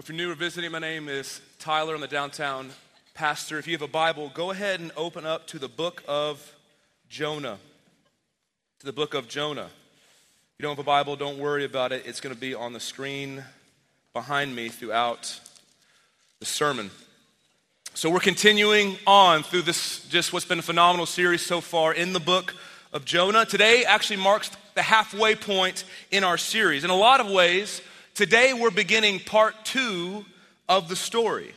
If 0.00 0.08
you're 0.08 0.16
new 0.16 0.32
or 0.32 0.34
visiting, 0.34 0.72
my 0.72 0.78
name 0.78 1.10
is 1.10 1.42
Tyler. 1.58 1.94
I'm 1.94 2.00
the 2.00 2.08
downtown 2.08 2.70
pastor. 3.12 3.58
If 3.58 3.66
you 3.66 3.74
have 3.74 3.82
a 3.82 3.86
Bible, 3.86 4.30
go 4.32 4.50
ahead 4.50 4.80
and 4.80 4.90
open 4.96 5.26
up 5.26 5.46
to 5.48 5.58
the 5.58 5.68
book 5.68 6.02
of 6.08 6.56
Jonah. 7.10 7.58
To 8.78 8.86
the 8.86 8.94
book 8.94 9.12
of 9.12 9.28
Jonah. 9.28 9.66
If 9.66 10.54
you 10.58 10.62
don't 10.62 10.70
have 10.70 10.78
a 10.78 10.84
Bible, 10.84 11.16
don't 11.16 11.36
worry 11.36 11.66
about 11.66 11.92
it. 11.92 12.04
It's 12.06 12.18
going 12.18 12.34
to 12.34 12.40
be 12.40 12.54
on 12.54 12.72
the 12.72 12.80
screen 12.80 13.44
behind 14.14 14.56
me 14.56 14.70
throughout 14.70 15.38
the 16.38 16.46
sermon. 16.46 16.90
So 17.92 18.08
we're 18.08 18.20
continuing 18.20 18.96
on 19.06 19.42
through 19.42 19.62
this, 19.62 20.08
just 20.08 20.32
what's 20.32 20.46
been 20.46 20.60
a 20.60 20.62
phenomenal 20.62 21.04
series 21.04 21.44
so 21.44 21.60
far 21.60 21.92
in 21.92 22.14
the 22.14 22.20
book 22.20 22.54
of 22.94 23.04
Jonah. 23.04 23.44
Today 23.44 23.84
actually 23.84 24.16
marks 24.16 24.50
the 24.74 24.82
halfway 24.82 25.34
point 25.34 25.84
in 26.10 26.24
our 26.24 26.38
series. 26.38 26.84
In 26.84 26.90
a 26.90 26.96
lot 26.96 27.20
of 27.20 27.30
ways, 27.30 27.82
Today 28.20 28.52
we're 28.52 28.70
beginning 28.70 29.20
part 29.20 29.54
two 29.64 30.26
of 30.68 30.90
the 30.90 30.94
story. 30.94 31.54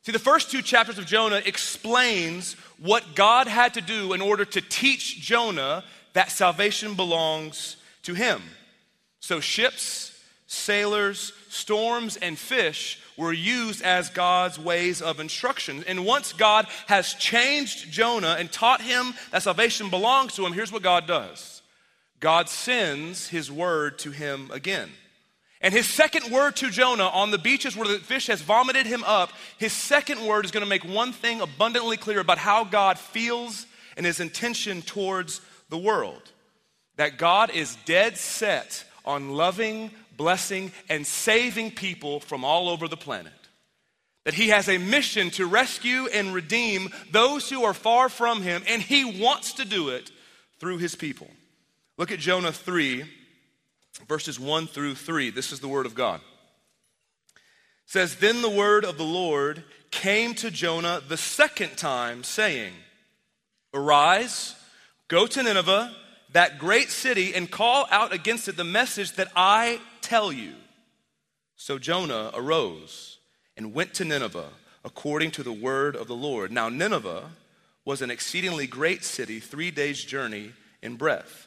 See, 0.00 0.12
the 0.12 0.18
first 0.18 0.50
two 0.50 0.62
chapters 0.62 0.96
of 0.96 1.04
Jonah 1.04 1.42
explains 1.44 2.54
what 2.80 3.14
God 3.14 3.46
had 3.48 3.74
to 3.74 3.82
do 3.82 4.14
in 4.14 4.22
order 4.22 4.46
to 4.46 4.62
teach 4.62 5.20
Jonah 5.20 5.84
that 6.14 6.30
salvation 6.30 6.94
belongs 6.94 7.76
to 8.04 8.14
him. 8.14 8.40
So 9.20 9.40
ships, 9.40 10.18
sailors, 10.46 11.34
storms, 11.50 12.16
and 12.16 12.38
fish 12.38 12.98
were 13.18 13.34
used 13.34 13.82
as 13.82 14.08
God's 14.08 14.58
ways 14.58 15.02
of 15.02 15.20
instruction. 15.20 15.84
And 15.86 16.06
once 16.06 16.32
God 16.32 16.66
has 16.86 17.12
changed 17.12 17.92
Jonah 17.92 18.36
and 18.38 18.50
taught 18.50 18.80
him 18.80 19.12
that 19.32 19.42
salvation 19.42 19.90
belongs 19.90 20.34
to 20.36 20.46
him, 20.46 20.54
here's 20.54 20.72
what 20.72 20.82
God 20.82 21.06
does 21.06 21.60
God 22.20 22.48
sends 22.48 23.28
his 23.28 23.52
word 23.52 23.98
to 23.98 24.12
him 24.12 24.50
again. 24.50 24.88
And 25.60 25.72
his 25.72 25.88
second 25.88 26.30
word 26.30 26.56
to 26.56 26.70
Jonah 26.70 27.08
on 27.08 27.30
the 27.30 27.38
beaches 27.38 27.76
where 27.76 27.88
the 27.88 27.98
fish 27.98 28.26
has 28.26 28.42
vomited 28.42 28.86
him 28.86 29.02
up, 29.04 29.32
his 29.58 29.72
second 29.72 30.24
word 30.26 30.44
is 30.44 30.50
going 30.50 30.64
to 30.64 30.68
make 30.68 30.84
one 30.84 31.12
thing 31.12 31.40
abundantly 31.40 31.96
clear 31.96 32.20
about 32.20 32.38
how 32.38 32.64
God 32.64 32.98
feels 32.98 33.66
and 33.96 34.04
his 34.04 34.20
intention 34.20 34.82
towards 34.82 35.40
the 35.70 35.78
world. 35.78 36.30
That 36.96 37.18
God 37.18 37.50
is 37.50 37.76
dead 37.84 38.18
set 38.18 38.84
on 39.04 39.30
loving, 39.30 39.90
blessing, 40.16 40.72
and 40.88 41.06
saving 41.06 41.70
people 41.70 42.20
from 42.20 42.44
all 42.44 42.68
over 42.68 42.88
the 42.88 42.96
planet. 42.96 43.32
That 44.24 44.34
he 44.34 44.48
has 44.48 44.68
a 44.68 44.78
mission 44.78 45.30
to 45.32 45.46
rescue 45.46 46.08
and 46.08 46.34
redeem 46.34 46.90
those 47.12 47.48
who 47.48 47.64
are 47.64 47.74
far 47.74 48.08
from 48.08 48.42
him, 48.42 48.62
and 48.68 48.82
he 48.82 49.20
wants 49.20 49.54
to 49.54 49.64
do 49.64 49.90
it 49.90 50.10
through 50.58 50.78
his 50.78 50.94
people. 50.94 51.28
Look 51.96 52.10
at 52.10 52.18
Jonah 52.18 52.52
3 52.52 53.04
verses 54.08 54.38
1 54.38 54.66
through 54.66 54.94
3. 54.94 55.30
This 55.30 55.52
is 55.52 55.60
the 55.60 55.68
word 55.68 55.86
of 55.86 55.94
God. 55.94 56.20
It 57.34 57.40
says, 57.86 58.16
Then 58.16 58.42
the 58.42 58.50
word 58.50 58.84
of 58.84 58.98
the 58.98 59.04
Lord 59.04 59.64
came 59.90 60.34
to 60.34 60.50
Jonah 60.50 61.00
the 61.06 61.16
second 61.16 61.76
time, 61.76 62.24
saying, 62.24 62.72
Arise, 63.72 64.54
go 65.08 65.26
to 65.26 65.42
Nineveh, 65.42 65.94
that 66.32 66.58
great 66.58 66.90
city, 66.90 67.34
and 67.34 67.50
call 67.50 67.86
out 67.90 68.12
against 68.12 68.48
it 68.48 68.56
the 68.56 68.64
message 68.64 69.12
that 69.12 69.32
I 69.34 69.80
tell 70.00 70.32
you. 70.32 70.52
So 71.56 71.78
Jonah 71.78 72.30
arose 72.34 73.18
and 73.56 73.72
went 73.72 73.94
to 73.94 74.04
Nineveh 74.04 74.50
according 74.84 75.32
to 75.32 75.42
the 75.42 75.52
word 75.52 75.96
of 75.96 76.06
the 76.06 76.14
Lord. 76.14 76.52
Now, 76.52 76.68
Nineveh 76.68 77.30
was 77.84 78.02
an 78.02 78.10
exceedingly 78.10 78.66
great 78.66 79.02
city, 79.04 79.40
three 79.40 79.70
days' 79.70 80.04
journey 80.04 80.52
in 80.82 80.96
breadth. 80.96 81.45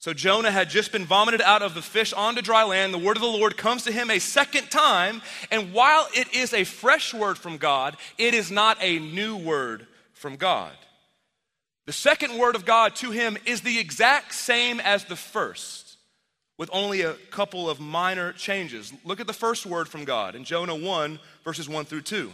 So 0.00 0.14
Jonah 0.14 0.52
had 0.52 0.70
just 0.70 0.92
been 0.92 1.04
vomited 1.04 1.40
out 1.40 1.62
of 1.62 1.74
the 1.74 1.82
fish 1.82 2.12
onto 2.12 2.40
dry 2.40 2.62
land. 2.62 2.94
The 2.94 2.98
word 2.98 3.16
of 3.16 3.22
the 3.22 3.28
Lord 3.28 3.56
comes 3.56 3.82
to 3.84 3.92
him 3.92 4.10
a 4.10 4.20
second 4.20 4.70
time. 4.70 5.22
And 5.50 5.72
while 5.72 6.06
it 6.14 6.32
is 6.32 6.54
a 6.54 6.64
fresh 6.64 7.12
word 7.12 7.36
from 7.36 7.56
God, 7.56 7.96
it 8.16 8.32
is 8.32 8.50
not 8.50 8.78
a 8.80 9.00
new 9.00 9.36
word 9.36 9.88
from 10.12 10.36
God. 10.36 10.72
The 11.86 11.92
second 11.92 12.38
word 12.38 12.54
of 12.54 12.64
God 12.64 12.94
to 12.96 13.10
him 13.10 13.36
is 13.44 13.62
the 13.62 13.78
exact 13.78 14.34
same 14.34 14.78
as 14.78 15.04
the 15.04 15.16
first, 15.16 15.96
with 16.58 16.70
only 16.72 17.02
a 17.02 17.14
couple 17.30 17.68
of 17.68 17.80
minor 17.80 18.32
changes. 18.34 18.92
Look 19.04 19.20
at 19.20 19.26
the 19.26 19.32
first 19.32 19.66
word 19.66 19.88
from 19.88 20.04
God 20.04 20.36
in 20.36 20.44
Jonah 20.44 20.76
1, 20.76 21.18
verses 21.44 21.68
1 21.68 21.86
through 21.86 22.02
2. 22.02 22.30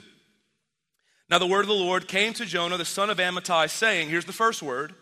Now 1.30 1.38
the 1.38 1.46
word 1.46 1.62
of 1.62 1.68
the 1.68 1.72
Lord 1.72 2.08
came 2.08 2.34
to 2.34 2.44
Jonah, 2.44 2.76
the 2.76 2.84
son 2.84 3.08
of 3.08 3.16
Amittai, 3.16 3.70
saying, 3.70 4.10
Here's 4.10 4.26
the 4.26 4.32
first 4.32 4.62
word 4.62 4.94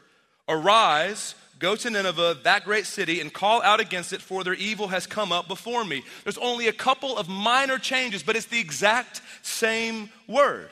Arise 0.48 1.34
Go 1.62 1.76
to 1.76 1.90
Nineveh, 1.90 2.38
that 2.42 2.64
great 2.64 2.86
city, 2.86 3.20
and 3.20 3.32
call 3.32 3.62
out 3.62 3.78
against 3.78 4.12
it, 4.12 4.20
for 4.20 4.42
their 4.42 4.52
evil 4.52 4.88
has 4.88 5.06
come 5.06 5.30
up 5.30 5.46
before 5.46 5.84
me. 5.84 6.02
There's 6.24 6.36
only 6.38 6.66
a 6.66 6.72
couple 6.72 7.16
of 7.16 7.28
minor 7.28 7.78
changes, 7.78 8.24
but 8.24 8.34
it's 8.34 8.46
the 8.46 8.58
exact 8.58 9.22
same 9.42 10.10
word. 10.26 10.70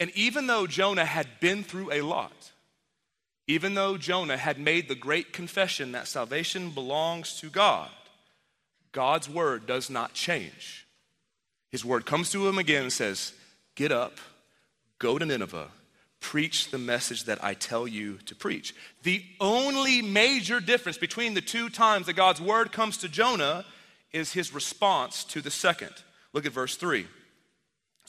And 0.00 0.10
even 0.16 0.48
though 0.48 0.66
Jonah 0.66 1.04
had 1.04 1.28
been 1.38 1.62
through 1.62 1.92
a 1.92 2.00
lot, 2.00 2.50
even 3.46 3.74
though 3.74 3.96
Jonah 3.96 4.36
had 4.36 4.58
made 4.58 4.88
the 4.88 4.96
great 4.96 5.32
confession 5.32 5.92
that 5.92 6.08
salvation 6.08 6.70
belongs 6.70 7.38
to 7.38 7.48
God, 7.48 7.88
God's 8.90 9.30
word 9.30 9.68
does 9.68 9.88
not 9.88 10.14
change. 10.14 10.84
His 11.70 11.84
word 11.84 12.06
comes 12.06 12.32
to 12.32 12.48
him 12.48 12.58
again 12.58 12.82
and 12.82 12.92
says, 12.92 13.34
Get 13.76 13.92
up, 13.92 14.18
go 14.98 15.16
to 15.16 15.24
Nineveh, 15.24 15.68
preach 16.20 16.70
the 16.70 16.78
message 16.78 17.24
that 17.24 17.42
I 17.42 17.54
tell 17.54 17.86
you 17.86 18.18
to 18.26 18.34
preach. 18.34 18.74
The 19.02 19.22
only 19.40 20.02
major 20.02 20.60
difference 20.60 20.98
between 20.98 21.34
the 21.34 21.40
two 21.40 21.68
times 21.68 22.06
that 22.06 22.14
God's 22.14 22.40
word 22.40 22.72
comes 22.72 22.98
to 22.98 23.08
Jonah 23.08 23.64
is 24.12 24.32
his 24.32 24.52
response 24.52 25.24
to 25.24 25.40
the 25.40 25.50
second. 25.50 25.92
Look 26.32 26.46
at 26.46 26.52
verse 26.52 26.76
3. 26.76 27.06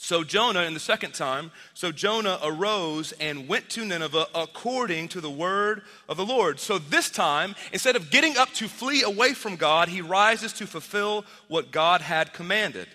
So 0.02 0.24
Jonah, 0.24 0.62
in 0.62 0.72
the 0.72 0.80
second 0.80 1.12
time, 1.12 1.52
so 1.74 1.92
Jonah 1.92 2.38
arose 2.42 3.12
and 3.20 3.46
went 3.46 3.68
to 3.70 3.84
Nineveh 3.84 4.28
according 4.34 5.08
to 5.08 5.20
the 5.20 5.30
word 5.30 5.82
of 6.08 6.16
the 6.16 6.24
Lord. 6.24 6.58
So 6.58 6.78
this 6.78 7.10
time, 7.10 7.54
instead 7.70 7.96
of 7.96 8.10
getting 8.10 8.38
up 8.38 8.50
to 8.54 8.66
flee 8.66 9.02
away 9.02 9.34
from 9.34 9.56
God, 9.56 9.88
he 9.88 10.00
rises 10.00 10.54
to 10.54 10.66
fulfill 10.66 11.26
what 11.48 11.70
God 11.70 12.00
had 12.00 12.32
commanded. 12.32 12.88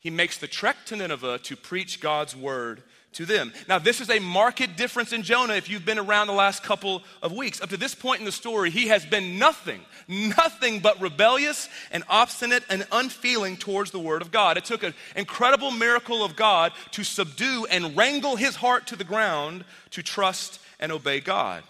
He 0.00 0.08
makes 0.08 0.38
the 0.38 0.48
trek 0.48 0.78
to 0.86 0.96
Nineveh 0.96 1.38
to 1.40 1.54
preach 1.54 2.00
God's 2.00 2.34
word 2.34 2.82
to 3.12 3.26
them. 3.26 3.52
Now, 3.68 3.78
this 3.78 4.00
is 4.00 4.10
a 4.10 4.18
marked 4.18 4.76
difference 4.76 5.12
in 5.12 5.22
Jonah 5.22 5.54
if 5.54 5.68
you've 5.68 5.84
been 5.84 5.98
around 5.98 6.26
the 6.26 6.32
last 6.32 6.62
couple 6.62 7.02
of 7.22 7.32
weeks. 7.32 7.60
Up 7.60 7.70
to 7.70 7.76
this 7.76 7.94
point 7.94 8.20
in 8.20 8.24
the 8.24 8.32
story, 8.32 8.70
he 8.70 8.88
has 8.88 9.04
been 9.04 9.38
nothing, 9.38 9.80
nothing 10.08 10.80
but 10.80 11.00
rebellious 11.00 11.68
and 11.90 12.04
obstinate 12.08 12.64
and 12.70 12.86
unfeeling 12.92 13.56
towards 13.56 13.90
the 13.90 13.98
word 13.98 14.22
of 14.22 14.30
God. 14.30 14.56
It 14.56 14.64
took 14.64 14.82
an 14.82 14.94
incredible 15.16 15.70
miracle 15.70 16.24
of 16.24 16.36
God 16.36 16.72
to 16.92 17.04
subdue 17.04 17.66
and 17.70 17.96
wrangle 17.96 18.36
his 18.36 18.56
heart 18.56 18.86
to 18.88 18.96
the 18.96 19.04
ground 19.04 19.64
to 19.90 20.02
trust 20.02 20.60
and 20.80 20.92
obey 20.92 21.20
God. 21.20 21.62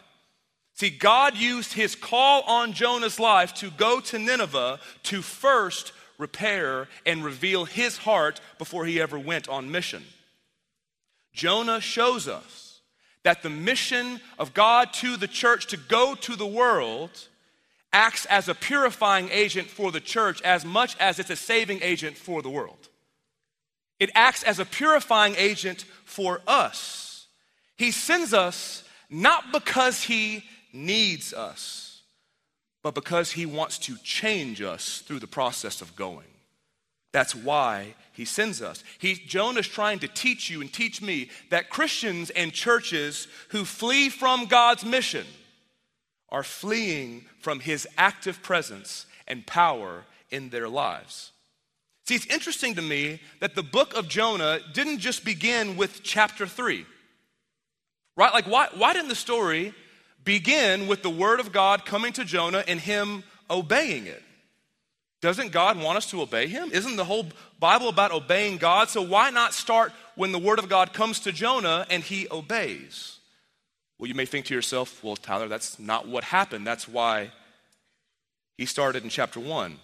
See, 0.74 0.90
God 0.90 1.36
used 1.36 1.74
his 1.74 1.94
call 1.94 2.42
on 2.42 2.72
Jonah's 2.72 3.20
life 3.20 3.54
to 3.54 3.70
go 3.70 4.00
to 4.00 4.18
Nineveh 4.18 4.80
to 5.04 5.22
first 5.22 5.92
repair 6.18 6.88
and 7.04 7.24
reveal 7.24 7.64
his 7.64 7.98
heart 7.98 8.40
before 8.58 8.86
he 8.86 9.00
ever 9.00 9.18
went 9.18 9.48
on 9.48 9.70
mission. 9.70 10.02
Jonah 11.32 11.80
shows 11.80 12.28
us 12.28 12.80
that 13.24 13.42
the 13.42 13.50
mission 13.50 14.20
of 14.38 14.54
God 14.54 14.92
to 14.94 15.16
the 15.16 15.28
church 15.28 15.66
to 15.68 15.76
go 15.76 16.14
to 16.16 16.36
the 16.36 16.46
world 16.46 17.10
acts 17.92 18.26
as 18.26 18.48
a 18.48 18.54
purifying 18.54 19.28
agent 19.30 19.68
for 19.68 19.92
the 19.92 20.00
church 20.00 20.40
as 20.42 20.64
much 20.64 20.96
as 20.98 21.18
it's 21.18 21.30
a 21.30 21.36
saving 21.36 21.80
agent 21.82 22.16
for 22.16 22.42
the 22.42 22.50
world. 22.50 22.88
It 24.00 24.10
acts 24.14 24.42
as 24.42 24.58
a 24.58 24.64
purifying 24.64 25.34
agent 25.36 25.84
for 26.04 26.40
us. 26.46 27.26
He 27.76 27.90
sends 27.90 28.34
us 28.34 28.82
not 29.08 29.52
because 29.52 30.02
he 30.02 30.44
needs 30.72 31.32
us, 31.32 32.02
but 32.82 32.94
because 32.94 33.30
he 33.32 33.46
wants 33.46 33.78
to 33.78 33.96
change 34.02 34.60
us 34.60 35.02
through 35.06 35.20
the 35.20 35.26
process 35.26 35.82
of 35.82 35.94
going. 35.94 36.31
That's 37.12 37.34
why 37.34 37.94
he 38.12 38.24
sends 38.24 38.62
us. 38.62 38.82
He, 38.98 39.14
Jonah's 39.14 39.68
trying 39.68 39.98
to 40.00 40.08
teach 40.08 40.50
you 40.50 40.60
and 40.60 40.72
teach 40.72 41.00
me 41.02 41.30
that 41.50 41.70
Christians 41.70 42.30
and 42.30 42.52
churches 42.52 43.28
who 43.50 43.64
flee 43.64 44.08
from 44.08 44.46
God's 44.46 44.84
mission 44.84 45.26
are 46.30 46.42
fleeing 46.42 47.26
from 47.38 47.60
his 47.60 47.86
active 47.98 48.42
presence 48.42 49.06
and 49.28 49.46
power 49.46 50.04
in 50.30 50.48
their 50.48 50.68
lives. 50.68 51.32
See, 52.06 52.14
it's 52.14 52.26
interesting 52.26 52.74
to 52.74 52.82
me 52.82 53.20
that 53.40 53.54
the 53.54 53.62
book 53.62 53.94
of 53.94 54.08
Jonah 54.08 54.58
didn't 54.72 54.98
just 54.98 55.24
begin 55.24 55.76
with 55.76 56.02
chapter 56.02 56.46
3. 56.46 56.86
Right? 58.16 58.32
Like, 58.32 58.46
why, 58.46 58.68
why 58.74 58.92
didn't 58.92 59.08
the 59.08 59.14
story 59.14 59.72
begin 60.24 60.86
with 60.86 61.02
the 61.02 61.10
word 61.10 61.40
of 61.40 61.52
God 61.52 61.84
coming 61.84 62.12
to 62.14 62.24
Jonah 62.24 62.64
and 62.66 62.80
him 62.80 63.22
obeying 63.50 64.06
it? 64.06 64.22
Doesn't 65.22 65.52
God 65.52 65.80
want 65.80 65.96
us 65.96 66.10
to 66.10 66.20
obey 66.20 66.48
him? 66.48 66.70
Isn't 66.72 66.96
the 66.96 67.04
whole 67.04 67.26
Bible 67.60 67.88
about 67.88 68.10
obeying 68.10 68.58
God? 68.58 68.90
So 68.90 69.00
why 69.00 69.30
not 69.30 69.54
start 69.54 69.92
when 70.16 70.32
the 70.32 70.38
word 70.38 70.58
of 70.58 70.68
God 70.68 70.92
comes 70.92 71.20
to 71.20 71.32
Jonah 71.32 71.86
and 71.88 72.02
he 72.02 72.26
obeys? 72.28 73.20
Well, 73.98 74.08
you 74.08 74.16
may 74.16 74.26
think 74.26 74.46
to 74.46 74.54
yourself, 74.54 75.02
well, 75.02 75.14
Tyler, 75.14 75.46
that's 75.46 75.78
not 75.78 76.08
what 76.08 76.24
happened. 76.24 76.66
That's 76.66 76.88
why 76.88 77.30
he 78.58 78.66
started 78.66 79.04
in 79.04 79.10
chapter 79.10 79.38
1. 79.38 79.78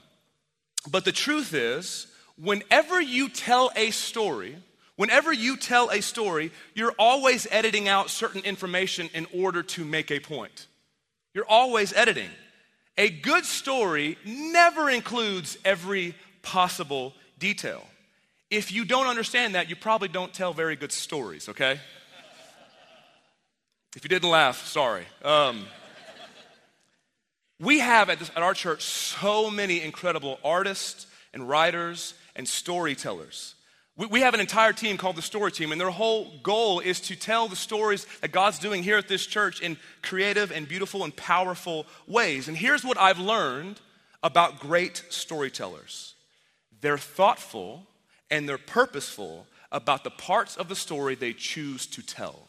But 0.90 1.04
the 1.04 1.12
truth 1.12 1.54
is, 1.54 2.08
whenever 2.36 3.00
you 3.00 3.28
tell 3.28 3.70
a 3.76 3.92
story, 3.92 4.56
whenever 4.96 5.32
you 5.32 5.56
tell 5.56 5.88
a 5.90 6.00
story, 6.00 6.50
you're 6.74 6.94
always 6.98 7.46
editing 7.52 7.86
out 7.86 8.10
certain 8.10 8.42
information 8.42 9.08
in 9.14 9.28
order 9.32 9.62
to 9.62 9.84
make 9.84 10.10
a 10.10 10.18
point. 10.18 10.66
You're 11.32 11.48
always 11.48 11.92
editing. 11.92 12.30
A 12.98 13.08
good 13.08 13.44
story 13.44 14.18
never 14.24 14.90
includes 14.90 15.56
every 15.64 16.16
possible 16.42 17.14
detail. 17.38 17.86
If 18.50 18.72
you 18.72 18.84
don't 18.84 19.06
understand 19.06 19.54
that, 19.54 19.70
you 19.70 19.76
probably 19.76 20.08
don't 20.08 20.34
tell 20.34 20.52
very 20.52 20.74
good 20.74 20.90
stories, 20.90 21.48
okay? 21.48 21.78
if 23.94 24.02
you 24.04 24.08
didn't 24.08 24.28
laugh, 24.28 24.66
sorry. 24.66 25.04
Um, 25.24 25.66
we 27.60 27.78
have 27.78 28.10
at, 28.10 28.18
this, 28.18 28.30
at 28.34 28.42
our 28.42 28.54
church 28.54 28.82
so 28.82 29.48
many 29.48 29.80
incredible 29.80 30.40
artists 30.42 31.06
and 31.32 31.48
writers 31.48 32.14
and 32.34 32.48
storytellers. 32.48 33.54
We, 33.98 34.06
we 34.06 34.20
have 34.20 34.32
an 34.32 34.40
entire 34.40 34.72
team 34.72 34.96
called 34.96 35.16
the 35.16 35.22
Story 35.22 35.52
Team, 35.52 35.72
and 35.72 35.80
their 35.80 35.90
whole 35.90 36.32
goal 36.42 36.80
is 36.80 37.00
to 37.00 37.16
tell 37.16 37.48
the 37.48 37.56
stories 37.56 38.06
that 38.22 38.32
God's 38.32 38.58
doing 38.58 38.82
here 38.82 38.96
at 38.96 39.08
this 39.08 39.26
church 39.26 39.60
in 39.60 39.76
creative 40.00 40.50
and 40.50 40.66
beautiful 40.66 41.04
and 41.04 41.14
powerful 41.14 41.84
ways. 42.06 42.48
And 42.48 42.56
here's 42.56 42.84
what 42.84 42.96
I've 42.96 43.18
learned 43.18 43.80
about 44.22 44.60
great 44.60 45.04
storytellers 45.10 46.14
they're 46.80 46.96
thoughtful 46.96 47.86
and 48.30 48.48
they're 48.48 48.56
purposeful 48.56 49.46
about 49.72 50.04
the 50.04 50.10
parts 50.10 50.56
of 50.56 50.68
the 50.68 50.76
story 50.76 51.14
they 51.14 51.32
choose 51.32 51.86
to 51.86 52.02
tell. 52.02 52.48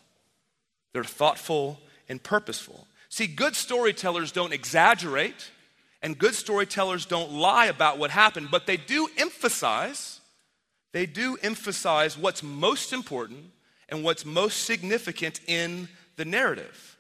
They're 0.94 1.04
thoughtful 1.04 1.80
and 2.08 2.22
purposeful. 2.22 2.88
See, 3.10 3.28
good 3.28 3.56
storytellers 3.56 4.32
don't 4.32 4.54
exaggerate, 4.54 5.50
and 6.02 6.18
good 6.18 6.36
storytellers 6.36 7.06
don't 7.06 7.32
lie 7.32 7.66
about 7.66 7.98
what 7.98 8.12
happened, 8.12 8.50
but 8.52 8.68
they 8.68 8.78
do 8.78 9.10
emphasize, 9.18 10.19
they 10.92 11.06
do 11.06 11.38
emphasize 11.42 12.18
what's 12.18 12.44
most 12.44 12.94
important 12.94 13.52
and 13.90 14.04
what's 14.04 14.26
most 14.26 14.64
significant 14.64 15.40
in 15.48 15.88
the 16.16 16.26
narrative. 16.26 16.98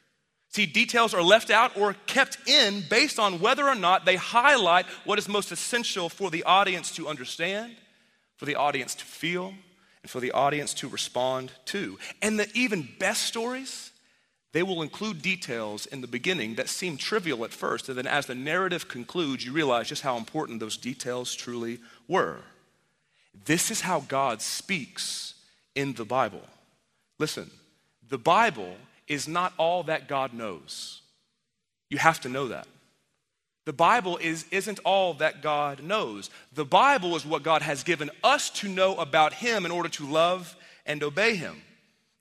See, 0.49 0.65
details 0.65 1.13
are 1.13 1.21
left 1.21 1.51
out 1.51 1.77
or 1.77 1.93
kept 2.07 2.49
in 2.49 2.83
based 2.89 3.19
on 3.19 3.39
whether 3.39 3.67
or 3.67 3.75
not 3.75 4.05
they 4.05 4.15
highlight 4.15 4.87
what 5.05 5.19
is 5.19 5.29
most 5.29 5.51
essential 5.51 6.09
for 6.09 6.31
the 6.31 6.43
audience 6.43 6.91
to 6.95 7.07
understand, 7.07 7.75
for 8.35 8.45
the 8.45 8.55
audience 8.55 8.95
to 8.95 9.05
feel, 9.05 9.53
and 10.01 10.09
for 10.09 10.19
the 10.19 10.31
audience 10.31 10.73
to 10.75 10.87
respond 10.87 11.51
to. 11.65 11.99
And 12.21 12.39
the 12.39 12.49
even 12.55 12.87
best 12.99 13.23
stories, 13.23 13.91
they 14.51 14.63
will 14.63 14.81
include 14.81 15.21
details 15.21 15.85
in 15.85 16.01
the 16.01 16.07
beginning 16.07 16.55
that 16.55 16.69
seem 16.69 16.97
trivial 16.97 17.45
at 17.45 17.53
first, 17.53 17.87
and 17.87 17.97
then 17.97 18.07
as 18.07 18.25
the 18.25 18.33
narrative 18.33 18.87
concludes, 18.87 19.45
you 19.45 19.51
realize 19.51 19.89
just 19.89 20.01
how 20.01 20.17
important 20.17 20.59
those 20.59 20.77
details 20.77 21.35
truly 21.35 21.79
were. 22.07 22.39
This 23.45 23.71
is 23.71 23.81
how 23.81 24.01
God 24.01 24.41
speaks 24.41 25.33
in 25.75 25.93
the 25.93 26.05
Bible. 26.05 26.41
Listen, 27.17 27.49
the 28.07 28.17
Bible 28.17 28.75
is 29.07 29.27
not 29.27 29.53
all 29.57 29.83
that 29.83 30.07
God 30.07 30.33
knows. 30.33 31.01
You 31.89 31.97
have 31.97 32.21
to 32.21 32.29
know 32.29 32.49
that. 32.49 32.67
The 33.65 33.73
Bible 33.73 34.17
is, 34.17 34.45
isn't 34.51 34.79
all 34.79 35.13
that 35.15 35.41
God 35.41 35.83
knows. 35.83 36.29
The 36.53 36.65
Bible 36.65 37.15
is 37.15 37.25
what 37.25 37.43
God 37.43 37.61
has 37.61 37.83
given 37.83 38.09
us 38.23 38.49
to 38.51 38.67
know 38.67 38.95
about 38.95 39.33
Him 39.33 39.65
in 39.65 39.71
order 39.71 39.89
to 39.89 40.09
love 40.09 40.55
and 40.85 41.03
obey 41.03 41.35
Him. 41.35 41.61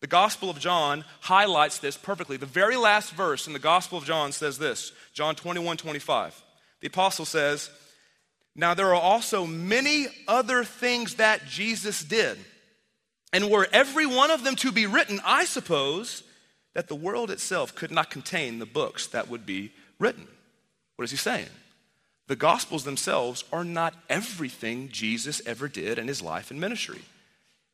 The 0.00 0.06
Gospel 0.06 0.50
of 0.50 0.58
John 0.58 1.04
highlights 1.20 1.78
this 1.78 1.96
perfectly. 1.96 2.36
The 2.36 2.46
very 2.46 2.76
last 2.76 3.12
verse 3.12 3.46
in 3.46 3.52
the 3.52 3.58
Gospel 3.58 3.98
of 3.98 4.04
John 4.04 4.32
says 4.32 4.58
this 4.58 4.92
John 5.12 5.34
21 5.34 5.76
25. 5.76 6.42
The 6.80 6.86
apostle 6.86 7.24
says, 7.24 7.70
Now 8.56 8.74
there 8.74 8.88
are 8.88 9.00
also 9.00 9.46
many 9.46 10.06
other 10.26 10.64
things 10.64 11.14
that 11.14 11.46
Jesus 11.46 12.02
did. 12.02 12.38
And 13.32 13.50
were 13.50 13.68
every 13.72 14.06
one 14.06 14.30
of 14.30 14.42
them 14.42 14.56
to 14.56 14.72
be 14.72 14.86
written, 14.86 15.20
I 15.24 15.44
suppose 15.44 16.22
that 16.74 16.88
the 16.88 16.94
world 16.94 17.30
itself 17.30 17.74
could 17.74 17.90
not 17.90 18.10
contain 18.10 18.58
the 18.58 18.66
books 18.66 19.06
that 19.08 19.28
would 19.28 19.44
be 19.44 19.72
written. 19.98 20.26
What 20.96 21.04
is 21.04 21.10
he 21.10 21.16
saying? 21.16 21.48
The 22.26 22.36
Gospels 22.36 22.84
themselves 22.84 23.44
are 23.52 23.64
not 23.64 23.94
everything 24.08 24.88
Jesus 24.90 25.40
ever 25.46 25.68
did 25.68 25.98
in 25.98 26.08
his 26.08 26.22
life 26.22 26.50
and 26.50 26.60
ministry. 26.60 27.00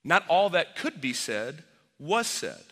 Not 0.04 0.26
all 0.28 0.50
that 0.50 0.76
could 0.76 1.00
be 1.00 1.12
said 1.12 1.64
was 1.98 2.26
said. 2.26 2.62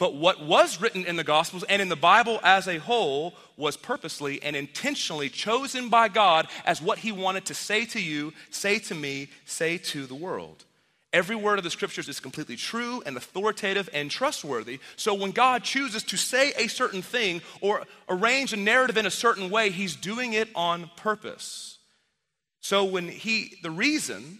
But 0.00 0.14
what 0.14 0.42
was 0.42 0.80
written 0.80 1.04
in 1.04 1.16
the 1.16 1.24
Gospels 1.24 1.62
and 1.64 1.82
in 1.82 1.90
the 1.90 1.94
Bible 1.94 2.40
as 2.42 2.66
a 2.66 2.78
whole 2.78 3.34
was 3.58 3.76
purposely 3.76 4.42
and 4.42 4.56
intentionally 4.56 5.28
chosen 5.28 5.90
by 5.90 6.08
God 6.08 6.48
as 6.64 6.80
what 6.80 6.98
He 6.98 7.12
wanted 7.12 7.44
to 7.44 7.54
say 7.54 7.84
to 7.84 8.00
you, 8.00 8.32
say 8.48 8.78
to 8.78 8.94
me, 8.94 9.28
say 9.44 9.76
to 9.76 10.06
the 10.06 10.14
world. 10.14 10.64
Every 11.12 11.36
word 11.36 11.58
of 11.58 11.64
the 11.64 11.70
scriptures 11.70 12.08
is 12.08 12.18
completely 12.18 12.56
true 12.56 13.02
and 13.04 13.14
authoritative 13.14 13.90
and 13.92 14.10
trustworthy. 14.10 14.80
So 14.96 15.12
when 15.12 15.32
God 15.32 15.64
chooses 15.64 16.02
to 16.04 16.16
say 16.16 16.54
a 16.56 16.68
certain 16.68 17.02
thing 17.02 17.42
or 17.60 17.82
arrange 18.08 18.54
a 18.54 18.56
narrative 18.56 18.96
in 18.96 19.04
a 19.04 19.10
certain 19.10 19.50
way, 19.50 19.68
He's 19.68 19.96
doing 19.96 20.32
it 20.32 20.48
on 20.54 20.90
purpose. 20.96 21.76
So 22.62 22.86
when 22.86 23.06
He, 23.06 23.58
the 23.62 23.70
reason 23.70 24.38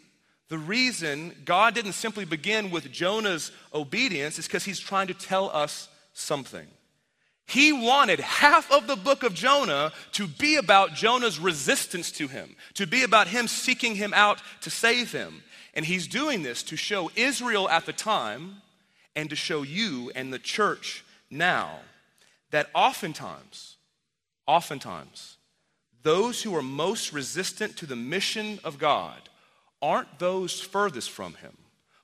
the 0.51 0.59
reason 0.59 1.33
God 1.45 1.75
didn't 1.75 1.93
simply 1.93 2.25
begin 2.25 2.73
with 2.73 2.91
Jonah's 2.91 3.53
obedience 3.73 4.37
is 4.37 4.47
because 4.47 4.65
he's 4.65 4.81
trying 4.81 5.07
to 5.07 5.15
tell 5.15 5.49
us 5.49 5.89
something. 6.13 6.67
He 7.47 7.73
wanted 7.73 8.19
half 8.19 8.71
of 8.73 8.89
the 8.89 8.97
book 8.97 9.23
of 9.23 9.33
Jonah 9.33 9.93
to 10.13 10.27
be 10.27 10.57
about 10.57 10.95
Jonah's 10.95 11.39
resistance 11.39 12.11
to 12.13 12.27
him, 12.27 12.57
to 12.75 12.87
be 12.87 13.05
about 13.05 13.29
him 13.29 13.47
seeking 13.47 13.95
him 13.95 14.13
out 14.13 14.43
to 14.63 14.71
save 14.71 15.13
him. 15.13 15.45
And 15.73 15.85
he's 15.85 16.09
doing 16.09 16.43
this 16.43 16.65
to 16.65 16.77
show 16.77 17.13
Israel 17.15 17.69
at 17.69 17.87
the 17.87 17.93
time 17.93 18.57
and 19.15 19.31
to 19.31 19.37
show 19.37 19.63
you 19.63 20.11
and 20.17 20.33
the 20.33 20.39
church 20.41 21.05
now 21.31 21.79
that 22.51 22.71
oftentimes, 22.75 23.77
oftentimes, 24.49 25.37
those 26.03 26.43
who 26.43 26.57
are 26.57 26.63
most 26.63 27.13
resistant 27.13 27.77
to 27.77 27.87
the 27.87 27.95
mission 27.95 28.59
of 28.65 28.79
God 28.79 29.30
aren't 29.83 30.19
those 30.19 30.61
furthest 30.61 31.11
from 31.11 31.35
him, 31.35 31.57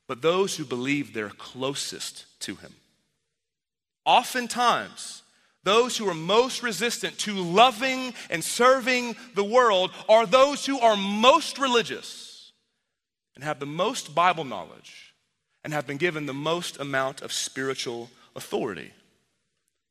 but 0.06 0.22
those 0.22 0.56
who 0.56 0.64
believe 0.64 1.12
they're 1.12 1.30
closest 1.30 2.26
to 2.40 2.54
him. 2.56 2.74
Oftentimes, 4.04 5.22
those 5.64 5.96
who 5.96 6.08
are 6.08 6.14
most 6.14 6.62
resistant 6.62 7.18
to 7.18 7.34
loving 7.34 8.14
and 8.30 8.42
serving 8.42 9.16
the 9.34 9.44
world 9.44 9.90
are 10.08 10.24
those 10.24 10.64
who 10.64 10.78
are 10.78 10.96
most 10.96 11.58
religious 11.58 12.52
and 13.34 13.42
have 13.42 13.58
the 13.58 13.66
most 13.66 14.14
Bible 14.14 14.44
knowledge 14.44 15.14
and 15.64 15.72
have 15.72 15.86
been 15.86 15.96
given 15.96 16.26
the 16.26 16.32
most 16.32 16.78
amount 16.78 17.20
of 17.20 17.32
spiritual 17.32 18.08
authority. 18.36 18.92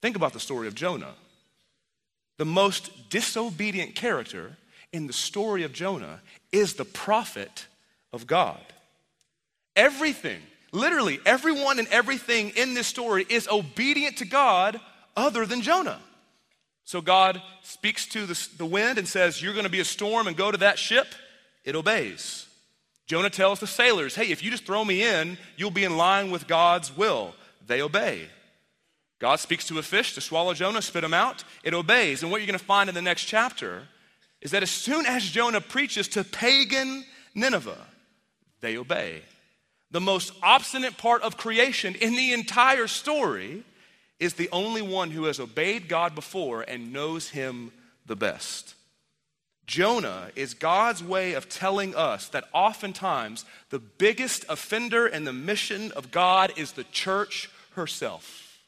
Think 0.02 0.16
about 0.16 0.32
the 0.32 0.40
story 0.40 0.68
of 0.68 0.76
Jonah. 0.76 1.14
The 2.38 2.46
most 2.46 3.10
disobedient 3.10 3.96
character 3.96 4.56
in 4.94 5.08
the 5.08 5.14
story 5.14 5.64
of 5.64 5.74
Jonah 5.74 6.22
is 6.54 6.76
the 6.76 6.86
prophet 6.86 7.68
of 8.16 8.26
God. 8.26 8.62
Everything, 9.76 10.40
literally, 10.72 11.20
everyone 11.26 11.80
and 11.80 11.88
everything 11.90 12.52
in 12.56 12.74
this 12.74 12.88
story 12.88 13.26
is 13.30 13.48
obedient 13.48 14.18
to 14.18 14.26
God 14.26 14.80
other 15.16 15.46
than 15.46 15.62
Jonah. 15.62 16.00
So 16.86 17.02
God 17.02 17.42
speaks 17.64 18.08
to 18.10 18.26
the, 18.26 18.48
the 18.58 18.66
wind 18.66 18.98
and 18.98 19.08
says, 19.08 19.42
You're 19.42 19.54
going 19.54 19.66
to 19.66 19.72
be 19.72 19.80
a 19.80 19.86
storm 19.86 20.28
and 20.28 20.38
go 20.38 20.52
to 20.52 20.58
that 20.60 20.80
ship. 20.80 21.08
It 21.64 21.76
obeys. 21.76 22.48
Jonah 23.08 23.30
tells 23.30 23.60
the 23.60 23.68
sailors, 23.68 24.16
Hey, 24.16 24.32
if 24.32 24.44
you 24.44 24.52
just 24.52 24.66
throw 24.66 24.86
me 24.86 25.04
in, 25.04 25.38
you'll 25.58 25.72
be 25.72 25.84
in 25.84 25.98
line 25.98 26.32
with 26.32 26.48
God's 26.48 26.96
will. 26.96 27.34
They 27.68 27.82
obey. 27.82 28.28
God 29.20 29.40
speaks 29.40 29.68
to 29.68 29.80
a 29.80 29.84
fish 29.84 30.14
to 30.14 30.22
swallow 30.22 30.54
Jonah, 30.54 30.82
spit 30.82 31.04
him 31.04 31.14
out. 31.14 31.44
It 31.64 31.74
obeys. 31.74 32.22
And 32.22 32.32
what 32.32 32.42
you're 32.42 32.48
going 32.48 32.60
to 32.60 32.66
find 32.66 32.90
in 32.90 32.96
the 32.96 33.02
next 33.02 33.24
chapter 33.24 33.88
is 34.42 34.52
that 34.52 34.62
as 34.62 34.70
soon 34.70 35.06
as 35.06 35.24
Jonah 35.24 35.62
preaches 35.62 36.08
to 36.10 36.24
pagan 36.24 37.04
Nineveh, 37.34 37.88
they 38.66 38.78
obey. 38.78 39.22
The 39.92 40.02
most 40.02 40.34
obstinate 40.42 40.98
part 40.98 41.22
of 41.22 41.38
creation 41.38 41.96
in 41.96 42.16
the 42.16 42.34
entire 42.34 42.88
story 42.88 43.64
is 44.20 44.34
the 44.34 44.50
only 44.52 44.82
one 44.82 45.12
who 45.12 45.26
has 45.26 45.40
obeyed 45.40 45.88
God 45.88 46.16
before 46.16 46.64
and 46.64 46.92
knows 46.92 47.30
him 47.30 47.72
the 48.06 48.16
best. 48.16 48.76
Jonah 49.68 50.30
is 50.36 50.54
God's 50.54 51.04
way 51.04 51.34
of 51.34 51.50
telling 51.50 51.96
us 51.96 52.28
that 52.30 52.46
oftentimes 52.54 53.46
the 53.70 53.80
biggest 53.80 54.46
offender 54.48 55.08
in 55.08 55.24
the 55.24 55.34
mission 55.34 55.92
of 55.94 56.12
God 56.12 56.54
is 56.56 56.74
the 56.74 56.84
church 56.86 57.50
herself. 57.74 58.60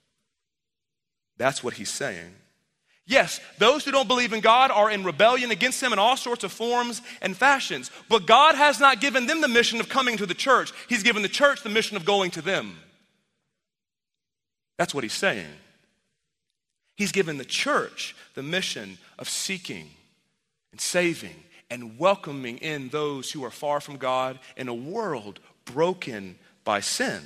That's 1.38 1.64
what 1.64 1.76
he's 1.76 1.90
saying. 1.90 2.34
Yes, 3.08 3.40
those 3.58 3.86
who 3.86 3.92
don't 3.92 4.10
believe 4.10 4.34
in 4.34 4.42
God 4.42 4.70
are 4.70 4.92
in 4.92 5.06
rebellion 5.06 5.50
against 5.50 5.82
Him 5.82 5.94
in 5.94 6.00
all 6.00 6.18
sorts 6.18 6.44
of 6.44 6.52
forms 6.52 7.02
and 7.22 7.36
fashions. 7.36 7.90
But 8.10 8.28
God 8.28 8.56
has 8.56 8.82
not 8.82 9.00
given 9.00 9.28
them 9.28 9.40
the 9.40 9.48
mission 9.48 9.80
of 9.80 9.88
coming 9.88 10.18
to 10.18 10.26
the 10.26 10.34
church, 10.34 10.74
He's 10.90 11.04
given 11.04 11.22
the 11.22 11.30
church 11.30 11.64
the 11.64 11.70
mission 11.70 11.96
of 11.96 12.04
going 12.04 12.32
to 12.32 12.42
them. 12.42 12.78
That's 14.78 14.94
what 14.94 15.06
He's 15.06 15.14
saying. 15.14 15.48
He's 16.98 17.14
given 17.14 17.38
the 17.38 17.46
church 17.46 18.14
the 18.34 18.44
mission 18.44 18.98
of 19.18 19.30
seeking 19.30 19.90
and 20.74 20.82
saving 20.82 21.44
and 21.70 21.98
welcoming 21.98 22.58
in 22.58 22.90
those 22.90 23.32
who 23.32 23.46
are 23.46 23.52
far 23.52 23.80
from 23.80 23.96
God 23.98 24.38
in 24.58 24.68
a 24.68 24.74
world 24.74 25.40
broken 25.64 26.38
by 26.66 26.82
sin. 26.82 27.22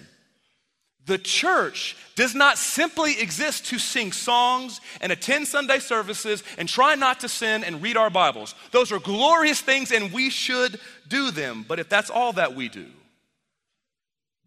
The 1.05 1.17
church 1.17 1.97
does 2.15 2.35
not 2.35 2.57
simply 2.57 3.19
exist 3.19 3.65
to 3.67 3.79
sing 3.79 4.11
songs 4.11 4.79
and 5.01 5.11
attend 5.11 5.47
Sunday 5.47 5.79
services 5.79 6.43
and 6.57 6.69
try 6.69 6.95
not 6.95 7.21
to 7.21 7.29
sin 7.29 7.63
and 7.63 7.81
read 7.81 7.97
our 7.97 8.09
Bibles. 8.09 8.53
Those 8.71 8.91
are 8.91 8.99
glorious 8.99 9.61
things 9.61 9.91
and 9.91 10.13
we 10.13 10.29
should 10.29 10.79
do 11.07 11.31
them. 11.31 11.65
But 11.67 11.79
if 11.79 11.89
that's 11.89 12.11
all 12.11 12.33
that 12.33 12.55
we 12.55 12.69
do, 12.69 12.85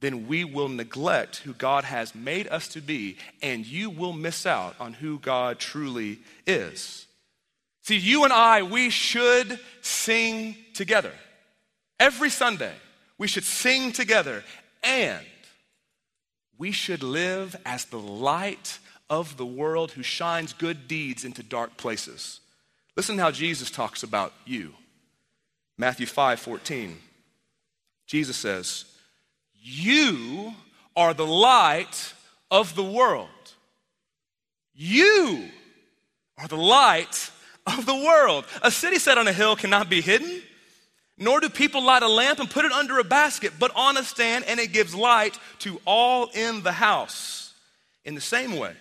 then 0.00 0.28
we 0.28 0.44
will 0.44 0.68
neglect 0.68 1.38
who 1.38 1.54
God 1.54 1.84
has 1.84 2.14
made 2.14 2.46
us 2.46 2.68
to 2.68 2.80
be 2.80 3.16
and 3.42 3.66
you 3.66 3.90
will 3.90 4.12
miss 4.12 4.46
out 4.46 4.76
on 4.78 4.92
who 4.92 5.18
God 5.18 5.58
truly 5.58 6.18
is. 6.46 7.06
See, 7.82 7.98
you 7.98 8.24
and 8.24 8.32
I, 8.32 8.62
we 8.62 8.90
should 8.90 9.58
sing 9.82 10.56
together. 10.72 11.12
Every 11.98 12.30
Sunday, 12.30 12.72
we 13.18 13.26
should 13.26 13.44
sing 13.44 13.92
together 13.92 14.44
and 14.82 15.24
we 16.58 16.72
should 16.72 17.02
live 17.02 17.56
as 17.64 17.84
the 17.86 17.98
light 17.98 18.78
of 19.10 19.36
the 19.36 19.46
world 19.46 19.92
who 19.92 20.02
shines 20.02 20.52
good 20.52 20.88
deeds 20.88 21.24
into 21.24 21.42
dark 21.42 21.76
places. 21.76 22.40
Listen 22.96 23.18
how 23.18 23.30
Jesus 23.30 23.70
talks 23.70 24.02
about 24.02 24.32
you. 24.44 24.72
Matthew 25.76 26.06
5 26.06 26.40
14. 26.40 26.98
Jesus 28.06 28.36
says, 28.36 28.84
You 29.60 30.54
are 30.96 31.14
the 31.14 31.26
light 31.26 32.12
of 32.50 32.74
the 32.74 32.84
world. 32.84 33.28
You 34.74 35.48
are 36.38 36.48
the 36.48 36.56
light 36.56 37.30
of 37.66 37.86
the 37.86 37.94
world. 37.94 38.44
A 38.62 38.70
city 38.70 38.98
set 38.98 39.18
on 39.18 39.26
a 39.26 39.32
hill 39.32 39.56
cannot 39.56 39.88
be 39.88 40.00
hidden. 40.00 40.42
Nor 41.16 41.40
do 41.40 41.48
people 41.48 41.82
light 41.82 42.02
a 42.02 42.08
lamp 42.08 42.40
and 42.40 42.50
put 42.50 42.64
it 42.64 42.72
under 42.72 42.98
a 42.98 43.04
basket, 43.04 43.52
but 43.58 43.74
on 43.76 43.96
a 43.96 44.02
stand, 44.02 44.44
and 44.46 44.58
it 44.58 44.72
gives 44.72 44.94
light 44.94 45.38
to 45.60 45.80
all 45.84 46.28
in 46.34 46.62
the 46.62 46.72
house. 46.72 47.54
In 48.04 48.14
the 48.14 48.20
same 48.20 48.56
way, 48.56 48.74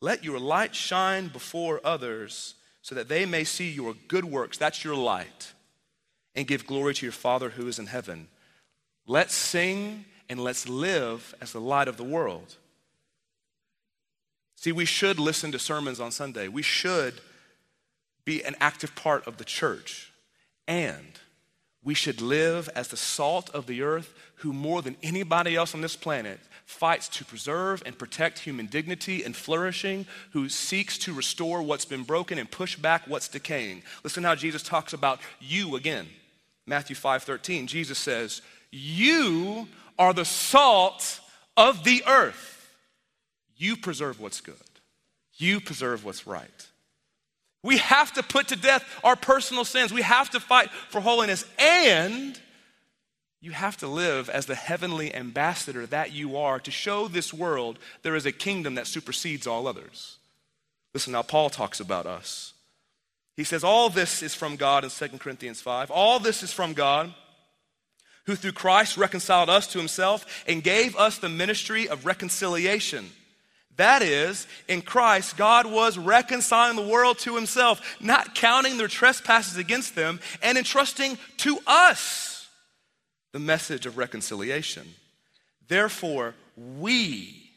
let 0.00 0.24
your 0.24 0.38
light 0.38 0.74
shine 0.74 1.28
before 1.28 1.80
others 1.84 2.54
so 2.80 2.94
that 2.94 3.08
they 3.08 3.26
may 3.26 3.44
see 3.44 3.70
your 3.70 3.94
good 4.08 4.24
works. 4.24 4.58
That's 4.58 4.84
your 4.84 4.96
light. 4.96 5.52
And 6.34 6.46
give 6.46 6.66
glory 6.66 6.94
to 6.94 7.06
your 7.06 7.12
Father 7.12 7.50
who 7.50 7.66
is 7.68 7.78
in 7.78 7.86
heaven. 7.86 8.28
Let's 9.06 9.34
sing 9.34 10.04
and 10.28 10.40
let's 10.40 10.68
live 10.68 11.34
as 11.40 11.52
the 11.52 11.60
light 11.60 11.88
of 11.88 11.96
the 11.96 12.04
world. 12.04 12.56
See, 14.56 14.72
we 14.72 14.84
should 14.84 15.18
listen 15.18 15.52
to 15.52 15.58
sermons 15.58 16.00
on 16.00 16.10
Sunday. 16.10 16.48
We 16.48 16.62
should 16.62 17.20
be 18.24 18.44
an 18.44 18.54
active 18.60 18.94
part 18.94 19.26
of 19.26 19.36
the 19.36 19.44
church. 19.44 20.12
And 20.66 21.18
we 21.84 21.94
should 21.94 22.20
live 22.20 22.68
as 22.74 22.88
the 22.88 22.96
salt 22.96 23.50
of 23.50 23.66
the 23.66 23.82
earth, 23.82 24.14
who 24.36 24.52
more 24.52 24.82
than 24.82 24.96
anybody 25.02 25.56
else 25.56 25.74
on 25.74 25.80
this 25.80 25.96
planet 25.96 26.40
fights 26.64 27.08
to 27.08 27.24
preserve 27.24 27.82
and 27.84 27.98
protect 27.98 28.38
human 28.38 28.66
dignity 28.66 29.24
and 29.24 29.36
flourishing, 29.36 30.06
who 30.30 30.48
seeks 30.48 30.96
to 30.98 31.12
restore 31.12 31.62
what's 31.62 31.84
been 31.84 32.04
broken 32.04 32.38
and 32.38 32.50
push 32.50 32.76
back 32.76 33.06
what's 33.06 33.28
decaying. 33.28 33.82
Listen 34.04 34.24
how 34.24 34.34
Jesus 34.34 34.62
talks 34.62 34.92
about 34.92 35.20
you 35.40 35.76
again. 35.76 36.08
Matthew 36.66 36.96
5:13. 36.96 37.66
Jesus 37.66 37.98
says, 37.98 38.42
"You 38.70 39.68
are 39.98 40.14
the 40.14 40.24
salt 40.24 41.20
of 41.56 41.84
the 41.84 42.02
earth. 42.06 42.70
You 43.56 43.76
preserve 43.76 44.18
what's 44.20 44.40
good. 44.40 44.56
You 45.34 45.60
preserve 45.60 46.04
what's 46.04 46.26
right." 46.26 46.66
We 47.62 47.78
have 47.78 48.12
to 48.14 48.22
put 48.22 48.48
to 48.48 48.56
death 48.56 48.84
our 49.04 49.16
personal 49.16 49.64
sins. 49.64 49.92
We 49.92 50.02
have 50.02 50.30
to 50.30 50.40
fight 50.40 50.70
for 50.88 51.00
holiness. 51.00 51.44
And 51.58 52.38
you 53.40 53.52
have 53.52 53.76
to 53.78 53.88
live 53.88 54.28
as 54.28 54.46
the 54.46 54.54
heavenly 54.54 55.14
ambassador 55.14 55.86
that 55.86 56.12
you 56.12 56.36
are 56.36 56.58
to 56.60 56.70
show 56.70 57.08
this 57.08 57.32
world 57.32 57.78
there 58.02 58.16
is 58.16 58.26
a 58.26 58.32
kingdom 58.32 58.76
that 58.76 58.86
supersedes 58.86 59.46
all 59.46 59.66
others. 59.66 60.16
Listen, 60.94 61.12
now 61.12 61.22
Paul 61.22 61.50
talks 61.50 61.80
about 61.80 62.06
us. 62.06 62.52
He 63.36 63.44
says, 63.44 63.64
All 63.64 63.88
this 63.88 64.22
is 64.22 64.34
from 64.34 64.56
God 64.56 64.84
in 64.84 64.90
2 64.90 65.18
Corinthians 65.18 65.60
5. 65.60 65.90
All 65.90 66.18
this 66.18 66.42
is 66.42 66.52
from 66.52 66.72
God 66.72 67.12
who 68.26 68.36
through 68.36 68.52
Christ 68.52 68.96
reconciled 68.96 69.50
us 69.50 69.66
to 69.68 69.78
himself 69.78 70.44
and 70.46 70.62
gave 70.62 70.96
us 70.96 71.18
the 71.18 71.28
ministry 71.28 71.88
of 71.88 72.06
reconciliation. 72.06 73.10
That 73.76 74.02
is, 74.02 74.46
in 74.68 74.82
Christ, 74.82 75.36
God 75.36 75.66
was 75.66 75.96
reconciling 75.96 76.76
the 76.76 76.82
world 76.92 77.18
to 77.20 77.34
himself, 77.34 77.96
not 78.00 78.34
counting 78.34 78.76
their 78.76 78.88
trespasses 78.88 79.56
against 79.56 79.94
them, 79.94 80.20
and 80.42 80.58
entrusting 80.58 81.18
to 81.38 81.58
us 81.66 82.48
the 83.32 83.38
message 83.38 83.86
of 83.86 83.96
reconciliation. 83.96 84.86
Therefore, 85.68 86.34
we, 86.56 87.50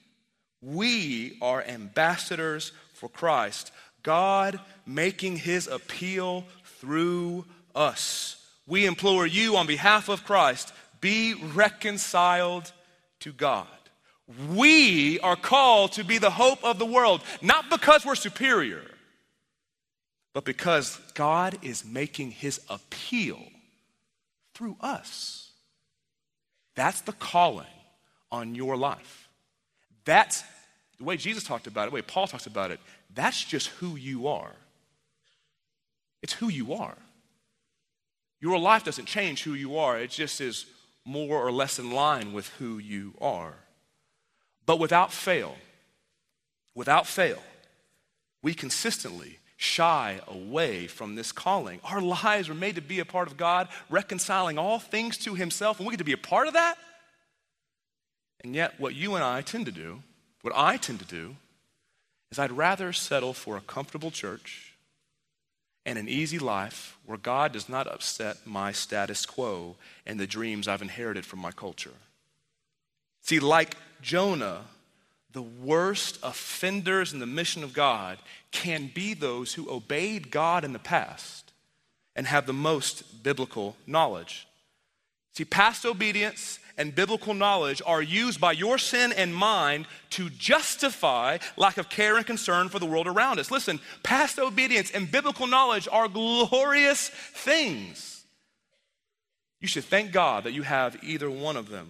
we 0.62 1.38
are 1.42 1.62
ambassadors 1.64 2.72
for 2.94 3.10
Christ, 3.10 3.72
God 4.02 4.60
making 4.86 5.38
his 5.38 5.68
appeal 5.68 6.46
through 6.80 7.46
us. 7.76 8.38
We 8.68 8.86
implore 8.86 9.28
you 9.28 9.58
on 9.58 9.68
behalf 9.68 10.08
of 10.08 10.24
Christ, 10.24 10.72
be 11.02 11.34
reconciled 11.34 12.72
to 13.20 13.34
God. 13.34 13.68
We 14.48 15.20
are 15.20 15.36
called 15.36 15.94
to 15.94 16.04
be 16.04 16.18
the 16.18 16.32
hope 16.32 16.64
of 16.64 16.80
the 16.80 16.86
world, 16.86 17.22
not 17.42 17.70
because 17.70 18.06
we're 18.06 18.16
superior, 18.16 18.82
but 20.34 20.46
because 20.46 21.00
God 21.14 21.58
is 21.62 21.86
making 21.86 22.32
his 22.32 22.60
appeal 22.70 23.40
through 24.56 24.78
us. 24.82 25.52
That's 26.76 27.02
the 27.02 27.14
calling 27.14 27.68
on 28.32 28.56
your 28.56 28.76
life. 28.76 29.30
That's 30.06 30.44
the 30.98 31.04
way 31.04 31.18
Jesus 31.18 31.44
talked 31.44 31.68
about 31.68 31.88
it, 31.88 31.92
the 31.92 31.96
way 31.96 32.02
Paul 32.02 32.28
talks 32.28 32.48
about 32.48 32.72
it. 32.72 32.80
That's 33.14 33.44
just 33.44 33.68
who 33.68 33.96
you 33.96 34.28
are. 34.28 34.52
It's 36.24 36.34
who 36.34 36.50
you 36.50 36.74
are. 36.74 36.98
Your 38.42 38.58
life 38.58 38.84
doesn't 38.84 39.06
change 39.06 39.44
who 39.44 39.54
you 39.54 39.78
are, 39.78 40.00
it 40.00 40.10
just 40.10 40.42
is 40.42 40.66
more 41.06 41.40
or 41.40 41.52
less 41.52 41.78
in 41.78 41.92
line 41.92 42.34
with 42.34 42.50
who 42.58 42.78
you 42.80 43.14
are. 43.22 43.54
But 44.66 44.80
without 44.80 45.12
fail, 45.12 45.56
without 46.74 47.08
fail, 47.08 47.42
we 48.42 48.54
consistently 48.54 49.40
shy 49.58 50.20
away 50.28 50.88
from 50.88 51.16
this 51.16 51.32
calling. 51.32 51.80
Our 51.84 52.02
lives 52.02 52.50
were 52.50 52.56
made 52.56 52.76
to 52.76 52.82
be 52.82 53.00
a 53.00 53.06
part 53.06 53.28
of 53.28 53.38
God, 53.38 53.68
reconciling 53.90 54.58
all 54.58 54.80
things 54.80 55.18
to 55.20 55.36
Himself, 55.36 55.80
and 55.80 55.88
we 55.88 55.92
get 55.92 56.00
to 56.00 56.04
be 56.04 56.14
a 56.14 56.18
part 56.18 56.48
of 56.48 56.54
that. 56.54 56.78
And 58.44 58.56
yet, 58.56 58.80
what 58.80 58.96
you 58.96 59.16
and 59.16 59.24
I 59.24 59.42
tend 59.42 59.66
to 59.66 59.72
do, 59.72 60.04
what 60.42 60.54
I 60.56 60.78
tend 60.78 61.00
to 61.00 61.06
do, 61.06 61.36
is 62.32 62.38
I'd 62.38 62.52
rather 62.52 62.92
settle 62.94 63.34
for 63.34 63.58
a 63.58 63.62
comfortable 63.62 64.12
church 64.12 64.74
and 65.86 65.98
an 65.98 66.10
easy 66.10 66.40
life 66.40 66.98
where 67.06 67.18
God 67.18 67.54
does 67.54 67.70
not 67.70 67.88
upset 67.88 68.46
my 68.46 68.72
status 68.72 69.26
quo 69.26 69.76
and 70.06 70.20
the 70.20 70.28
dreams 70.28 70.68
I've 70.68 70.82
inherited 70.82 71.26
from 71.26 71.40
my 71.40 71.52
culture. 71.52 71.94
See, 73.26 73.40
like 73.40 73.76
Jonah, 74.04 74.62
the 75.32 75.42
worst 75.42 76.20
offenders 76.22 77.12
in 77.12 77.18
the 77.18 77.26
mission 77.26 77.64
of 77.64 77.74
God 77.74 78.20
can 78.52 78.92
be 78.94 79.16
those 79.16 79.56
who 79.56 79.68
obeyed 79.68 80.30
God 80.30 80.64
in 80.64 80.74
the 80.74 80.80
past 80.80 81.52
and 82.16 82.28
have 82.28 82.46
the 82.46 82.54
most 82.54 83.24
biblical 83.24 83.76
knowledge. 83.88 84.48
See, 85.34 85.44
past 85.44 85.88
obedience 85.88 86.60
and 86.78 86.94
biblical 86.94 87.34
knowledge 87.34 87.82
are 87.84 88.00
used 88.00 88.40
by 88.40 88.52
your 88.52 88.78
sin 88.78 89.12
and 89.12 89.36
mind 89.36 89.88
to 90.12 90.30
justify 90.30 91.40
lack 91.58 91.80
of 91.80 91.90
care 91.90 92.18
and 92.18 92.28
concern 92.28 92.70
for 92.70 92.78
the 92.78 92.86
world 92.86 93.08
around 93.08 93.40
us. 93.40 93.50
Listen, 93.50 93.80
past 94.04 94.38
obedience 94.38 94.92
and 94.92 95.12
biblical 95.12 95.48
knowledge 95.48 95.88
are 95.92 96.08
glorious 96.08 97.10
things. 97.10 98.24
You 99.62 99.68
should 99.68 99.86
thank 99.86 100.12
God 100.12 100.44
that 100.44 100.54
you 100.54 100.62
have 100.62 101.04
either 101.04 101.28
one 101.28 101.58
of 101.58 101.70
them. 101.70 101.88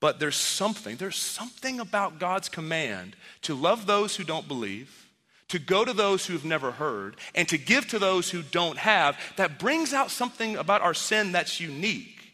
But 0.00 0.20
there's 0.20 0.36
something, 0.36 0.96
there's 0.96 1.16
something 1.16 1.80
about 1.80 2.18
God's 2.18 2.48
command 2.48 3.16
to 3.42 3.54
love 3.54 3.86
those 3.86 4.16
who 4.16 4.24
don't 4.24 4.46
believe, 4.46 5.08
to 5.48 5.58
go 5.58 5.84
to 5.84 5.92
those 5.92 6.26
who 6.26 6.34
have 6.34 6.44
never 6.44 6.70
heard, 6.70 7.16
and 7.34 7.48
to 7.48 7.58
give 7.58 7.88
to 7.88 7.98
those 7.98 8.30
who 8.30 8.42
don't 8.42 8.78
have 8.78 9.16
that 9.36 9.58
brings 9.58 9.92
out 9.92 10.10
something 10.10 10.56
about 10.56 10.82
our 10.82 10.94
sin 10.94 11.32
that's 11.32 11.60
unique. 11.60 12.32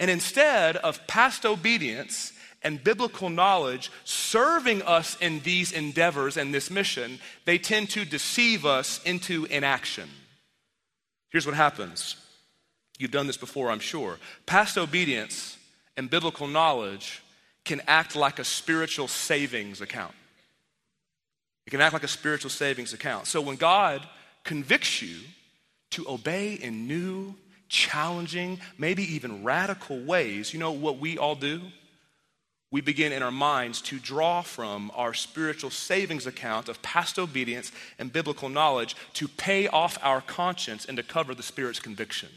And 0.00 0.10
instead 0.10 0.76
of 0.78 1.06
past 1.06 1.46
obedience 1.46 2.32
and 2.64 2.82
biblical 2.82 3.30
knowledge 3.30 3.90
serving 4.04 4.82
us 4.82 5.16
in 5.20 5.40
these 5.40 5.70
endeavors 5.72 6.36
and 6.36 6.52
this 6.52 6.70
mission, 6.70 7.20
they 7.44 7.58
tend 7.58 7.90
to 7.90 8.04
deceive 8.04 8.66
us 8.66 9.00
into 9.04 9.44
inaction. 9.44 10.08
Here's 11.30 11.46
what 11.46 11.54
happens. 11.54 12.16
You've 12.98 13.10
done 13.10 13.26
this 13.26 13.36
before, 13.36 13.70
I'm 13.70 13.80
sure. 13.80 14.18
Past 14.46 14.76
obedience 14.76 15.56
and 15.96 16.08
biblical 16.10 16.46
knowledge 16.46 17.22
can 17.64 17.80
act 17.86 18.16
like 18.16 18.38
a 18.38 18.44
spiritual 18.44 19.08
savings 19.08 19.80
account. 19.80 20.14
It 21.66 21.70
can 21.70 21.80
act 21.80 21.92
like 21.92 22.02
a 22.02 22.08
spiritual 22.08 22.50
savings 22.50 22.92
account. 22.92 23.26
So 23.26 23.40
when 23.40 23.56
God 23.56 24.06
convicts 24.44 25.00
you 25.00 25.18
to 25.90 26.08
obey 26.08 26.54
in 26.54 26.88
new, 26.88 27.34
challenging, 27.68 28.60
maybe 28.76 29.02
even 29.14 29.44
radical 29.44 30.00
ways, 30.00 30.52
you 30.52 30.58
know 30.58 30.72
what 30.72 30.98
we 30.98 31.18
all 31.18 31.34
do? 31.34 31.60
We 32.70 32.80
begin 32.80 33.12
in 33.12 33.22
our 33.22 33.30
minds 33.30 33.82
to 33.82 33.98
draw 33.98 34.40
from 34.40 34.90
our 34.94 35.12
spiritual 35.12 35.70
savings 35.70 36.26
account 36.26 36.70
of 36.70 36.80
past 36.80 37.18
obedience 37.18 37.70
and 37.98 38.12
biblical 38.12 38.48
knowledge 38.48 38.96
to 39.14 39.28
pay 39.28 39.68
off 39.68 39.98
our 40.02 40.22
conscience 40.22 40.86
and 40.86 40.96
to 40.96 41.02
cover 41.02 41.34
the 41.34 41.42
Spirit's 41.42 41.80
conviction. 41.80 42.30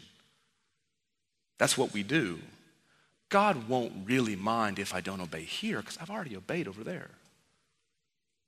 That's 1.58 1.78
what 1.78 1.94
we 1.94 2.04
do. 2.04 2.40
God 3.36 3.68
won't 3.68 3.92
really 4.06 4.38
mind 4.38 4.80
if 4.80 4.96
I 4.96 5.02
don't 5.02 5.20
obey 5.20 5.44
here 5.44 5.82
because 5.82 5.98
I've 5.98 6.10
already 6.10 6.38
obeyed 6.38 6.70
over 6.70 6.86
there. 6.86 7.10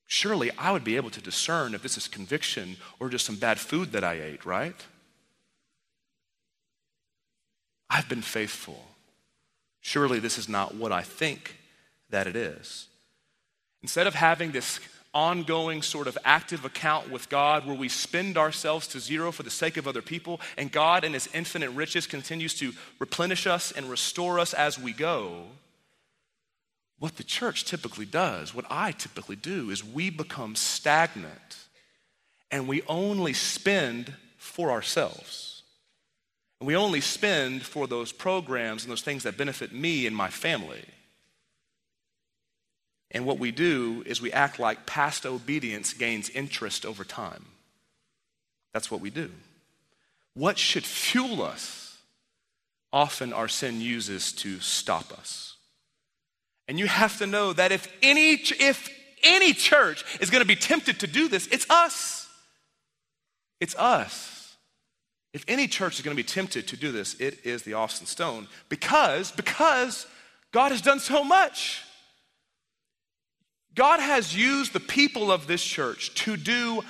Surely 0.05 0.49
I 0.57 0.71
would 0.71 0.85
be 0.85 0.95
able 0.95 1.09
to 1.09 1.19
discern 1.19 1.73
if 1.73 1.81
this 1.81 1.97
is 1.97 2.07
conviction 2.07 2.77
or 2.97 3.09
just 3.09 3.25
some 3.25 3.35
bad 3.35 3.59
food 3.59 3.91
that 3.91 4.05
I 4.05 4.13
ate, 4.13 4.45
right? 4.45 4.79
I've 7.89 8.07
been 8.07 8.21
faithful. 8.21 8.81
Surely 9.81 10.19
this 10.19 10.37
is 10.37 10.47
not 10.47 10.73
what 10.73 10.93
I 10.93 11.01
think 11.01 11.57
that 12.09 12.25
it 12.25 12.37
is. 12.37 12.87
Instead 13.81 14.07
of 14.07 14.15
having 14.15 14.53
this 14.53 14.79
ongoing 15.13 15.81
sort 15.81 16.07
of 16.07 16.17
active 16.23 16.65
account 16.65 17.11
with 17.11 17.29
God 17.29 17.65
where 17.65 17.75
we 17.75 17.89
spend 17.89 18.37
ourselves 18.37 18.87
to 18.87 18.99
zero 18.99 19.31
for 19.31 19.43
the 19.43 19.49
sake 19.49 19.77
of 19.77 19.87
other 19.87 20.01
people, 20.01 20.39
and 20.57 20.71
God, 20.71 21.03
in 21.03 21.13
His 21.13 21.29
infinite 21.33 21.71
riches, 21.71 22.07
continues 22.07 22.53
to 22.55 22.73
replenish 22.99 23.47
us 23.47 23.71
and 23.71 23.89
restore 23.89 24.39
us 24.39 24.53
as 24.53 24.79
we 24.79 24.93
go. 24.93 25.43
What 26.99 27.17
the 27.17 27.23
church 27.23 27.65
typically 27.65 28.05
does, 28.05 28.53
what 28.53 28.65
I 28.69 28.91
typically 28.91 29.35
do, 29.35 29.69
is 29.69 29.83
we 29.83 30.09
become 30.09 30.55
stagnant 30.55 31.57
and 32.49 32.67
we 32.67 32.81
only 32.87 33.33
spend 33.33 34.13
for 34.37 34.71
ourselves. 34.71 35.61
And 36.59 36.67
we 36.67 36.75
only 36.75 37.01
spend 37.01 37.63
for 37.63 37.87
those 37.87 38.11
programs 38.11 38.83
and 38.83 38.91
those 38.91 39.03
things 39.03 39.23
that 39.23 39.37
benefit 39.37 39.73
me 39.73 40.07
and 40.07 40.15
my 40.15 40.29
family. 40.29 40.83
And 43.11 43.25
what 43.25 43.39
we 43.39 43.51
do 43.51 44.03
is 44.05 44.21
we 44.21 44.31
act 44.31 44.59
like 44.59 44.85
past 44.85 45.25
obedience 45.25 45.93
gains 45.93 46.29
interest 46.29 46.85
over 46.85 47.03
time. 47.03 47.45
That's 48.73 48.91
what 48.91 49.01
we 49.01 49.09
do. 49.09 49.31
What 50.33 50.57
should 50.57 50.83
fuel 50.83 51.41
us? 51.41 51.97
Often 52.93 53.33
our 53.33 53.47
sin 53.47 53.81
uses 53.81 54.31
to 54.33 54.59
stop 54.59 55.11
us. 55.17 55.55
And 56.67 56.77
you 56.77 56.87
have 56.87 57.17
to 57.19 57.27
know 57.27 57.53
that 57.53 57.71
if 57.71 57.91
any, 58.01 58.33
if 58.33 58.89
any 59.23 59.53
church 59.53 60.03
is 60.19 60.29
going 60.29 60.41
to 60.41 60.47
be 60.47 60.55
tempted 60.55 60.99
to 60.99 61.07
do 61.07 61.27
this, 61.27 61.47
it's 61.47 61.69
us. 61.69 62.27
It's 63.59 63.75
us. 63.75 64.55
If 65.33 65.43
any 65.47 65.67
church 65.67 65.95
is 65.95 66.01
going 66.01 66.15
to 66.15 66.21
be 66.21 66.27
tempted 66.27 66.67
to 66.67 66.77
do 66.77 66.91
this, 66.91 67.15
it 67.15 67.45
is 67.45 67.63
the 67.63 67.73
Austin 67.73 68.07
Stone 68.07 68.47
because 68.69 69.31
because 69.31 70.07
God 70.51 70.71
has 70.71 70.81
done 70.81 70.99
so 70.99 71.23
much. 71.23 71.83
God 73.77 73.99
has 73.99 74.35
used 74.35 74.73
the 74.73 74.79
people 74.79 75.31
of 75.31 75.47
this 75.47 75.63
church 75.63 76.13
to 76.15 76.35
do 76.35 76.83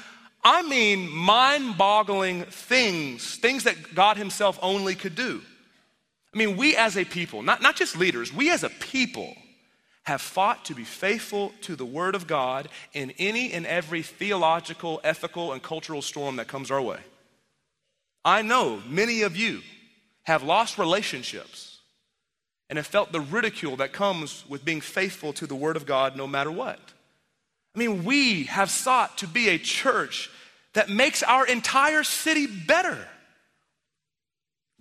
I 0.44 0.62
mean 0.62 1.10
mind-boggling 1.12 2.44
things, 2.46 3.36
things 3.36 3.66
that 3.66 3.94
God 3.94 4.16
himself 4.16 4.58
only 4.62 4.96
could 4.96 5.14
do. 5.14 5.42
I 6.34 6.38
mean, 6.38 6.56
we 6.56 6.78
as 6.78 6.96
a 6.96 7.04
people, 7.04 7.42
not, 7.42 7.62
not 7.62 7.76
just 7.76 7.98
leaders, 7.98 8.34
we 8.34 8.50
as 8.50 8.64
a 8.64 8.70
people 8.70 9.36
have 10.04 10.22
fought 10.22 10.64
to 10.66 10.74
be 10.74 10.86
faithful 10.86 11.52
to 11.64 11.76
the 11.76 11.86
Word 11.86 12.16
of 12.16 12.28
God 12.28 12.70
in 12.94 13.12
any 13.18 13.52
and 13.52 13.66
every 13.66 14.02
theological, 14.02 15.02
ethical, 15.04 15.52
and 15.52 15.62
cultural 15.62 16.02
storm 16.02 16.38
that 16.38 16.48
comes 16.48 16.72
our 16.72 16.82
way. 16.82 17.00
I 18.24 18.42
know 18.42 18.82
many 18.88 19.24
of 19.24 19.36
you 19.36 19.62
have 20.24 20.44
lost 20.44 20.78
relationships 20.78 21.67
and 22.70 22.78
have 22.78 22.88
felt 22.88 23.12
the 23.12 23.22
ridicule 23.22 23.78
that 23.78 23.94
comes 23.94 24.44
with 24.50 24.66
being 24.66 24.82
faithful 24.82 25.34
to 25.34 25.48
the 25.48 25.56
Word 25.56 25.76
of 25.76 25.86
God 25.86 26.16
no 26.16 26.28
matter 26.28 26.52
what. 26.52 26.80
I 27.76 27.80
mean, 27.80 28.04
we 28.04 28.46
have 28.46 28.70
sought 28.70 29.20
to 29.20 29.28
be 29.28 29.50
a 29.50 29.58
church 29.58 30.30
that 30.74 30.90
makes 30.90 31.24
our 31.24 31.46
entire 31.46 32.04
city 32.04 32.48
better. 32.48 32.98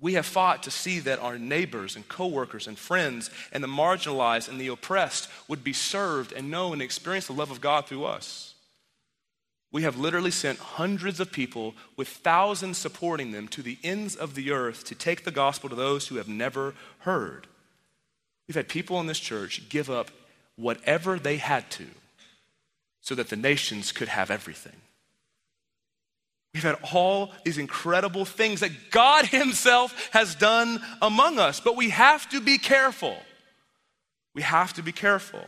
We 0.00 0.14
have 0.14 0.26
fought 0.26 0.64
to 0.64 0.70
see 0.70 1.00
that 1.00 1.20
our 1.20 1.38
neighbors 1.38 1.96
and 1.96 2.06
coworkers 2.06 2.66
and 2.66 2.78
friends 2.78 3.30
and 3.52 3.62
the 3.62 3.68
marginalized 3.68 4.48
and 4.48 4.60
the 4.60 4.68
oppressed 4.68 5.28
would 5.48 5.64
be 5.64 5.72
served 5.72 6.32
and 6.32 6.50
know 6.50 6.72
and 6.72 6.82
experience 6.82 7.28
the 7.28 7.32
love 7.32 7.50
of 7.50 7.60
God 7.60 7.86
through 7.86 8.04
us. 8.04 8.54
We 9.72 9.82
have 9.82 9.98
literally 9.98 10.30
sent 10.30 10.58
hundreds 10.58 11.18
of 11.20 11.32
people 11.32 11.74
with 11.96 12.08
thousands 12.08 12.78
supporting 12.78 13.32
them 13.32 13.48
to 13.48 13.62
the 13.62 13.78
ends 13.82 14.16
of 14.16 14.34
the 14.34 14.50
earth 14.50 14.84
to 14.84 14.94
take 14.94 15.24
the 15.24 15.30
gospel 15.30 15.68
to 15.68 15.76
those 15.76 16.08
who 16.08 16.16
have 16.16 16.28
never 16.28 16.74
heard. 17.00 17.46
We've 18.46 18.56
had 18.56 18.68
people 18.68 19.00
in 19.00 19.06
this 19.06 19.18
church 19.18 19.68
give 19.68 19.90
up 19.90 20.10
whatever 20.56 21.18
they 21.18 21.36
had 21.36 21.70
to 21.72 21.86
so 23.00 23.14
that 23.14 23.28
the 23.28 23.36
nations 23.36 23.92
could 23.92 24.08
have 24.08 24.30
everything. 24.30 24.76
We've 26.54 26.62
had 26.62 26.78
all 26.94 27.32
these 27.44 27.58
incredible 27.58 28.24
things 28.24 28.60
that 28.60 28.90
God 28.90 29.26
Himself 29.26 30.08
has 30.12 30.34
done 30.34 30.80
among 31.02 31.38
us, 31.38 31.60
but 31.60 31.76
we 31.76 31.90
have 31.90 32.28
to 32.30 32.40
be 32.40 32.58
careful. 32.58 33.16
We 34.34 34.42
have 34.42 34.72
to 34.74 34.82
be 34.82 34.92
careful 34.92 35.44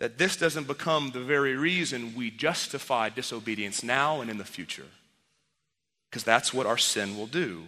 that 0.00 0.18
this 0.18 0.36
doesn't 0.36 0.66
become 0.66 1.12
the 1.12 1.20
very 1.20 1.54
reason 1.54 2.16
we 2.16 2.30
justify 2.30 3.08
disobedience 3.08 3.84
now 3.84 4.20
and 4.20 4.28
in 4.28 4.38
the 4.38 4.44
future. 4.44 4.86
Because 6.10 6.24
that's 6.24 6.52
what 6.52 6.66
our 6.66 6.78
sin 6.78 7.16
will 7.16 7.28
do. 7.28 7.62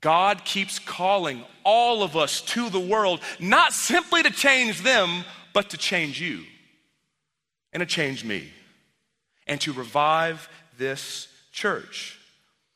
God 0.00 0.44
keeps 0.44 0.78
calling 0.78 1.44
all 1.64 2.02
of 2.02 2.16
us 2.16 2.40
to 2.42 2.70
the 2.70 2.80
world, 2.80 3.20
not 3.40 3.72
simply 3.72 4.22
to 4.22 4.30
change 4.30 4.82
them, 4.82 5.24
but 5.52 5.70
to 5.70 5.76
change 5.76 6.20
you 6.20 6.44
and 7.72 7.80
to 7.80 7.86
change 7.86 8.24
me 8.24 8.48
and 9.46 9.60
to 9.62 9.72
revive 9.72 10.48
this 10.76 11.28
church. 11.52 12.18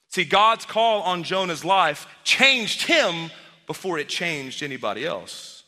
See, 0.09 0.25
God's 0.25 0.65
call 0.65 1.03
on 1.03 1.23
Jonah's 1.23 1.65
life 1.65 2.07
changed 2.25 2.83
him 2.83 3.31
before 3.67 3.99
it 3.99 4.09
changed 4.09 4.63
anybody 4.63 5.07
else. 5.07 5.63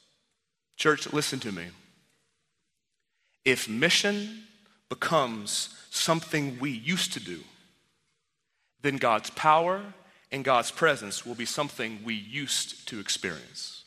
Church, 0.76 1.12
listen 1.12 1.38
to 1.40 1.52
me. 1.52 1.66
If 3.44 3.68
mission 3.68 4.44
becomes 4.88 5.74
something 5.90 6.58
we 6.58 6.70
used 6.70 7.12
to 7.12 7.20
do, 7.20 7.40
then 8.82 8.96
God's 8.96 9.30
power 9.30 9.82
and 10.34 10.42
God's 10.44 10.72
presence 10.72 11.24
will 11.24 11.36
be 11.36 11.44
something 11.44 12.00
we 12.04 12.14
used 12.14 12.88
to 12.88 12.98
experience. 12.98 13.84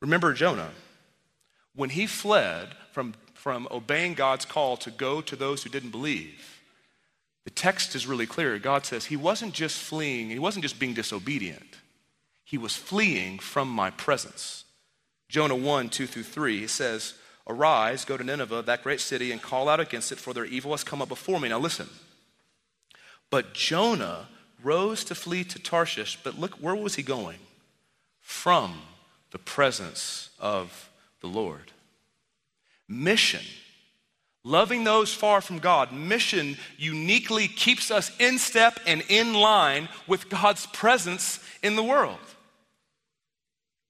Remember 0.00 0.32
Jonah. 0.32 0.72
When 1.76 1.88
he 1.88 2.08
fled 2.08 2.70
from, 2.90 3.14
from 3.34 3.68
obeying 3.70 4.14
God's 4.14 4.44
call 4.44 4.76
to 4.78 4.90
go 4.90 5.20
to 5.20 5.36
those 5.36 5.62
who 5.62 5.70
didn't 5.70 5.90
believe, 5.92 6.60
the 7.44 7.50
text 7.50 7.94
is 7.94 8.04
really 8.08 8.26
clear. 8.26 8.58
God 8.58 8.84
says 8.84 9.04
he 9.04 9.16
wasn't 9.16 9.54
just 9.54 9.78
fleeing, 9.78 10.30
he 10.30 10.40
wasn't 10.40 10.64
just 10.64 10.80
being 10.80 10.94
disobedient, 10.94 11.78
he 12.42 12.58
was 12.58 12.74
fleeing 12.74 13.38
from 13.38 13.68
my 13.68 13.90
presence. 13.90 14.64
Jonah 15.28 15.54
1 15.54 15.90
2 15.90 16.08
through 16.08 16.24
3, 16.24 16.58
he 16.58 16.66
says, 16.66 17.14
Arise, 17.46 18.04
go 18.04 18.16
to 18.16 18.24
Nineveh, 18.24 18.62
that 18.62 18.82
great 18.82 19.00
city, 19.00 19.30
and 19.30 19.40
call 19.40 19.68
out 19.68 19.78
against 19.78 20.10
it, 20.10 20.18
for 20.18 20.34
their 20.34 20.44
evil 20.44 20.72
has 20.72 20.82
come 20.82 21.00
up 21.00 21.08
before 21.08 21.38
me. 21.38 21.50
Now 21.50 21.60
listen. 21.60 21.88
But 23.32 23.54
Jonah 23.54 24.28
rose 24.62 25.04
to 25.04 25.14
flee 25.14 25.42
to 25.44 25.58
Tarshish, 25.58 26.18
but 26.22 26.38
look, 26.38 26.56
where 26.56 26.76
was 26.76 26.96
he 26.96 27.02
going? 27.02 27.38
From 28.20 28.82
the 29.30 29.38
presence 29.38 30.28
of 30.38 30.90
the 31.22 31.28
Lord. 31.28 31.72
Mission, 32.86 33.40
loving 34.44 34.84
those 34.84 35.14
far 35.14 35.40
from 35.40 35.60
God, 35.60 35.92
mission 35.92 36.58
uniquely 36.76 37.48
keeps 37.48 37.90
us 37.90 38.12
in 38.20 38.38
step 38.38 38.78
and 38.86 39.02
in 39.08 39.32
line 39.32 39.88
with 40.06 40.28
God's 40.28 40.66
presence 40.66 41.40
in 41.62 41.74
the 41.74 41.82
world. 41.82 42.18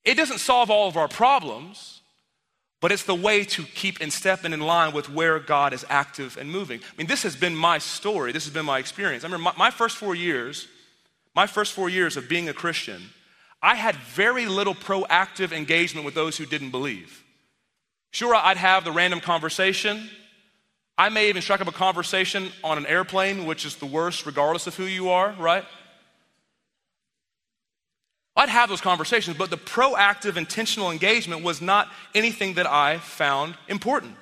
It 0.05 0.15
doesn't 0.15 0.39
solve 0.39 0.71
all 0.71 0.87
of 0.87 0.97
our 0.97 1.09
problems, 1.09 2.02
but 2.83 2.91
it's 2.91 3.05
the 3.05 3.15
way 3.15 3.45
to 3.45 3.63
keep 3.63 4.01
in 4.01 4.11
step 4.11 4.43
and 4.43 4.53
in 4.53 4.61
line 4.61 4.93
with 4.93 5.09
where 5.09 5.39
God 5.39 5.73
is 5.73 5.87
active 5.89 6.37
and 6.37 6.51
moving. 6.51 6.81
I 6.81 6.97
mean, 6.99 7.07
this 7.07 7.23
has 7.23 7.37
been 7.37 7.55
my 7.55 7.79
story, 7.79 8.33
this 8.33 8.45
has 8.45 8.53
been 8.53 8.67
my 8.67 8.81
experience. 8.81 9.23
I 9.23 9.29
remember 9.29 9.45
my, 9.45 9.55
my 9.57 9.71
first 9.71 9.97
four 9.97 10.17
years, 10.17 10.67
my 11.33 11.47
first 11.47 11.75
four 11.75 11.89
years 11.89 12.17
of 12.17 12.29
being 12.29 12.49
a 12.49 12.53
Christian, 12.53 13.01
I 13.63 13.77
had 13.77 13.95
very 13.95 14.47
little 14.47 14.75
proactive 14.75 15.53
engagement 15.53 16.05
with 16.05 16.15
those 16.15 16.37
who 16.37 16.45
didn't 16.45 16.73
believe. 16.73 17.23
Sure, 18.11 18.35
I'd 18.35 18.57
have 18.57 18.85
the 18.85 18.91
random 18.91 19.21
conversation. 19.21 20.11
I 20.99 21.09
may 21.09 21.29
even 21.29 21.41
strike 21.41 21.61
up 21.61 21.69
a 21.69 21.73
conversation 21.73 22.51
on 22.65 22.79
an 22.79 22.87
airplane, 22.87 23.47
which 23.47 23.65
is 23.65 23.77
the 23.77 23.87
worst 23.87 24.27
regardless 24.27 24.67
of 24.67 24.75
who 24.75 24.85
you 24.85 25.11
are, 25.11 25.37
right? 25.39 25.65
I'd 28.35 28.49
have 28.49 28.69
those 28.69 28.81
conversations, 28.81 29.37
but 29.37 29.51
the 29.51 29.59
proactive, 29.59 30.37
intentional 30.37 30.91
engagement 30.91 31.43
was 31.43 31.61
not 31.61 31.89
anything 32.15 32.55
that 32.55 32.67
I 32.67 32.99
found 32.99 33.57
important. 33.69 34.17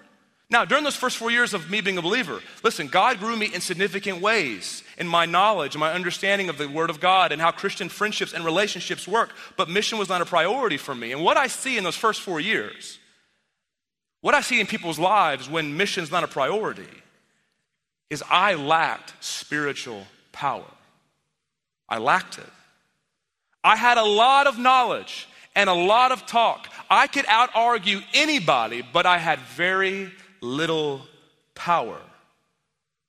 Now, 0.51 0.65
during 0.65 0.83
those 0.83 0.97
first 0.97 1.17
four 1.17 1.31
years 1.31 1.55
of 1.55 1.71
me 1.71 1.81
being 1.81 1.97
a 1.97 2.03
believer, 2.03 2.41
listen, 2.65 2.89
God 2.89 3.21
grew 3.21 3.37
me 3.37 3.55
in 3.55 3.61
significant 3.61 4.21
ways 4.21 4.83
in 4.99 5.07
my 5.07 5.25
knowledge, 5.25 5.77
my 5.77 5.93
understanding 5.93 6.49
of 6.49 6.59
the 6.59 6.69
Word 6.69 6.91
of 6.91 6.99
God, 6.99 7.31
and 7.31 7.41
how 7.41 7.53
Christian 7.53 7.89
friendships 7.89 8.33
and 8.33 8.45
relationships 8.45 9.07
work. 9.07 9.31
But 9.57 9.69
mission 9.69 9.97
was 9.97 10.09
not 10.09 10.23
a 10.23 10.27
priority 10.27 10.77
for 10.77 10.93
me. 10.93 11.13
And 11.13 11.23
what 11.23 11.37
I 11.37 11.47
see 11.47 11.79
in 11.79 11.85
those 11.85 11.95
first 11.95 12.21
four 12.21 12.41
years, 12.41 12.99
what 14.23 14.35
I 14.35 14.41
see 14.41 14.61
in 14.61 14.67
people's 14.67 14.99
lives 14.99 15.49
when 15.49 15.77
mission's 15.77 16.11
not 16.11 16.25
a 16.25 16.29
priority, 16.29 16.83
is 18.11 18.25
I 18.29 18.55
lacked 18.55 19.15
spiritual 19.21 20.05
power. 20.33 20.67
I 21.89 21.99
lacked 21.99 22.39
it. 22.39 22.51
I 23.63 23.77
had 23.77 23.99
a 23.99 24.05
lot 24.05 24.47
of 24.47 24.59
knowledge 24.59 25.29
and 25.55 25.69
a 25.69 25.75
lot 25.75 26.13
of 26.13 26.27
talk. 26.27 26.69
I 26.89 27.07
could 27.07 27.27
out 27.27 27.51
argue 27.55 28.01
anybody, 28.15 28.83
but 28.93 29.07
I 29.07 29.19
had 29.19 29.39
very 29.41 30.11
little 30.41 31.03
power. 31.55 31.99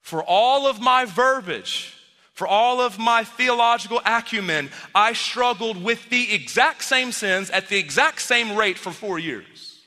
For 0.01 0.23
all 0.23 0.67
of 0.67 0.81
my 0.81 1.05
verbiage, 1.05 1.95
for 2.33 2.47
all 2.47 2.81
of 2.81 2.97
my 2.97 3.23
theological 3.23 4.01
acumen, 4.05 4.71
I 4.95 5.13
struggled 5.13 5.81
with 5.81 6.09
the 6.09 6.33
exact 6.33 6.83
same 6.83 7.11
sins 7.11 7.49
at 7.49 7.69
the 7.69 7.77
exact 7.77 8.21
same 8.21 8.55
rate 8.55 8.77
for 8.77 8.91
four 8.91 9.19
years. 9.19 9.79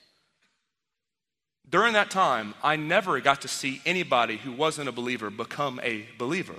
During 1.68 1.94
that 1.94 2.10
time, 2.10 2.54
I 2.62 2.76
never 2.76 3.20
got 3.20 3.42
to 3.42 3.48
see 3.48 3.82
anybody 3.84 4.36
who 4.36 4.52
wasn't 4.52 4.88
a 4.88 4.92
believer 4.92 5.30
become 5.30 5.80
a 5.82 6.06
believer. 6.18 6.54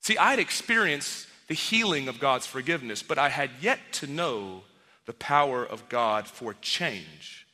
See, 0.00 0.16
I 0.16 0.30
had 0.30 0.38
experienced 0.38 1.28
the 1.54 1.60
healing 1.60 2.08
of 2.08 2.18
God's 2.18 2.48
forgiveness, 2.48 3.00
but 3.00 3.16
I 3.16 3.28
had 3.28 3.48
yet 3.60 3.78
to 3.92 4.08
know 4.08 4.64
the 5.06 5.12
power 5.12 5.64
of 5.64 5.88
God 5.88 6.26
for 6.26 6.54
change. 6.54 7.46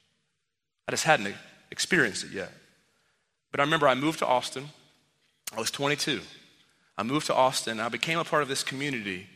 I 0.88 0.92
just 0.92 1.04
hadn't 1.04 1.34
experienced 1.70 2.24
it 2.24 2.30
yet. 2.30 2.50
But 3.50 3.60
I 3.60 3.64
remember 3.64 3.86
I 3.86 3.94
moved 3.94 4.20
to 4.20 4.26
Austin. 4.26 4.70
I 5.54 5.60
was 5.60 5.70
22. 5.70 6.22
I 6.96 7.02
moved 7.02 7.26
to 7.26 7.34
Austin. 7.34 7.78
I 7.78 7.90
became 7.90 8.18
a 8.18 8.24
part 8.24 8.42
of 8.42 8.48
this 8.48 8.64
community 8.64 9.26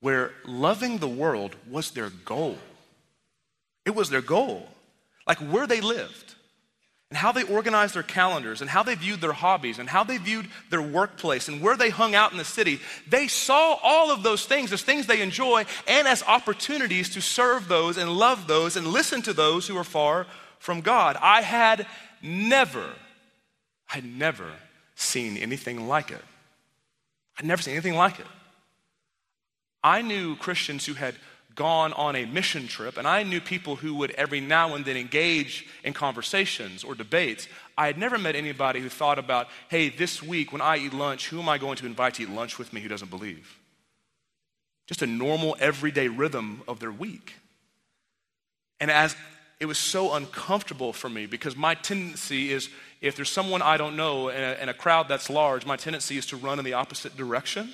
where 0.00 0.32
loving 0.44 0.98
the 0.98 1.06
world 1.06 1.54
was 1.70 1.92
their 1.92 2.10
goal. 2.10 2.58
It 3.86 3.94
was 3.94 4.10
their 4.10 4.20
goal. 4.20 4.68
Like 5.28 5.38
where 5.38 5.68
they 5.68 5.80
lived 5.80 6.34
and 7.14 7.20
how 7.20 7.30
they 7.30 7.44
organized 7.44 7.94
their 7.94 8.02
calendars 8.02 8.60
and 8.60 8.68
how 8.68 8.82
they 8.82 8.96
viewed 8.96 9.20
their 9.20 9.32
hobbies 9.32 9.78
and 9.78 9.88
how 9.88 10.02
they 10.02 10.16
viewed 10.16 10.48
their 10.70 10.82
workplace 10.82 11.46
and 11.46 11.60
where 11.60 11.76
they 11.76 11.88
hung 11.88 12.16
out 12.16 12.32
in 12.32 12.38
the 12.38 12.44
city. 12.44 12.80
They 13.06 13.28
saw 13.28 13.78
all 13.84 14.10
of 14.10 14.24
those 14.24 14.46
things 14.46 14.72
as 14.72 14.82
things 14.82 15.06
they 15.06 15.22
enjoy 15.22 15.64
and 15.86 16.08
as 16.08 16.24
opportunities 16.24 17.10
to 17.10 17.20
serve 17.22 17.68
those 17.68 17.98
and 17.98 18.10
love 18.10 18.48
those 18.48 18.76
and 18.76 18.88
listen 18.88 19.22
to 19.22 19.32
those 19.32 19.68
who 19.68 19.76
are 19.76 19.84
far 19.84 20.26
from 20.58 20.80
God. 20.80 21.16
I 21.22 21.42
had 21.42 21.86
never, 22.20 22.84
I 23.88 23.94
had 23.94 24.04
never 24.04 24.50
seen 24.96 25.36
anything 25.36 25.86
like 25.86 26.10
it. 26.10 26.24
I'd 27.38 27.46
never 27.46 27.62
seen 27.62 27.74
anything 27.74 27.94
like 27.94 28.18
it. 28.18 28.26
I 29.84 30.02
knew 30.02 30.34
Christians 30.34 30.84
who 30.84 30.94
had 30.94 31.14
gone 31.54 31.92
on 31.92 32.16
a 32.16 32.24
mission 32.26 32.66
trip, 32.66 32.96
and 32.96 33.06
I 33.06 33.22
knew 33.22 33.40
people 33.40 33.76
who 33.76 33.94
would 33.96 34.10
every 34.12 34.40
now 34.40 34.74
and 34.74 34.84
then 34.84 34.96
engage 34.96 35.66
in 35.84 35.92
conversations 35.92 36.84
or 36.84 36.94
debates. 36.94 37.48
I 37.76 37.86
had 37.86 37.98
never 37.98 38.18
met 38.18 38.36
anybody 38.36 38.80
who 38.80 38.88
thought 38.88 39.18
about, 39.18 39.48
hey, 39.68 39.88
this 39.88 40.22
week 40.22 40.52
when 40.52 40.60
I 40.60 40.78
eat 40.78 40.92
lunch, 40.92 41.28
who 41.28 41.40
am 41.40 41.48
I 41.48 41.58
going 41.58 41.76
to 41.76 41.86
invite 41.86 42.14
to 42.14 42.22
eat 42.22 42.30
lunch 42.30 42.58
with 42.58 42.72
me 42.72 42.80
who 42.80 42.88
doesn't 42.88 43.10
believe? 43.10 43.58
Just 44.86 45.02
a 45.02 45.06
normal, 45.06 45.56
everyday 45.58 46.08
rhythm 46.08 46.62
of 46.68 46.80
their 46.80 46.92
week. 46.92 47.34
And 48.80 48.90
as 48.90 49.16
it 49.60 49.66
was 49.66 49.78
so 49.78 50.14
uncomfortable 50.14 50.92
for 50.92 51.08
me 51.08 51.26
because 51.26 51.56
my 51.56 51.74
tendency 51.74 52.52
is 52.52 52.68
if 53.00 53.16
there's 53.16 53.30
someone 53.30 53.62
I 53.62 53.76
don't 53.76 53.96
know 53.96 54.28
in 54.28 54.42
a, 54.42 54.62
in 54.62 54.68
a, 54.68 54.74
crowd 54.74 55.08
that's 55.08 55.30
large, 55.30 55.64
my 55.64 55.76
tendency 55.76 56.18
is 56.18 56.26
to 56.26 56.36
run 56.36 56.58
in 56.58 56.64
the 56.64 56.72
opposite 56.72 57.16
direction. 57.16 57.72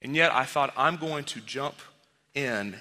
And 0.00 0.14
yet 0.14 0.32
I 0.32 0.44
thought, 0.44 0.72
I'm 0.76 0.96
going 0.96 1.24
to 1.24 1.40
jump 1.40 1.76
in 2.34 2.76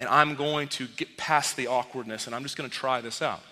and 0.00 0.08
I'm 0.08 0.36
going 0.36 0.68
to 0.68 0.86
get 0.86 1.16
past 1.16 1.56
the 1.56 1.66
awkwardness 1.66 2.26
and 2.26 2.34
I'm 2.34 2.42
just 2.42 2.56
going 2.56 2.68
to 2.68 2.74
try 2.74 3.00
this 3.00 3.20
out. 3.20 3.42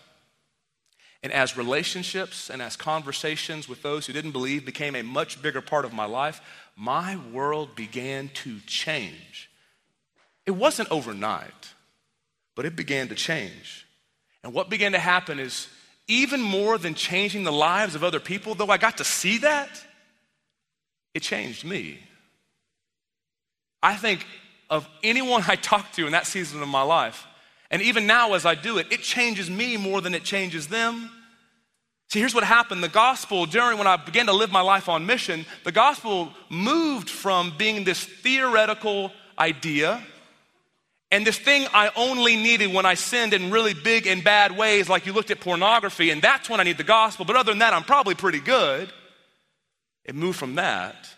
And 1.22 1.33
as 1.33 1.57
relationships 1.57 2.51
and 2.51 2.62
as 2.62 2.77
conversations 2.77 3.68
with 3.68 3.83
those 3.83 4.07
who 4.07 4.12
didn't 4.12 4.31
believe 4.31 4.64
became 4.64 4.94
a 4.94 5.03
much 5.03 5.42
bigger 5.42 5.61
part 5.61 5.85
of 5.85 5.92
my 5.92 6.05
life, 6.05 6.40
my 6.77 7.16
world 7.33 7.75
began 7.75 8.29
to 8.29 8.61
change. 8.66 9.51
It 10.44 10.53
wasn't 10.53 10.90
overnight. 10.92 11.72
But 12.55 12.64
it 12.64 12.75
began 12.75 13.09
to 13.09 13.14
change. 13.14 13.87
And 14.42 14.53
what 14.53 14.70
began 14.70 14.92
to 14.92 14.99
happen 14.99 15.38
is 15.38 15.68
even 16.09 16.40
more 16.40 16.79
than 16.79 16.94
changing 16.94 17.44
the 17.44 17.53
lives 17.53 17.94
of 17.94 18.03
other 18.03 18.18
people, 18.18 18.55
though 18.55 18.70
I 18.70 18.79
got 18.79 18.96
to 18.99 19.05
see 19.05 19.38
that, 19.38 19.68
it 21.12 21.20
changed 21.20 21.64
me. 21.64 21.99
I 23.83 23.96
think 23.96 24.27
of 24.70 24.88
anyone 25.02 25.42
I 25.46 25.57
talk 25.57 25.92
to 25.92 26.07
in 26.07 26.12
that 26.12 26.26
season 26.26 26.62
of 26.62 26.68
my 26.68 26.83
life, 26.83 27.26
and 27.70 27.83
even 27.83 28.07
now 28.07 28.35
as 28.35 28.46
I 28.46 28.55
do 28.55 28.79
it, 28.79 28.92
it 28.92 29.00
changes 29.02 29.50
me 29.50 29.76
more 29.76 30.00
than 30.00 30.14
it 30.14 30.24
changes 30.24 30.68
them. 30.68 31.11
See, 32.09 32.20
here's 32.20 32.35
what 32.35 32.44
happened. 32.44 32.85
The 32.85 32.88
gospel, 32.88 33.46
during 33.46 33.79
when 33.79 33.88
I 33.88 33.96
began 33.96 34.26
to 34.26 34.33
live 34.33 34.52
my 34.52 34.61
life 34.61 34.88
on 34.88 35.07
mission, 35.07 35.44
the 35.64 35.72
gospel 35.72 36.33
moved 36.48 37.11
from 37.11 37.52
being 37.59 37.83
this 37.83 38.05
theoretical 38.05 39.11
idea 39.38 40.05
and 41.11 41.24
this 41.26 41.38
thing 41.38 41.66
I 41.72 41.90
only 41.94 42.37
needed 42.37 42.72
when 42.72 42.85
I 42.85 42.94
sinned 42.94 43.33
in 43.33 43.50
really 43.50 43.74
big 43.74 44.07
and 44.07 44.24
bad 44.24 44.57
ways, 44.57 44.88
like 44.88 45.07
you 45.07 45.12
looked 45.12 45.31
at 45.31 45.40
pornography, 45.40 46.11
and 46.11 46.20
that's 46.20 46.50
when 46.50 46.59
I 46.59 46.64
need 46.64 46.79
the 46.79 46.85
gospel. 46.85 47.24
But 47.24 47.37
other 47.37 47.52
than 47.52 47.61
that, 47.61 47.72
I'm 47.72 47.85
probably 47.85 48.14
pretty 48.14 48.40
good. 48.40 48.92
It 50.05 50.14
moved 50.14 50.38
from 50.38 50.57
that 50.57 51.09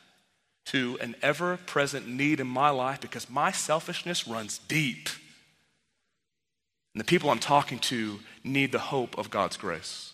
to 0.68 0.98
an 1.00 1.14
ever 1.22 1.56
present 1.56 2.06
need 2.06 2.40
in 2.40 2.46
my 2.46 2.70
life 2.70 3.00
because 3.00 3.30
my 3.30 3.50
selfishness 3.50 4.28
runs 4.28 4.58
deep. 4.58 5.08
And 6.94 7.00
the 7.00 7.06
people 7.06 7.30
I'm 7.30 7.38
talking 7.38 7.78
to 7.80 8.20
need 8.44 8.72
the 8.72 8.78
hope 8.78 9.16
of 9.16 9.30
God's 9.30 9.56
grace. 9.56 10.12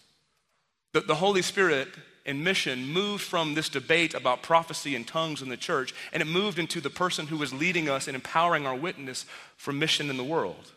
The, 0.93 1.01
the 1.01 1.17
Holy 1.17 1.43
Spirit 1.43 1.88
and 2.27 2.45
mission 2.45 2.87
moved 2.87 3.23
from 3.23 3.55
this 3.55 3.69
debate 3.69 4.14
about 4.14 4.43
prophecy 4.43 4.95
and 4.95 5.07
tongues 5.07 5.43
in 5.43 5.49
the 5.49 5.57
church, 5.57 5.93
and 6.12 6.23
it 6.23 6.27
moved 6.27 6.59
into 6.59 6.81
the 6.81 6.90
person 6.90 7.27
who 7.27 7.37
was 7.37 7.53
leading 7.53 7.88
us 7.88 8.07
and 8.07 8.14
empowering 8.14 8.67
our 8.67 8.77
witness 8.77 9.27
for 9.57 9.73
mission 9.73 10.09
in 10.09 10.17
the 10.17 10.25
world. 10.25 10.73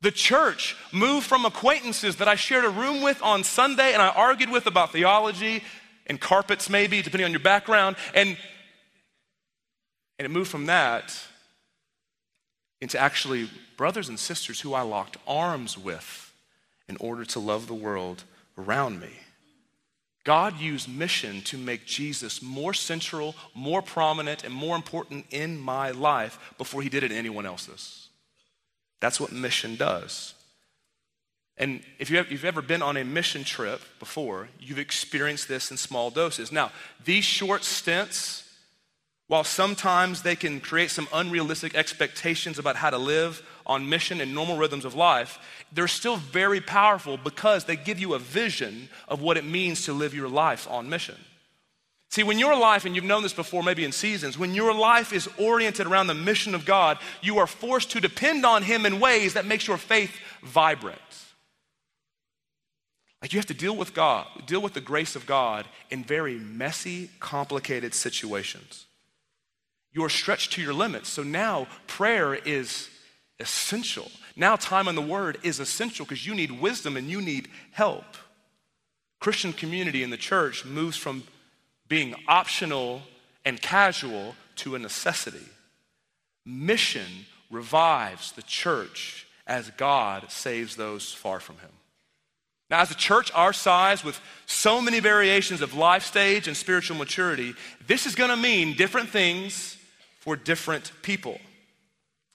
The 0.00 0.10
church 0.10 0.76
moved 0.92 1.26
from 1.26 1.44
acquaintances 1.44 2.16
that 2.16 2.28
I 2.28 2.34
shared 2.34 2.64
a 2.64 2.70
room 2.70 3.02
with 3.02 3.22
on 3.22 3.44
Sunday 3.44 3.92
and 3.92 4.02
I 4.02 4.08
argued 4.08 4.50
with 4.50 4.66
about 4.66 4.92
theology 4.92 5.62
and 6.06 6.20
carpets, 6.20 6.70
maybe, 6.70 7.02
depending 7.02 7.26
on 7.26 7.32
your 7.32 7.40
background. 7.40 7.96
And, 8.14 8.36
and 10.18 10.26
it 10.26 10.30
moved 10.30 10.50
from 10.50 10.66
that 10.66 11.16
into 12.80 12.98
actually 12.98 13.48
brothers 13.76 14.08
and 14.08 14.18
sisters 14.18 14.60
who 14.60 14.74
I 14.74 14.82
locked 14.82 15.16
arms 15.26 15.78
with 15.78 16.32
in 16.88 16.96
order 16.98 17.24
to 17.26 17.40
love 17.40 17.66
the 17.66 17.74
world 17.74 18.24
around 18.56 19.00
me. 19.00 19.10
God 20.24 20.58
used 20.60 20.88
mission 20.88 21.40
to 21.42 21.56
make 21.56 21.86
Jesus 21.86 22.42
more 22.42 22.74
central, 22.74 23.34
more 23.54 23.80
prominent, 23.80 24.44
and 24.44 24.52
more 24.52 24.76
important 24.76 25.26
in 25.30 25.58
my 25.58 25.90
life 25.90 26.38
before 26.58 26.82
he 26.82 26.88
did 26.88 27.02
it 27.02 27.12
in 27.12 27.16
anyone 27.16 27.46
else's. 27.46 28.08
That's 29.00 29.20
what 29.20 29.32
mission 29.32 29.76
does. 29.76 30.34
And 31.56 31.82
if 31.98 32.10
you've 32.10 32.44
ever 32.44 32.62
been 32.62 32.82
on 32.82 32.96
a 32.96 33.04
mission 33.04 33.42
trip 33.42 33.80
before, 33.98 34.48
you've 34.60 34.78
experienced 34.78 35.48
this 35.48 35.70
in 35.70 35.76
small 35.76 36.10
doses. 36.10 36.52
Now, 36.52 36.72
these 37.04 37.24
short 37.24 37.64
stints, 37.64 38.47
while 39.28 39.44
sometimes 39.44 40.22
they 40.22 40.34
can 40.34 40.58
create 40.58 40.90
some 40.90 41.06
unrealistic 41.12 41.74
expectations 41.74 42.58
about 42.58 42.76
how 42.76 42.88
to 42.88 42.98
live 42.98 43.42
on 43.66 43.88
mission 43.88 44.22
and 44.22 44.34
normal 44.34 44.56
rhythms 44.56 44.86
of 44.86 44.94
life, 44.94 45.38
they're 45.70 45.86
still 45.86 46.16
very 46.16 46.62
powerful 46.62 47.18
because 47.18 47.66
they 47.66 47.76
give 47.76 47.98
you 47.98 48.14
a 48.14 48.18
vision 48.18 48.88
of 49.06 49.20
what 49.20 49.36
it 49.36 49.44
means 49.44 49.84
to 49.84 49.92
live 49.92 50.14
your 50.14 50.28
life 50.28 50.66
on 50.70 50.88
mission. 50.88 51.16
See, 52.10 52.22
when 52.22 52.38
your 52.38 52.58
life, 52.58 52.86
and 52.86 52.96
you've 52.96 53.04
known 53.04 53.22
this 53.22 53.34
before 53.34 53.62
maybe 53.62 53.84
in 53.84 53.92
seasons, 53.92 54.38
when 54.38 54.54
your 54.54 54.72
life 54.72 55.12
is 55.12 55.28
oriented 55.38 55.86
around 55.86 56.06
the 56.06 56.14
mission 56.14 56.54
of 56.54 56.64
God, 56.64 56.96
you 57.20 57.36
are 57.36 57.46
forced 57.46 57.90
to 57.90 58.00
depend 58.00 58.46
on 58.46 58.62
Him 58.62 58.86
in 58.86 58.98
ways 58.98 59.34
that 59.34 59.44
makes 59.44 59.68
your 59.68 59.76
faith 59.76 60.18
vibrant. 60.42 60.98
Like 63.20 63.34
you 63.34 63.38
have 63.38 63.46
to 63.46 63.54
deal 63.54 63.76
with 63.76 63.92
God, 63.92 64.26
deal 64.46 64.62
with 64.62 64.72
the 64.72 64.80
grace 64.80 65.16
of 65.16 65.26
God 65.26 65.66
in 65.90 66.02
very 66.02 66.38
messy, 66.38 67.10
complicated 67.20 67.92
situations. 67.92 68.86
You're 69.98 70.08
stretched 70.08 70.52
to 70.52 70.62
your 70.62 70.74
limits. 70.74 71.08
So 71.08 71.24
now 71.24 71.66
prayer 71.88 72.32
is 72.32 72.88
essential. 73.40 74.08
Now, 74.36 74.54
time 74.54 74.86
in 74.86 74.94
the 74.94 75.02
Word 75.02 75.38
is 75.42 75.58
essential 75.58 76.06
because 76.06 76.24
you 76.24 76.36
need 76.36 76.52
wisdom 76.52 76.96
and 76.96 77.10
you 77.10 77.20
need 77.20 77.48
help. 77.72 78.04
Christian 79.18 79.52
community 79.52 80.04
in 80.04 80.10
the 80.10 80.16
church 80.16 80.64
moves 80.64 80.96
from 80.96 81.24
being 81.88 82.14
optional 82.28 83.02
and 83.44 83.60
casual 83.60 84.36
to 84.54 84.76
a 84.76 84.78
necessity. 84.78 85.44
Mission 86.46 87.26
revives 87.50 88.30
the 88.30 88.42
church 88.42 89.26
as 89.48 89.68
God 89.70 90.30
saves 90.30 90.76
those 90.76 91.12
far 91.12 91.40
from 91.40 91.56
Him. 91.56 91.72
Now, 92.70 92.82
as 92.82 92.92
a 92.92 92.94
church 92.94 93.32
our 93.34 93.52
size, 93.52 94.04
with 94.04 94.20
so 94.46 94.80
many 94.80 95.00
variations 95.00 95.60
of 95.60 95.74
life 95.74 96.04
stage 96.04 96.46
and 96.46 96.56
spiritual 96.56 96.96
maturity, 96.96 97.54
this 97.88 98.06
is 98.06 98.14
going 98.14 98.30
to 98.30 98.36
mean 98.36 98.76
different 98.76 99.08
things 99.08 99.74
for 100.28 100.36
different 100.36 100.92
people. 101.00 101.40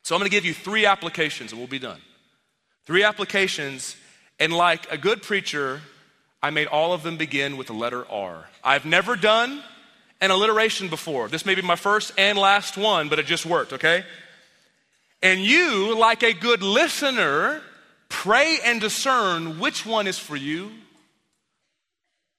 So, 0.03 0.15
I'm 0.15 0.19
going 0.19 0.31
to 0.31 0.35
give 0.35 0.45
you 0.45 0.53
three 0.55 0.87
applications 0.87 1.51
and 1.51 1.59
we'll 1.59 1.67
be 1.67 1.77
done. 1.77 2.01
Three 2.85 3.03
applications, 3.03 3.95
and 4.39 4.51
like 4.51 4.91
a 4.91 4.97
good 4.97 5.21
preacher, 5.21 5.79
I 6.41 6.49
made 6.49 6.65
all 6.65 6.91
of 6.93 7.03
them 7.03 7.17
begin 7.17 7.55
with 7.55 7.67
the 7.67 7.73
letter 7.73 8.03
R. 8.09 8.49
I've 8.63 8.85
never 8.85 9.15
done 9.15 9.61
an 10.21 10.31
alliteration 10.31 10.89
before. 10.89 11.29
This 11.29 11.45
may 11.45 11.53
be 11.53 11.61
my 11.61 11.75
first 11.75 12.11
and 12.17 12.35
last 12.35 12.77
one, 12.77 13.09
but 13.09 13.19
it 13.19 13.27
just 13.27 13.45
worked, 13.45 13.73
okay? 13.73 14.03
And 15.21 15.39
you, 15.39 15.95
like 15.95 16.23
a 16.23 16.33
good 16.33 16.63
listener, 16.63 17.61
Pray 18.13 18.59
and 18.63 18.79
discern 18.79 19.59
which 19.59 19.87
one 19.87 20.05
is 20.05 20.19
for 20.19 20.35
you. 20.35 20.71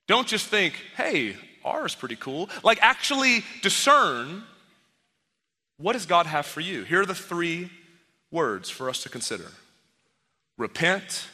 Don't 0.06 0.26
just 0.26 0.46
think, 0.46 0.74
hey, 0.96 1.36
R 1.64 1.84
is 1.84 1.96
pretty 1.96 2.14
cool. 2.14 2.48
Like, 2.62 2.78
actually 2.80 3.42
discern 3.60 4.44
what 5.76 5.94
does 5.94 6.06
God 6.06 6.26
have 6.26 6.46
for 6.46 6.60
you? 6.60 6.84
Here 6.84 7.02
are 7.02 7.06
the 7.06 7.14
three 7.14 7.70
words 8.30 8.70
for 8.70 8.88
us 8.88 9.02
to 9.02 9.08
consider 9.08 9.46
repent, 10.56 11.26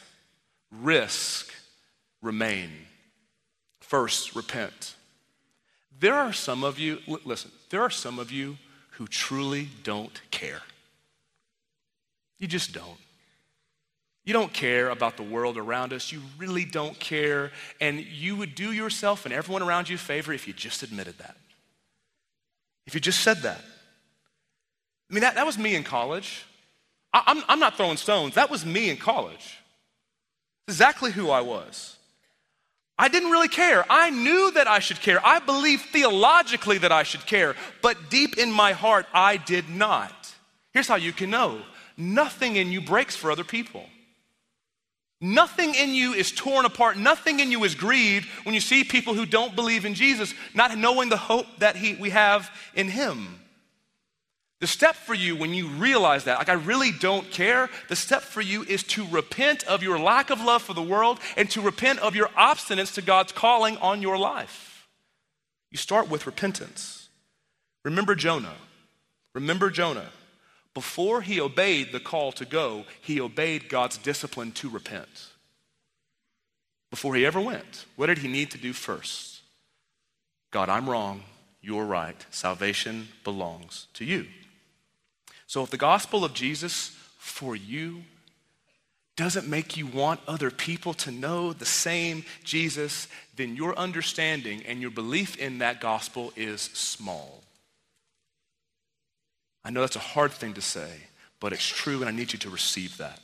risk, 0.71 1.53
remain. 2.21 2.69
First, 3.79 4.35
repent. 4.35 4.95
There 5.99 6.15
are 6.15 6.33
some 6.33 6.63
of 6.63 6.79
you, 6.79 6.99
listen, 7.25 7.51
there 7.69 7.81
are 7.81 7.89
some 7.89 8.19
of 8.19 8.31
you 8.31 8.57
who 8.91 9.07
truly 9.07 9.69
don't 9.83 10.21
care. 10.31 10.61
You 12.39 12.47
just 12.47 12.73
don't. 12.73 12.97
You 14.23 14.33
don't 14.33 14.53
care 14.53 14.89
about 14.89 15.17
the 15.17 15.23
world 15.23 15.57
around 15.57 15.93
us. 15.93 16.11
You 16.11 16.21
really 16.37 16.65
don't 16.65 16.97
care. 16.99 17.51
And 17.79 17.99
you 17.99 18.35
would 18.35 18.55
do 18.55 18.71
yourself 18.71 19.25
and 19.25 19.33
everyone 19.33 19.61
around 19.61 19.89
you 19.89 19.95
a 19.95 19.99
favor 19.99 20.31
if 20.31 20.47
you 20.47 20.53
just 20.53 20.83
admitted 20.83 21.17
that. 21.17 21.35
If 22.85 22.95
you 22.95 23.01
just 23.01 23.21
said 23.21 23.37
that. 23.37 23.61
I 25.11 25.13
mean, 25.13 25.21
that, 25.21 25.35
that 25.35 25.45
was 25.45 25.57
me 25.57 25.75
in 25.75 25.83
college. 25.83 26.45
I, 27.13 27.23
I'm, 27.27 27.43
I'm 27.49 27.59
not 27.59 27.75
throwing 27.75 27.97
stones. 27.97 28.35
That 28.35 28.49
was 28.49 28.65
me 28.65 28.89
in 28.89 28.95
college. 28.95 29.57
Exactly 30.69 31.11
who 31.11 31.29
I 31.29 31.41
was. 31.41 31.97
I 32.97 33.09
didn't 33.09 33.31
really 33.31 33.49
care. 33.49 33.83
I 33.89 34.09
knew 34.09 34.51
that 34.51 34.67
I 34.67 34.79
should 34.79 35.01
care. 35.01 35.25
I 35.25 35.39
believed 35.39 35.85
theologically 35.85 36.77
that 36.77 36.91
I 36.91 37.03
should 37.03 37.25
care. 37.25 37.55
But 37.81 38.09
deep 38.09 38.37
in 38.37 38.51
my 38.51 38.71
heart, 38.71 39.05
I 39.13 39.37
did 39.37 39.67
not. 39.69 40.33
Here's 40.73 40.87
how 40.87 40.95
you 40.95 41.11
can 41.11 41.29
know 41.29 41.61
nothing 41.97 42.55
in 42.55 42.71
you 42.71 42.79
breaks 42.79 43.15
for 43.15 43.31
other 43.31 43.43
people. 43.43 43.85
Nothing 45.19 45.75
in 45.75 45.93
you 45.93 46.13
is 46.13 46.31
torn 46.31 46.65
apart. 46.65 46.97
Nothing 46.97 47.41
in 47.41 47.51
you 47.51 47.63
is 47.63 47.75
grieved 47.75 48.27
when 48.43 48.55
you 48.55 48.61
see 48.61 48.83
people 48.83 49.13
who 49.13 49.25
don't 49.25 49.55
believe 49.55 49.85
in 49.85 49.93
Jesus, 49.93 50.33
not 50.55 50.75
knowing 50.77 51.09
the 51.09 51.17
hope 51.17 51.45
that 51.59 51.75
he, 51.75 51.93
we 51.95 52.09
have 52.09 52.49
in 52.73 52.87
Him. 52.87 53.40
The 54.61 54.67
step 54.67 54.95
for 54.95 55.15
you 55.15 55.35
when 55.35 55.55
you 55.55 55.67
realize 55.67 56.25
that, 56.25 56.37
like 56.37 56.47
I 56.47 56.53
really 56.53 56.91
don't 56.91 57.29
care, 57.31 57.67
the 57.89 57.95
step 57.95 58.21
for 58.21 58.41
you 58.41 58.61
is 58.63 58.83
to 58.83 59.07
repent 59.07 59.63
of 59.63 59.81
your 59.81 59.97
lack 59.97 60.29
of 60.29 60.39
love 60.39 60.61
for 60.61 60.75
the 60.75 60.83
world 60.83 61.19
and 61.35 61.49
to 61.49 61.61
repent 61.61 61.97
of 61.99 62.15
your 62.15 62.27
obstinance 62.37 62.93
to 62.93 63.01
God's 63.01 63.31
calling 63.31 63.75
on 63.77 64.03
your 64.03 64.19
life. 64.19 64.87
You 65.71 65.79
start 65.79 66.09
with 66.09 66.27
repentance. 66.27 67.09
Remember 67.83 68.13
Jonah. 68.13 68.53
Remember 69.33 69.71
Jonah. 69.71 70.11
Before 70.75 71.21
he 71.21 71.41
obeyed 71.41 71.91
the 71.91 71.99
call 71.99 72.31
to 72.33 72.45
go, 72.45 72.85
he 73.01 73.19
obeyed 73.19 73.67
God's 73.67 73.97
discipline 73.97 74.51
to 74.53 74.69
repent. 74.69 75.29
Before 76.91 77.15
he 77.15 77.25
ever 77.25 77.41
went, 77.41 77.85
what 77.95 78.07
did 78.07 78.19
he 78.19 78.27
need 78.27 78.51
to 78.51 78.59
do 78.59 78.73
first? 78.73 79.41
God, 80.51 80.69
I'm 80.69 80.87
wrong. 80.87 81.23
You're 81.61 81.85
right. 81.85 82.25
Salvation 82.29 83.07
belongs 83.23 83.87
to 83.95 84.05
you. 84.05 84.27
So 85.51 85.63
if 85.63 85.69
the 85.69 85.75
gospel 85.75 86.23
of 86.23 86.33
Jesus 86.33 86.95
for 87.17 87.57
you 87.57 88.03
doesn't 89.17 89.49
make 89.49 89.75
you 89.75 89.85
want 89.85 90.21
other 90.25 90.49
people 90.49 90.93
to 90.93 91.11
know 91.11 91.51
the 91.51 91.65
same 91.65 92.23
Jesus, 92.45 93.09
then 93.35 93.57
your 93.57 93.77
understanding 93.77 94.63
and 94.65 94.79
your 94.79 94.91
belief 94.91 95.35
in 95.35 95.57
that 95.57 95.81
gospel 95.81 96.31
is 96.37 96.61
small. 96.61 97.43
I 99.65 99.71
know 99.71 99.81
that's 99.81 99.97
a 99.97 99.99
hard 99.99 100.31
thing 100.31 100.53
to 100.53 100.61
say, 100.61 100.89
but 101.41 101.51
it's 101.51 101.67
true, 101.67 101.99
and 101.99 102.07
I 102.07 102.11
need 102.11 102.31
you 102.31 102.39
to 102.39 102.49
receive 102.49 102.95
that. 102.99 103.19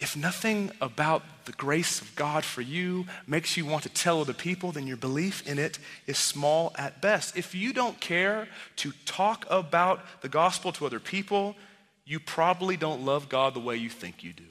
If 0.00 0.16
nothing 0.16 0.70
about 0.80 1.22
the 1.44 1.52
grace 1.52 2.00
of 2.00 2.14
God 2.14 2.44
for 2.44 2.60
you 2.60 3.06
makes 3.26 3.56
you 3.56 3.66
want 3.66 3.82
to 3.82 3.88
tell 3.88 4.20
other 4.20 4.32
people, 4.32 4.70
then 4.70 4.86
your 4.86 4.96
belief 4.96 5.46
in 5.48 5.58
it 5.58 5.78
is 6.06 6.18
small 6.18 6.72
at 6.76 7.02
best. 7.02 7.36
If 7.36 7.52
you 7.54 7.72
don't 7.72 7.98
care 7.98 8.46
to 8.76 8.92
talk 9.06 9.44
about 9.50 10.00
the 10.20 10.28
gospel 10.28 10.70
to 10.72 10.86
other 10.86 11.00
people, 11.00 11.56
you 12.04 12.20
probably 12.20 12.76
don't 12.76 13.04
love 13.04 13.28
God 13.28 13.54
the 13.54 13.60
way 13.60 13.76
you 13.76 13.90
think 13.90 14.22
you 14.22 14.32
do. 14.32 14.44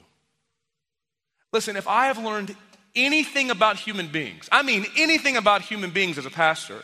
Listen, 1.52 1.76
if 1.76 1.88
I 1.88 2.06
have 2.06 2.18
learned 2.18 2.54
anything 2.94 3.50
about 3.50 3.76
human 3.76 4.08
beings, 4.08 4.50
I 4.52 4.62
mean 4.62 4.84
anything 4.98 5.38
about 5.38 5.62
human 5.62 5.90
beings 5.90 6.18
as 6.18 6.26
a 6.26 6.30
pastor, 6.30 6.82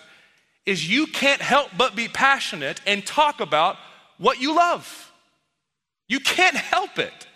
is 0.64 0.88
you 0.88 1.06
can't 1.06 1.42
help 1.42 1.68
but 1.76 1.94
be 1.94 2.08
passionate 2.08 2.80
and 2.86 3.04
talk 3.04 3.40
about 3.40 3.76
what 4.16 4.40
you 4.40 4.56
love. 4.56 5.12
You 6.08 6.20
can't 6.20 6.56
help 6.56 6.98
it. 6.98 7.26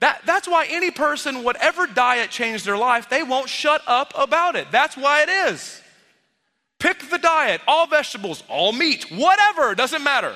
That, 0.00 0.22
that's 0.24 0.46
why 0.46 0.66
any 0.70 0.90
person, 0.90 1.42
whatever 1.42 1.86
diet 1.86 2.30
changed 2.30 2.64
their 2.64 2.76
life, 2.76 3.08
they 3.08 3.22
won't 3.22 3.48
shut 3.48 3.82
up 3.86 4.12
about 4.16 4.54
it. 4.54 4.68
That's 4.70 4.96
why 4.96 5.22
it 5.22 5.28
is. 5.28 5.82
Pick 6.78 7.10
the 7.10 7.18
diet, 7.18 7.60
all 7.66 7.86
vegetables, 7.88 8.44
all 8.48 8.72
meat, 8.72 9.10
whatever, 9.10 9.74
doesn't 9.74 10.04
matter. 10.04 10.34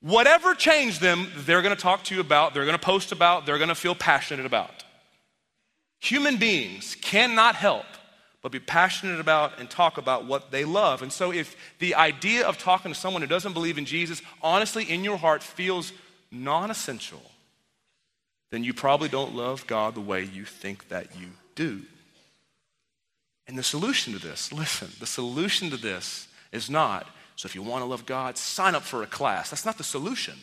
Whatever 0.00 0.54
changed 0.54 1.00
them, 1.00 1.28
they're 1.36 1.62
gonna 1.62 1.76
talk 1.76 2.04
to 2.04 2.14
you 2.14 2.20
about, 2.20 2.54
they're 2.54 2.66
gonna 2.66 2.78
post 2.78 3.12
about, 3.12 3.46
they're 3.46 3.58
gonna 3.58 3.74
feel 3.74 3.94
passionate 3.94 4.46
about. 4.46 4.84
Human 6.00 6.36
beings 6.36 6.96
cannot 7.00 7.54
help 7.54 7.84
but 8.42 8.52
be 8.52 8.60
passionate 8.60 9.20
about 9.20 9.58
and 9.58 9.68
talk 9.68 9.98
about 9.98 10.24
what 10.24 10.50
they 10.50 10.64
love. 10.64 11.02
And 11.02 11.12
so, 11.12 11.32
if 11.32 11.56
the 11.80 11.96
idea 11.96 12.46
of 12.46 12.56
talking 12.56 12.92
to 12.92 12.98
someone 12.98 13.22
who 13.22 13.28
doesn't 13.28 13.52
believe 13.52 13.78
in 13.78 13.84
Jesus 13.84 14.22
honestly 14.42 14.84
in 14.84 15.04
your 15.04 15.16
heart 15.16 15.42
feels 15.42 15.92
non 16.30 16.70
essential, 16.70 17.20
then 18.50 18.64
you 18.64 18.72
probably 18.72 19.08
don't 19.08 19.34
love 19.34 19.66
God 19.66 19.94
the 19.94 20.00
way 20.00 20.24
you 20.24 20.44
think 20.44 20.88
that 20.88 21.18
you 21.18 21.28
do. 21.54 21.82
And 23.46 23.58
the 23.58 23.62
solution 23.62 24.12
to 24.12 24.18
this, 24.18 24.52
listen, 24.52 24.88
the 25.00 25.06
solution 25.06 25.70
to 25.70 25.76
this 25.76 26.28
is 26.52 26.68
not, 26.68 27.06
so 27.36 27.46
if 27.46 27.54
you 27.54 27.62
want 27.62 27.82
to 27.82 27.86
love 27.86 28.04
God, 28.04 28.36
sign 28.36 28.74
up 28.74 28.82
for 28.82 29.02
a 29.02 29.06
class. 29.06 29.50
That's 29.50 29.64
not 29.64 29.78
the 29.78 29.84
solution. 29.84 30.34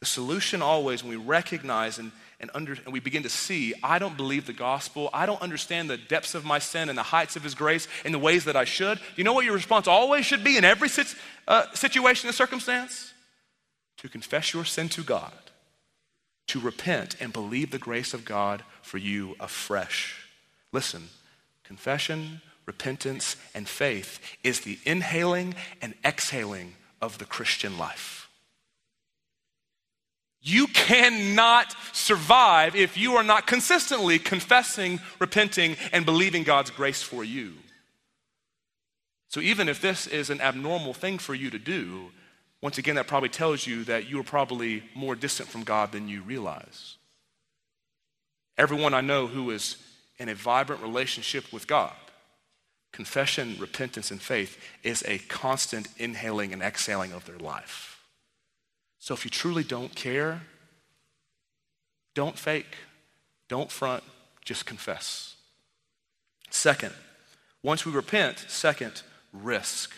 The 0.00 0.06
solution 0.06 0.62
always, 0.62 1.04
when 1.04 1.10
we 1.10 1.24
recognize 1.24 1.98
and, 1.98 2.10
and, 2.40 2.50
under, 2.54 2.72
and 2.72 2.92
we 2.92 2.98
begin 2.98 3.22
to 3.22 3.28
see, 3.28 3.72
I 3.82 4.00
don't 4.00 4.16
believe 4.16 4.46
the 4.46 4.52
gospel, 4.52 5.08
I 5.12 5.26
don't 5.26 5.40
understand 5.40 5.88
the 5.88 5.96
depths 5.96 6.34
of 6.34 6.44
my 6.44 6.58
sin 6.58 6.88
and 6.88 6.98
the 6.98 7.04
heights 7.04 7.36
of 7.36 7.44
his 7.44 7.54
grace 7.54 7.86
in 8.04 8.10
the 8.10 8.18
ways 8.18 8.44
that 8.46 8.56
I 8.56 8.64
should. 8.64 8.98
You 9.14 9.22
know 9.22 9.32
what 9.32 9.44
your 9.44 9.54
response 9.54 9.86
always 9.86 10.26
should 10.26 10.42
be 10.42 10.56
in 10.56 10.64
every 10.64 10.88
sit, 10.88 11.14
uh, 11.46 11.72
situation 11.72 12.28
and 12.28 12.34
circumstance? 12.34 13.14
To 13.98 14.08
confess 14.08 14.52
your 14.52 14.64
sin 14.64 14.88
to 14.88 15.04
God, 15.04 15.32
to 16.48 16.60
repent 16.60 17.16
and 17.20 17.32
believe 17.32 17.70
the 17.70 17.78
grace 17.78 18.14
of 18.14 18.24
God 18.24 18.62
for 18.82 18.98
you 18.98 19.36
afresh. 19.40 20.26
Listen, 20.72 21.08
confession, 21.64 22.40
repentance, 22.66 23.36
and 23.54 23.68
faith 23.68 24.20
is 24.42 24.60
the 24.60 24.78
inhaling 24.84 25.54
and 25.80 25.94
exhaling 26.04 26.74
of 27.00 27.18
the 27.18 27.24
Christian 27.24 27.78
life. 27.78 28.28
You 30.42 30.66
cannot 30.66 31.74
survive 31.92 32.74
if 32.74 32.96
you 32.96 33.14
are 33.14 33.22
not 33.22 33.46
consistently 33.46 34.18
confessing, 34.18 35.00
repenting, 35.20 35.76
and 35.92 36.04
believing 36.04 36.42
God's 36.42 36.70
grace 36.70 37.00
for 37.00 37.22
you. 37.22 37.52
So, 39.28 39.40
even 39.40 39.68
if 39.68 39.80
this 39.80 40.06
is 40.08 40.30
an 40.30 40.40
abnormal 40.40 40.94
thing 40.94 41.18
for 41.18 41.34
you 41.34 41.48
to 41.50 41.58
do, 41.58 42.10
once 42.62 42.78
again, 42.78 42.94
that 42.94 43.08
probably 43.08 43.28
tells 43.28 43.66
you 43.66 43.84
that 43.84 44.08
you 44.08 44.18
are 44.20 44.24
probably 44.24 44.84
more 44.94 45.16
distant 45.16 45.48
from 45.48 45.64
God 45.64 45.90
than 45.92 46.08
you 46.08 46.22
realize. 46.22 46.96
Everyone 48.56 48.94
I 48.94 49.00
know 49.00 49.26
who 49.26 49.50
is 49.50 49.76
in 50.18 50.28
a 50.28 50.34
vibrant 50.34 50.80
relationship 50.80 51.52
with 51.52 51.66
God, 51.66 51.92
confession, 52.92 53.56
repentance, 53.58 54.12
and 54.12 54.22
faith 54.22 54.58
is 54.84 55.02
a 55.08 55.18
constant 55.18 55.88
inhaling 55.98 56.52
and 56.52 56.62
exhaling 56.62 57.12
of 57.12 57.24
their 57.24 57.38
life. 57.38 58.00
So 59.00 59.12
if 59.12 59.24
you 59.24 59.30
truly 59.30 59.64
don't 59.64 59.94
care, 59.94 60.42
don't 62.14 62.38
fake, 62.38 62.76
don't 63.48 63.72
front, 63.72 64.04
just 64.44 64.66
confess. 64.66 65.34
Second, 66.50 66.94
once 67.64 67.84
we 67.84 67.90
repent, 67.90 68.38
second, 68.46 69.02
risk. 69.32 69.92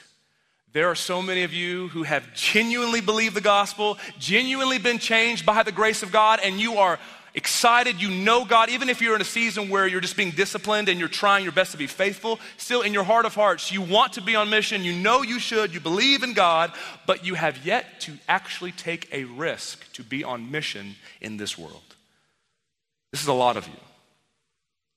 There 0.75 0.91
are 0.91 0.97
so 0.97 1.23
many 1.23 1.45
of 1.45 1.53
you 1.53 1.87
who 1.87 2.03
have 2.03 2.35
genuinely 2.35 3.01
believed 3.01 3.37
the 3.37 3.41
gospel, 3.41 3.97
genuinely 4.19 4.79
been 4.79 4.99
changed 4.99 5.47
by 5.47 5.63
the 5.63 5.71
grace 5.71 6.03
of 6.03 6.11
God, 6.11 6.41
and 6.43 6.61
you 6.61 6.79
are 6.79 6.99
excited. 7.33 8.03
You 8.03 8.11
know 8.11 8.45
God, 8.45 8.71
even 8.71 8.89
if 8.89 9.01
you're 9.01 9.15
in 9.15 9.21
a 9.21 9.25
season 9.25 9.69
where 9.69 9.87
you're 9.87 10.01
just 10.01 10.17
being 10.17 10.33
disciplined 10.33 10.89
and 10.89 10.99
you're 10.99 11.09
trying 11.09 11.45
your 11.45 11.53
best 11.53 11.71
to 11.73 11.79
be 11.79 11.87
faithful, 11.87 12.41
still 12.57 12.83
in 12.83 12.93
your 12.93 13.05
heart 13.05 13.25
of 13.25 13.37
hearts, 13.37 13.71
you 13.71 13.83
want 13.83 14.15
to 14.15 14.21
be 14.21 14.35
on 14.35 14.51
mission. 14.51 14.83
You 14.83 14.95
know 14.95 15.23
you 15.23 15.39
should. 15.39 15.73
You 15.73 15.79
believe 15.79 16.25
in 16.25 16.33
God, 16.33 16.73
but 17.07 17.25
you 17.25 17.35
have 17.35 17.65
yet 17.65 18.01
to 18.01 18.15
actually 18.29 18.73
take 18.73 19.09
a 19.13 19.23
risk 19.25 19.93
to 19.93 20.03
be 20.03 20.25
on 20.25 20.51
mission 20.51 20.97
in 21.21 21.37
this 21.37 21.57
world. 21.57 21.95
This 23.13 23.23
is 23.23 23.29
a 23.29 23.33
lot 23.33 23.57
of 23.57 23.69
you. 23.69 23.75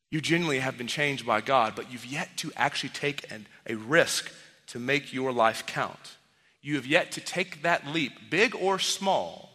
You 0.10 0.22
genuinely 0.22 0.58
have 0.58 0.76
been 0.76 0.88
changed 0.88 1.24
by 1.24 1.42
God, 1.42 1.76
but 1.76 1.92
you've 1.92 2.08
yet 2.08 2.36
to 2.38 2.52
actually 2.58 2.90
take 2.90 3.32
an, 3.32 3.46
a 3.68 3.76
risk 3.76 4.32
to 4.68 4.80
make 4.80 5.14
your 5.14 5.32
life 5.32 5.66
count. 5.66 6.18
You 6.62 6.76
have 6.76 6.86
yet 6.86 7.12
to 7.14 7.22
take 7.22 7.62
that 7.62 7.88
leap, 7.88 8.30
big 8.30 8.56
or 8.56 8.80
small, 8.80 9.50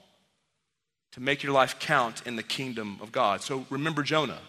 to 1.13 1.21
make 1.21 1.43
your 1.43 1.53
life 1.53 1.79
count 1.79 2.23
in 2.27 2.37
the 2.37 2.43
kingdom 2.43 2.99
of 3.03 3.13
God. 3.13 3.43
So 3.43 3.67
remember 3.71 4.03
Jonah. 4.03 4.41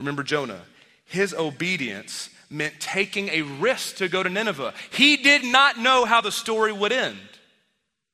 Remember 0.00 0.22
Jonah. 0.22 0.62
His 1.04 1.32
obedience 1.34 2.30
meant 2.50 2.80
taking 2.80 3.28
a 3.28 3.42
risk 3.42 3.96
to 3.96 4.08
go 4.08 4.22
to 4.22 4.28
Nineveh. 4.28 4.74
He 4.90 5.16
did 5.16 5.44
not 5.44 5.78
know 5.78 6.04
how 6.04 6.20
the 6.20 6.32
story 6.32 6.72
would 6.72 6.92
end. 6.92 7.18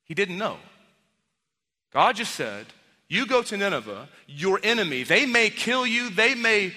He 0.05 0.13
didn't 0.13 0.37
know. 0.37 0.57
God 1.91 2.15
just 2.15 2.35
said, 2.35 2.67
You 3.07 3.25
go 3.25 3.41
to 3.41 3.57
Nineveh, 3.57 4.07
your 4.27 4.59
enemy, 4.63 5.03
they 5.03 5.25
may 5.25 5.49
kill 5.49 5.85
you, 5.85 6.09
they 6.09 6.35
may 6.35 6.73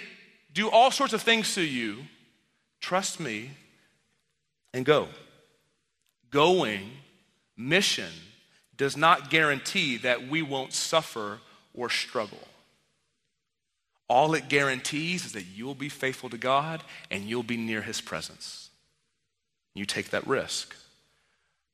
do 0.54 0.70
all 0.70 0.90
sorts 0.90 1.12
of 1.12 1.22
things 1.22 1.54
to 1.54 1.62
you. 1.62 1.98
Trust 2.80 3.20
me, 3.20 3.50
and 4.72 4.85
go. 4.85 5.08
Going, 6.30 6.90
mission, 7.56 8.11
does 8.76 8.96
not 8.96 9.30
guarantee 9.30 9.98
that 9.98 10.28
we 10.28 10.42
won't 10.42 10.72
suffer 10.72 11.38
or 11.74 11.88
struggle. 11.88 12.48
All 14.08 14.35
it 14.35 14.48
guarantees 14.48 15.26
is 15.26 15.32
that 15.32 15.44
you'll 15.54 15.74
be 15.74 15.88
faithful 15.88 16.28
to 16.30 16.38
God 16.38 16.82
and 17.11 17.24
you'll 17.24 17.42
be 17.42 17.56
near 17.56 17.82
His 17.82 18.00
presence. 18.00 18.70
You 19.74 19.87
take 19.87 20.11
that 20.11 20.26
risk. 20.26 20.74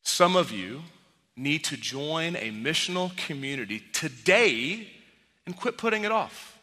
Some 0.02 0.37
of 0.37 0.50
you 0.50 0.82
need 1.37 1.64
to 1.64 1.76
join 1.76 2.37
a 2.37 2.50
missional 2.50 3.16
community 3.16 3.82
today 3.92 4.88
and 5.46 5.56
quit 5.56 5.78
putting 5.78 6.04
it 6.04 6.12
off. 6.12 6.58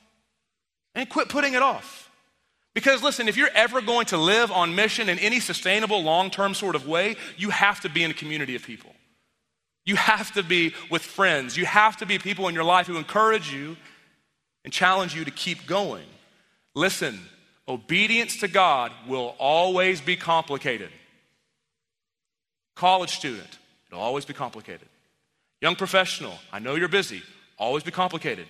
And 0.93 1.09
quit 1.09 1.27
putting 1.27 1.55
it 1.55 1.61
off. 1.61 2.04
Because 2.75 3.01
listen, 3.01 3.29
if 3.29 3.37
you're 3.37 3.49
ever 3.55 3.81
going 3.81 4.05
to 4.07 4.17
live 4.17 4.51
on 4.51 4.75
mission 4.75 5.07
in 5.09 5.17
any 5.17 5.39
sustainable, 5.39 6.03
long 6.03 6.29
term 6.29 6.53
sort 6.53 6.75
of 6.75 6.87
way, 6.87 7.15
you 7.37 7.49
have 7.49 7.79
to 7.81 7.89
be 7.89 8.03
in 8.03 8.11
a 8.11 8.13
community 8.13 8.55
of 8.55 8.63
people. 8.63 8.91
You 9.85 9.95
have 9.95 10.33
to 10.33 10.43
be 10.43 10.73
with 10.91 11.01
friends. 11.01 11.55
You 11.55 11.65
have 11.65 11.97
to 11.97 12.05
be 12.05 12.19
people 12.19 12.47
in 12.49 12.53
your 12.53 12.65
life 12.65 12.85
who 12.85 12.97
encourage 12.97 13.51
you 13.51 13.77
and 14.65 14.73
challenge 14.73 15.15
you 15.15 15.23
to 15.23 15.31
keep 15.31 15.65
going. 15.65 16.05
Listen, 16.75 17.19
obedience 17.67 18.37
to 18.41 18.49
God 18.49 18.91
will 19.07 19.35
always 19.39 20.01
be 20.01 20.17
complicated. 20.17 20.89
College 22.75 23.15
student, 23.15 23.57
it'll 23.87 24.03
always 24.03 24.25
be 24.25 24.33
complicated. 24.33 24.89
Young 25.61 25.77
professional, 25.77 26.33
I 26.51 26.59
know 26.59 26.75
you're 26.75 26.89
busy, 26.89 27.23
always 27.57 27.83
be 27.83 27.91
complicated. 27.91 28.47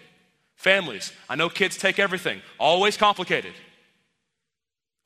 Families, 0.56 1.14
I 1.30 1.36
know 1.36 1.48
kids 1.48 1.78
take 1.78 2.00
everything, 2.00 2.42
always 2.58 2.98
complicated. 2.98 3.54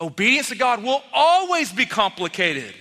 Obedience 0.01 0.49
to 0.49 0.55
God 0.55 0.83
will 0.83 1.03
always 1.13 1.71
be 1.71 1.85
complicated. 1.85 2.73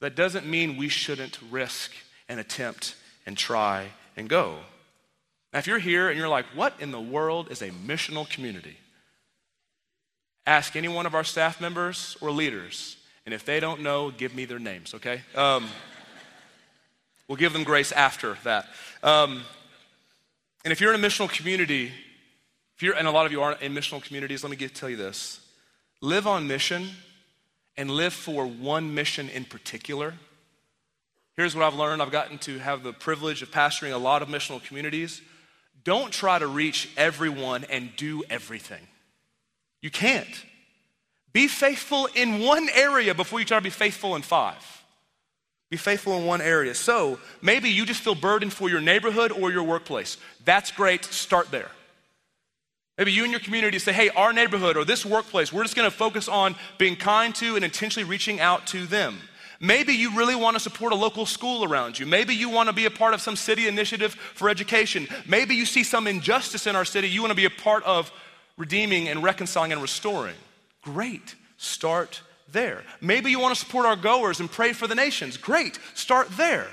That 0.00 0.16
doesn't 0.16 0.46
mean 0.46 0.76
we 0.76 0.88
shouldn't 0.88 1.38
risk 1.50 1.92
and 2.28 2.40
attempt 2.40 2.96
and 3.24 3.36
try 3.36 3.88
and 4.16 4.28
go. 4.28 4.56
Now, 5.52 5.60
if 5.60 5.66
you're 5.66 5.78
here 5.78 6.08
and 6.08 6.18
you're 6.18 6.28
like, 6.28 6.46
what 6.54 6.74
in 6.80 6.90
the 6.90 7.00
world 7.00 7.50
is 7.50 7.62
a 7.62 7.70
missional 7.70 8.28
community? 8.28 8.76
Ask 10.46 10.76
any 10.76 10.88
one 10.88 11.06
of 11.06 11.14
our 11.14 11.24
staff 11.24 11.60
members 11.60 12.16
or 12.20 12.30
leaders. 12.30 12.96
And 13.24 13.34
if 13.34 13.44
they 13.44 13.58
don't 13.58 13.82
know, 13.82 14.10
give 14.10 14.34
me 14.34 14.44
their 14.44 14.58
names, 14.58 14.94
okay? 14.94 15.22
Um, 15.34 15.66
we'll 17.26 17.36
give 17.36 17.52
them 17.52 17.64
grace 17.64 17.90
after 17.92 18.36
that. 18.44 18.66
Um, 19.02 19.42
and 20.64 20.72
if 20.72 20.80
you're 20.80 20.92
in 20.92 21.02
a 21.02 21.06
missional 21.06 21.28
community, 21.28 21.92
if 22.76 22.82
you're, 22.82 22.94
and 22.94 23.08
a 23.08 23.10
lot 23.10 23.26
of 23.26 23.32
you 23.32 23.42
are 23.42 23.52
in 23.54 23.74
missional 23.74 24.02
communities, 24.02 24.44
let 24.44 24.50
me 24.50 24.56
get, 24.56 24.74
tell 24.74 24.90
you 24.90 24.96
this 24.96 25.40
live 26.00 26.26
on 26.26 26.46
mission 26.46 26.88
and 27.76 27.90
live 27.90 28.12
for 28.12 28.46
one 28.46 28.94
mission 28.94 29.28
in 29.28 29.44
particular. 29.44 30.14
Here's 31.36 31.54
what 31.54 31.64
I've 31.64 31.74
learned 31.74 32.00
I've 32.00 32.10
gotten 32.10 32.38
to 32.38 32.58
have 32.58 32.82
the 32.82 32.92
privilege 32.92 33.42
of 33.42 33.50
pastoring 33.50 33.92
a 33.92 33.98
lot 33.98 34.22
of 34.22 34.28
missional 34.28 34.62
communities. 34.62 35.20
Don't 35.84 36.12
try 36.12 36.38
to 36.38 36.46
reach 36.46 36.88
everyone 36.96 37.64
and 37.64 37.94
do 37.96 38.24
everything. 38.30 38.86
You 39.82 39.90
can't. 39.90 40.44
Be 41.32 41.48
faithful 41.48 42.08
in 42.14 42.40
one 42.40 42.68
area 42.74 43.14
before 43.14 43.38
you 43.38 43.44
try 43.44 43.58
to 43.58 43.62
be 43.62 43.70
faithful 43.70 44.16
in 44.16 44.22
five. 44.22 44.56
Be 45.68 45.76
faithful 45.76 46.16
in 46.16 46.24
one 46.24 46.40
area. 46.40 46.74
So 46.74 47.18
maybe 47.42 47.68
you 47.68 47.84
just 47.84 48.00
feel 48.00 48.14
burdened 48.14 48.52
for 48.52 48.70
your 48.70 48.80
neighborhood 48.80 49.32
or 49.32 49.50
your 49.50 49.64
workplace. 49.64 50.16
That's 50.44 50.70
great. 50.70 51.04
Start 51.04 51.50
there. 51.50 51.70
Maybe 52.98 53.12
you 53.12 53.24
and 53.24 53.30
your 53.30 53.40
community 53.40 53.78
say, 53.78 53.92
hey, 53.92 54.08
our 54.10 54.32
neighborhood 54.32 54.76
or 54.76 54.84
this 54.84 55.04
workplace, 55.04 55.52
we're 55.52 55.64
just 55.64 55.76
going 55.76 55.90
to 55.90 55.96
focus 55.96 56.28
on 56.28 56.54
being 56.78 56.96
kind 56.96 57.34
to 57.36 57.56
and 57.56 57.64
intentionally 57.64 58.08
reaching 58.08 58.40
out 58.40 58.66
to 58.68 58.86
them. 58.86 59.18
Maybe 59.60 59.94
you 59.94 60.16
really 60.16 60.34
want 60.34 60.56
to 60.56 60.60
support 60.60 60.92
a 60.92 60.96
local 60.96 61.26
school 61.26 61.64
around 61.64 61.98
you. 61.98 62.06
Maybe 62.06 62.34
you 62.34 62.48
want 62.48 62.68
to 62.68 62.74
be 62.74 62.86
a 62.86 62.90
part 62.90 63.14
of 63.14 63.20
some 63.20 63.36
city 63.36 63.68
initiative 63.68 64.14
for 64.14 64.48
education. 64.48 65.08
Maybe 65.26 65.54
you 65.54 65.66
see 65.66 65.82
some 65.82 66.06
injustice 66.06 66.66
in 66.66 66.76
our 66.76 66.84
city 66.84 67.08
you 67.08 67.20
want 67.20 67.30
to 67.30 67.36
be 67.36 67.46
a 67.46 67.50
part 67.50 67.82
of 67.84 68.12
redeeming 68.56 69.08
and 69.08 69.22
reconciling 69.22 69.72
and 69.72 69.82
restoring. 69.82 70.36
Great. 70.82 71.34
Start 71.56 72.22
there. 72.52 72.82
Maybe 73.00 73.30
you 73.30 73.40
want 73.40 73.54
to 73.54 73.60
support 73.60 73.86
our 73.86 73.96
goers 73.96 74.40
and 74.40 74.50
pray 74.50 74.72
for 74.72 74.86
the 74.86 74.94
nations. 74.94 75.36
Great. 75.36 75.78
Start 75.94 76.28
there. 76.36 76.68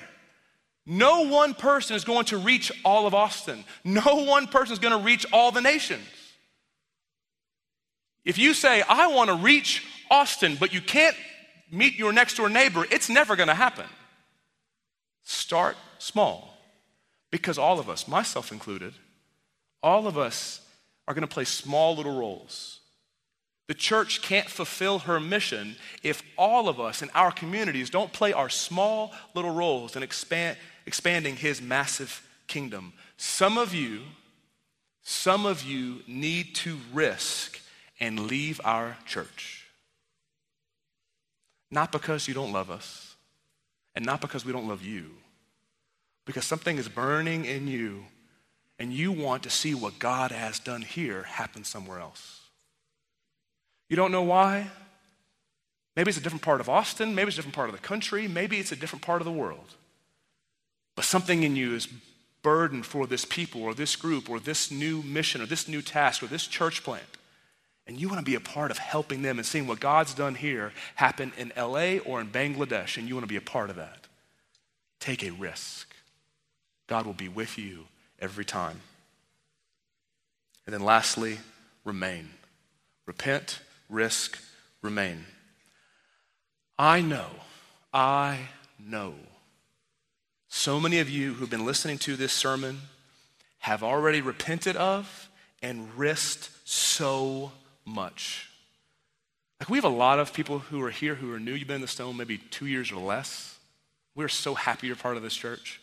No 0.85 1.21
one 1.21 1.53
person 1.53 1.95
is 1.95 2.03
going 2.03 2.25
to 2.25 2.37
reach 2.37 2.71
all 2.83 3.07
of 3.07 3.13
Austin. 3.13 3.63
No 3.83 4.25
one 4.25 4.47
person 4.47 4.73
is 4.73 4.79
going 4.79 4.97
to 4.97 5.03
reach 5.03 5.25
all 5.31 5.51
the 5.51 5.61
nations. 5.61 6.03
If 8.25 8.37
you 8.37 8.53
say, 8.53 8.83
I 8.87 9.07
want 9.07 9.29
to 9.29 9.35
reach 9.35 9.85
Austin, 10.09 10.57
but 10.59 10.73
you 10.73 10.81
can't 10.81 11.15
meet 11.71 11.95
your 11.95 12.13
next 12.13 12.35
door 12.35 12.49
neighbor, 12.49 12.85
it's 12.91 13.09
never 13.09 13.35
going 13.35 13.47
to 13.47 13.53
happen. 13.53 13.85
Start 15.23 15.75
small. 15.97 16.57
Because 17.31 17.57
all 17.57 17.79
of 17.79 17.89
us, 17.89 18.07
myself 18.07 18.51
included, 18.51 18.93
all 19.81 20.05
of 20.05 20.17
us 20.17 20.61
are 21.07 21.13
going 21.13 21.27
to 21.27 21.33
play 21.33 21.45
small 21.45 21.95
little 21.95 22.17
roles. 22.17 22.79
The 23.67 23.73
church 23.73 24.21
can't 24.21 24.49
fulfill 24.49 24.99
her 24.99 25.19
mission 25.19 25.77
if 26.03 26.21
all 26.37 26.69
of 26.69 26.79
us 26.79 27.01
in 27.01 27.09
our 27.15 27.31
communities 27.31 27.89
don't 27.89 28.11
play 28.13 28.33
our 28.33 28.49
small 28.49 29.13
little 29.33 29.53
roles 29.53 29.95
and 29.95 30.03
expand, 30.03 30.57
expanding 30.85 31.35
his 31.35 31.61
massive 31.61 32.27
kingdom. 32.47 32.93
Some 33.17 33.57
of 33.57 33.73
you, 33.73 34.01
some 35.03 35.45
of 35.45 35.63
you 35.63 36.01
need 36.07 36.55
to 36.55 36.77
risk 36.93 37.59
and 37.99 38.27
leave 38.27 38.59
our 38.63 38.97
church. 39.05 39.65
Not 41.71 41.91
because 41.91 42.27
you 42.27 42.33
don't 42.33 42.51
love 42.51 42.69
us, 42.69 43.15
and 43.95 44.05
not 44.05 44.21
because 44.21 44.45
we 44.45 44.51
don't 44.51 44.67
love 44.67 44.83
you, 44.83 45.11
because 46.25 46.45
something 46.45 46.77
is 46.77 46.87
burning 46.87 47.45
in 47.45 47.67
you, 47.67 48.05
and 48.79 48.93
you 48.93 49.11
want 49.11 49.43
to 49.43 49.49
see 49.49 49.73
what 49.73 49.99
God 49.99 50.31
has 50.31 50.59
done 50.59 50.81
here 50.81 51.23
happen 51.23 51.63
somewhere 51.63 51.99
else. 51.99 52.41
You 53.89 53.95
don't 53.95 54.11
know 54.11 54.23
why? 54.23 54.67
Maybe 55.95 56.09
it's 56.09 56.17
a 56.17 56.21
different 56.21 56.43
part 56.43 56.59
of 56.59 56.69
Austin, 56.69 57.13
maybe 57.13 57.27
it's 57.27 57.37
a 57.37 57.39
different 57.39 57.55
part 57.55 57.69
of 57.69 57.75
the 57.75 57.81
country, 57.81 58.27
maybe 58.27 58.59
it's 58.59 58.71
a 58.71 58.75
different 58.75 59.03
part 59.03 59.21
of 59.21 59.25
the 59.25 59.31
world. 59.31 59.75
But 60.95 61.05
something 61.05 61.43
in 61.43 61.55
you 61.55 61.75
is 61.75 61.87
burdened 62.43 62.85
for 62.85 63.07
this 63.07 63.25
people 63.25 63.63
or 63.63 63.73
this 63.73 63.95
group 63.95 64.29
or 64.29 64.39
this 64.39 64.69
new 64.69 65.01
mission 65.01 65.41
or 65.41 65.45
this 65.45 65.67
new 65.67 65.81
task 65.81 66.21
or 66.21 66.27
this 66.27 66.45
church 66.45 66.83
plant. 66.83 67.03
And 67.87 67.99
you 67.99 68.07
want 68.07 68.19
to 68.19 68.25
be 68.25 68.35
a 68.35 68.39
part 68.39 68.71
of 68.71 68.77
helping 68.77 69.23
them 69.23 69.39
and 69.39 69.45
seeing 69.45 69.67
what 69.67 69.79
God's 69.79 70.13
done 70.13 70.35
here 70.35 70.71
happen 70.95 71.33
in 71.37 71.51
LA 71.57 71.97
or 71.97 72.21
in 72.21 72.27
Bangladesh, 72.29 72.97
and 72.97 73.07
you 73.07 73.15
want 73.15 73.23
to 73.23 73.33
be 73.33 73.35
a 73.35 73.41
part 73.41 73.69
of 73.69 73.75
that. 73.77 74.07
Take 74.99 75.23
a 75.23 75.31
risk. 75.31 75.93
God 76.87 77.05
will 77.05 77.13
be 77.13 77.27
with 77.27 77.57
you 77.57 77.85
every 78.19 78.45
time. 78.45 78.79
And 80.65 80.73
then 80.73 80.83
lastly, 80.83 81.39
remain. 81.83 82.29
Repent, 83.05 83.59
risk, 83.89 84.39
remain. 84.81 85.25
I 86.79 87.01
know, 87.01 87.27
I 87.93 88.39
know 88.79 89.15
so 90.55 90.79
many 90.79 90.99
of 90.99 91.09
you 91.09 91.33
who've 91.33 91.49
been 91.49 91.65
listening 91.65 91.97
to 91.97 92.15
this 92.15 92.31
sermon 92.31 92.79
have 93.57 93.81
already 93.81 94.21
repented 94.21 94.75
of 94.75 95.27
and 95.63 95.91
risked 95.97 96.51
so 96.63 97.51
much. 97.85 98.51
Like, 99.59 99.67
we 99.67 99.79
have 99.79 99.83
a 99.83 99.89
lot 99.89 100.19
of 100.19 100.31
people 100.31 100.59
who 100.59 100.79
are 100.83 100.91
here 100.91 101.15
who 101.15 101.33
are 101.33 101.39
new. 101.39 101.53
You've 101.53 101.67
been 101.67 101.77
in 101.77 101.81
the 101.81 101.87
stone 101.87 102.15
maybe 102.15 102.37
two 102.37 102.67
years 102.67 102.91
or 102.91 103.01
less. 103.01 103.57
We're 104.13 104.29
so 104.29 104.53
happy 104.53 104.85
you're 104.85 104.95
part 104.95 105.17
of 105.17 105.23
this 105.23 105.33
church. 105.35 105.81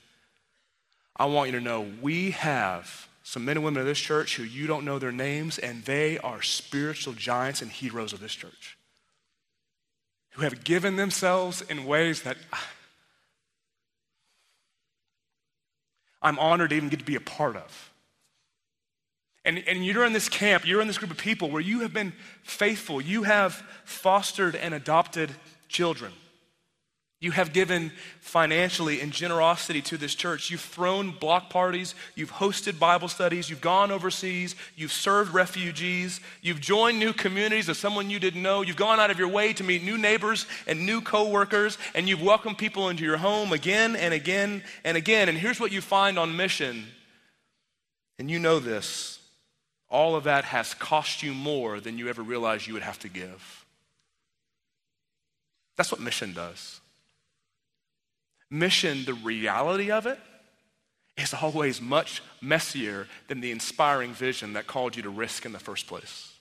I 1.17 1.25
want 1.25 1.51
you 1.51 1.59
to 1.59 1.65
know 1.65 1.91
we 2.01 2.31
have 2.31 3.09
some 3.25 3.45
men 3.45 3.57
and 3.57 3.65
women 3.65 3.81
of 3.81 3.87
this 3.89 3.99
church 3.99 4.37
who 4.37 4.45
you 4.45 4.69
don't 4.69 4.85
know 4.85 5.01
their 5.01 5.11
names, 5.11 5.59
and 5.59 5.83
they 5.83 6.17
are 6.19 6.43
spiritual 6.43 7.15
giants 7.15 7.61
and 7.61 7.73
heroes 7.73 8.13
of 8.13 8.21
this 8.21 8.37
church 8.37 8.79
who 10.35 10.43
have 10.43 10.63
given 10.63 10.95
themselves 10.95 11.61
in 11.61 11.87
ways 11.87 12.23
that 12.23 12.37
I'm 16.23 16.39
honored 16.39 16.71
to 16.71 16.77
even 16.77 16.89
get 16.89 16.99
to 16.99 17.05
be 17.05 17.17
a 17.17 17.21
part 17.21 17.57
of. 17.57 17.91
And, 19.45 19.59
and 19.67 19.85
you're 19.85 20.05
in 20.05 20.13
this 20.13 20.29
camp, 20.29 20.67
you're 20.67 20.83
in 20.83 20.87
this 20.87 20.99
group 20.99 21.11
of 21.11 21.17
people 21.17 21.51
where 21.51 21.63
you 21.63 21.81
have 21.81 21.95
been 21.95 22.13
faithful. 22.43 23.01
You 23.01 23.23
have 23.23 23.55
fostered 23.85 24.55
and 24.55 24.75
adopted 24.75 25.31
children. 25.69 26.13
You 27.21 27.33
have 27.33 27.53
given 27.53 27.93
financially 28.21 29.03
in 29.03 29.11
generosity 29.11 29.83
to 29.83 29.99
this 29.99 30.15
church. 30.15 30.51
You've 30.51 30.63
thrown 30.63 31.11
block 31.11 31.51
parties. 31.51 31.95
You've 32.15 32.33
hosted 32.33 32.79
Bible 32.79 33.09
studies. 33.09 33.51
You've 33.51 33.61
gone 33.61 33.91
overseas. 33.91 34.57
You've 34.75 34.93
served 34.93 35.35
refugees. 35.35 36.21
You've 36.41 36.63
joined 36.63 36.99
new 36.99 37.13
communities 37.13 37.69
of 37.69 37.77
someone 37.77 38.09
you 38.09 38.19
didn't 38.19 38.41
know. 38.41 38.63
You've 38.63 38.77
gone 38.77 38.99
out 38.99 39.11
of 39.11 39.19
your 39.19 39.29
way 39.29 39.53
to 39.53 39.63
meet 39.63 39.85
new 39.85 39.99
neighbors 39.99 40.47
and 40.67 40.87
new 40.87 41.03
coworkers. 41.03 41.77
And 41.95 42.09
you've 42.09 42.23
welcomed 42.23 42.57
people 42.57 42.89
into 42.89 43.05
your 43.05 43.19
home 43.19 43.53
again 43.53 43.97
and 43.97 44.15
again 44.15 44.63
and 44.83 44.97
again. 44.97 45.29
And 45.29 45.37
here's 45.37 45.61
what 45.61 45.73
you 45.73 45.83
find 45.83 46.19
on 46.19 46.39
mission. 46.39 46.87
And 48.19 48.31
you 48.31 48.39
know 48.39 48.61
this 48.61 49.19
all 49.91 50.15
of 50.15 50.25
that 50.25 50.45
has 50.45 50.73
cost 50.73 51.23
you 51.23 51.35
more 51.35 51.81
than 51.81 51.99
you 51.99 52.09
ever 52.09 52.23
realized 52.23 52.67
you 52.67 52.75
would 52.75 52.83
have 52.83 53.01
to 53.01 53.09
give. 53.09 53.67
That's 55.77 55.91
what 55.91 56.01
mission 56.01 56.33
does. 56.33 56.80
Mission, 58.51 59.05
the 59.05 59.15
reality 59.15 59.91
of 59.91 60.07
it, 60.07 60.19
is 61.17 61.35
always 61.35 61.81
much 61.81 62.23
messier 62.41 63.07
than 63.29 63.41
the 63.41 63.51
inspiring 63.51 64.13
vision 64.13 64.55
that 64.55 64.67
called 64.67 64.97
you 64.97 65.03
to 65.03 65.11
risk 65.11 65.45
in 65.45 65.53
the 65.53 65.59
first 65.59 65.87
place. 65.87 66.33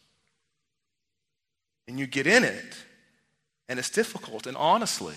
And 1.87 1.99
you 1.99 2.07
get 2.07 2.27
in 2.27 2.43
it, 2.43 2.75
and 3.67 3.79
it's 3.79 3.89
difficult. 3.89 4.47
And 4.47 4.55
honestly, 4.57 5.15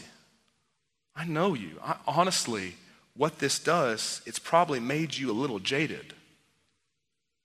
I 1.15 1.25
know 1.25 1.55
you. 1.55 1.79
I, 1.83 1.97
honestly, 2.07 2.75
what 3.15 3.39
this 3.39 3.59
does, 3.59 4.23
it's 4.27 4.39
probably 4.39 4.81
made 4.81 5.17
you 5.17 5.31
a 5.31 5.33
little 5.33 5.59
jaded, 5.59 6.15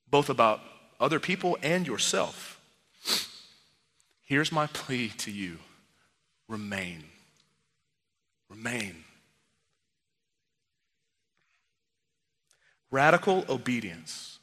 both 0.09 0.29
about 0.29 0.61
other 0.99 1.19
people 1.19 1.57
and 1.61 1.85
yourself. 1.85 2.59
Here's 4.23 4.51
my 4.51 4.67
plea 4.67 5.09
to 5.19 5.31
you 5.31 5.57
remain. 6.47 7.03
Remain. 8.49 9.03
Radical 12.91 13.45
obedience 13.49 14.39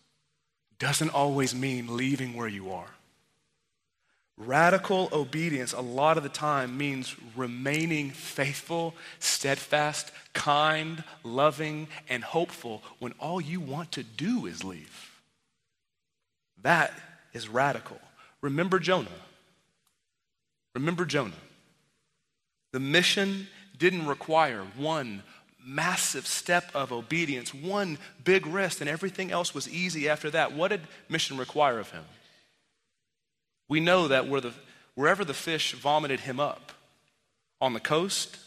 doesn't 0.79 1.11
always 1.11 1.55
mean 1.55 1.97
leaving 1.97 2.35
where 2.35 2.49
you 2.49 2.73
are. 2.73 2.91
Radical 4.37 5.09
obedience, 5.13 5.73
a 5.73 5.81
lot 5.81 6.17
of 6.17 6.25
the 6.25 6.29
time, 6.29 6.77
means 6.77 7.15
remaining 7.37 8.11
faithful, 8.11 8.95
steadfast, 9.21 10.11
kind, 10.33 11.05
loving, 11.23 11.87
and 12.09 12.25
hopeful 12.25 12.83
when 12.99 13.13
all 13.21 13.41
you 13.41 13.61
want 13.61 13.93
to 13.93 14.03
do 14.03 14.47
is 14.47 14.65
leave. 14.65 15.21
That 16.63 16.93
is 17.33 17.49
radical. 17.49 18.01
Remember 18.41 18.81
Jonah. 18.81 19.09
Remember 20.75 21.05
Jonah. 21.05 21.33
The 22.73 22.81
mission 22.81 23.47
didn't 23.79 24.07
require 24.07 24.65
one 24.77 25.23
massive 25.65 26.27
step 26.27 26.71
of 26.75 26.93
obedience, 26.93 27.55
one 27.55 27.99
big 28.23 28.47
risk, 28.47 28.81
and 28.81 28.91
everything 28.91 29.31
else 29.31 29.55
was 29.55 29.69
easy 29.69 30.09
after 30.09 30.31
that. 30.31 30.53
What 30.53 30.69
did 30.69 30.83
mission 31.09 31.37
require 31.37 31.79
of 31.79 31.91
him? 31.91 32.05
We 33.69 33.81
know 33.81 34.09
that 34.09 34.29
where 34.29 34.41
the, 34.41 34.53
wherever 34.95 35.25
the 35.25 35.35
fish 35.35 35.73
vomited 35.73 36.21
him 36.21 36.39
up 36.39 36.73
on 37.61 37.73
the 37.73 37.81
coast, 37.81 38.39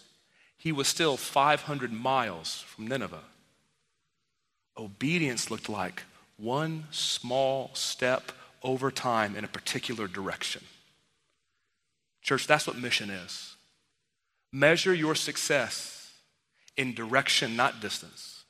he 0.58 0.72
was 0.72 0.88
still 0.88 1.18
500 1.18 1.92
miles 1.92 2.62
from 2.62 2.88
Nineveh. 2.88 3.24
Obedience 4.78 5.50
looked 5.50 5.70
like 5.70 6.04
one 6.38 6.86
small 6.92 7.72
step 7.74 8.32
over 8.62 8.92
time 8.92 9.36
in 9.36 9.44
a 9.44 9.48
particular 9.48 10.08
direction. 10.08 10.64
Church, 12.22 12.46
that's 12.46 12.68
what 12.68 12.78
mission 12.78 13.10
is. 13.10 13.56
Measure 14.52 14.94
your 14.94 15.16
success 15.16 15.97
in 16.78 16.94
direction, 16.94 17.56
not 17.56 17.82
distance. 17.82 18.44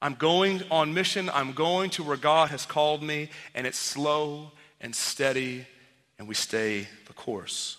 I'm 0.00 0.14
going 0.14 0.62
on 0.70 0.94
mission. 0.94 1.28
I'm 1.28 1.52
going 1.52 1.90
to 1.90 2.04
where 2.04 2.16
God 2.16 2.50
has 2.50 2.64
called 2.64 3.02
me, 3.02 3.30
and 3.54 3.66
it's 3.66 3.78
slow 3.78 4.52
and 4.80 4.94
steady, 4.94 5.66
and 6.18 6.28
we 6.28 6.34
stay 6.34 6.86
the 7.06 7.12
course. 7.12 7.76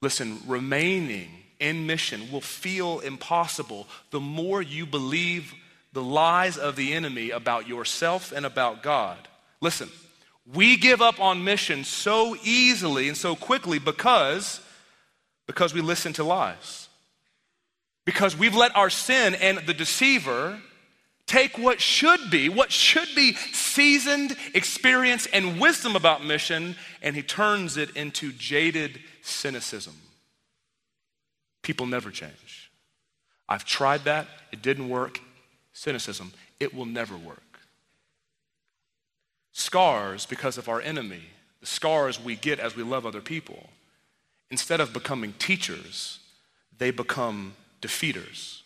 Listen, 0.00 0.38
remaining 0.46 1.28
in 1.60 1.86
mission 1.86 2.32
will 2.32 2.40
feel 2.40 3.00
impossible 3.00 3.86
the 4.10 4.20
more 4.20 4.62
you 4.62 4.86
believe 4.86 5.52
the 5.92 6.02
lies 6.02 6.56
of 6.56 6.76
the 6.76 6.92
enemy 6.94 7.30
about 7.30 7.68
yourself 7.68 8.32
and 8.32 8.46
about 8.46 8.82
God. 8.82 9.28
Listen, 9.60 9.90
we 10.54 10.76
give 10.76 11.02
up 11.02 11.20
on 11.20 11.44
mission 11.44 11.84
so 11.84 12.36
easily 12.42 13.08
and 13.08 13.16
so 13.16 13.34
quickly 13.34 13.78
because 13.78 14.60
because 15.46 15.74
we 15.74 15.80
listen 15.80 16.12
to 16.12 16.24
lies 16.24 16.87
because 18.08 18.34
we've 18.34 18.54
let 18.54 18.74
our 18.74 18.88
sin 18.88 19.34
and 19.34 19.58
the 19.66 19.74
deceiver 19.74 20.58
take 21.26 21.58
what 21.58 21.78
should 21.78 22.30
be, 22.30 22.48
what 22.48 22.72
should 22.72 23.08
be 23.14 23.34
seasoned 23.52 24.34
experience 24.54 25.26
and 25.30 25.60
wisdom 25.60 25.94
about 25.94 26.24
mission, 26.24 26.74
and 27.02 27.14
he 27.14 27.20
turns 27.20 27.76
it 27.76 27.94
into 27.94 28.32
jaded 28.32 28.98
cynicism. 29.20 29.92
People 31.60 31.84
never 31.84 32.10
change. 32.10 32.70
I've 33.46 33.66
tried 33.66 34.04
that, 34.04 34.26
it 34.52 34.62
didn't 34.62 34.88
work. 34.88 35.20
Cynicism, 35.74 36.32
it 36.58 36.72
will 36.72 36.86
never 36.86 37.14
work. 37.14 37.60
Scars, 39.52 40.24
because 40.24 40.56
of 40.56 40.66
our 40.66 40.80
enemy, 40.80 41.24
the 41.60 41.66
scars 41.66 42.18
we 42.18 42.36
get 42.36 42.58
as 42.58 42.74
we 42.74 42.82
love 42.82 43.04
other 43.04 43.20
people, 43.20 43.68
instead 44.50 44.80
of 44.80 44.94
becoming 44.94 45.34
teachers, 45.34 46.20
they 46.78 46.90
become 46.90 47.52
defeaters. 47.80 48.62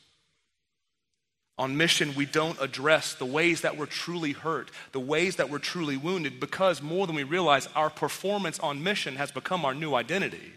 On 1.58 1.76
mission, 1.76 2.14
we 2.14 2.24
don't 2.24 2.60
address 2.60 3.14
the 3.14 3.26
ways 3.26 3.60
that 3.60 3.76
we're 3.76 3.86
truly 3.86 4.32
hurt, 4.32 4.70
the 4.92 5.00
ways 5.00 5.36
that 5.36 5.50
we're 5.50 5.58
truly 5.58 5.96
wounded, 5.96 6.40
because 6.40 6.80
more 6.80 7.06
than 7.06 7.14
we 7.14 7.24
realize, 7.24 7.68
our 7.74 7.90
performance 7.90 8.58
on 8.60 8.82
mission 8.82 9.16
has 9.16 9.30
become 9.30 9.64
our 9.64 9.74
new 9.74 9.94
identity. 9.94 10.52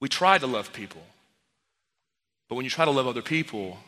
We 0.00 0.08
try 0.08 0.38
to 0.38 0.46
love 0.46 0.72
people, 0.72 1.02
but 2.48 2.54
when 2.54 2.64
you 2.64 2.70
try 2.70 2.86
to 2.86 2.90
love 2.90 3.06
other 3.06 3.22
people, 3.22 3.78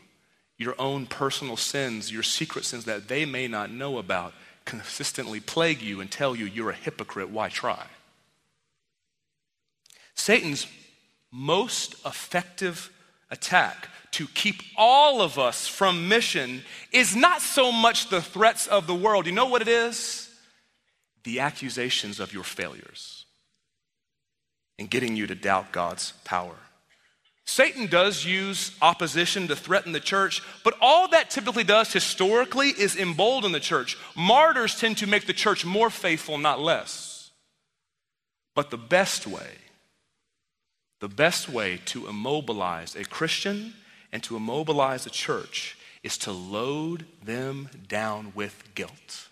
your 0.59 0.75
own 0.79 1.07
personal 1.07 1.57
sins, 1.57 2.13
your 2.13 2.23
secret 2.23 2.65
sins 2.65 2.85
that 2.85 3.09
they 3.09 3.25
may 3.25 3.49
not 3.49 3.71
know 3.71 3.97
about, 3.99 4.35
consistently 4.65 5.41
plague 5.41 5.81
you 5.81 6.01
and 6.01 6.11
tell 6.11 6.37
you 6.37 6.45
you're 6.45 6.71
a 6.71 6.75
hypocrite. 6.75 7.31
Why 7.31 7.49
try? 7.49 7.87
Satan's 10.15 10.67
most 11.33 11.95
effective 12.07 12.91
attack 13.30 13.89
to 14.12 14.26
keep 14.28 14.62
all 14.76 15.22
of 15.22 15.39
us 15.39 15.66
from 15.66 16.09
mission 16.09 16.62
is 16.93 17.16
not 17.16 17.41
so 17.41 17.72
much 17.72 18.11
the 18.11 18.20
threats 18.20 18.66
of 18.66 18.87
the 18.87 18.95
world. 18.95 19.26
You 19.26 19.33
know 19.33 19.47
what 19.47 19.62
it 19.62 19.68
is? 19.68 20.28
The 21.24 21.41
accusations 21.41 22.20
of 22.20 22.33
your 22.35 22.45
failures 22.45 23.24
and 24.78 24.91
getting 24.91 25.16
you 25.16 25.26
to 25.26 25.35
doubt 25.35 25.72
God's 25.72 26.12
power. 26.24 26.57
Satan 27.45 27.87
does 27.87 28.24
use 28.24 28.72
opposition 28.80 29.49
to 29.49 29.57
threaten 29.57 29.93
the 29.93 30.01
church, 30.01 30.43
but 30.62 30.76
all 30.80 31.09
that 31.09 31.30
typically 31.30 31.64
does 31.64 31.93
historically 31.93 32.68
is 32.68 32.97
embolden 32.97 33.53
the 33.53 33.61
church. 33.61 33.97
Martyrs 34.16 34.78
tend 34.78 34.99
to 34.99 35.07
make 35.07 35.26
the 35.26 35.33
church 35.33 35.64
more 35.64 35.91
faithful, 35.91 36.39
not 36.39 36.61
less. 36.61 37.30
But 38.55 38.70
the 38.70 38.78
best 38.78 39.26
way 39.26 39.57
the 41.03 41.09
best 41.09 41.49
way 41.49 41.81
to 41.85 42.07
immobilize 42.07 42.95
a 42.95 43.05
Christian 43.05 43.75
and 44.13 44.23
to 44.23 44.37
immobilize 44.37 45.05
a 45.05 45.11
church 45.11 45.77
is 46.05 46.17
to 46.17 46.31
load 46.31 47.07
them 47.25 47.69
down 47.89 48.31
with 48.37 48.63
guilt 48.77 49.27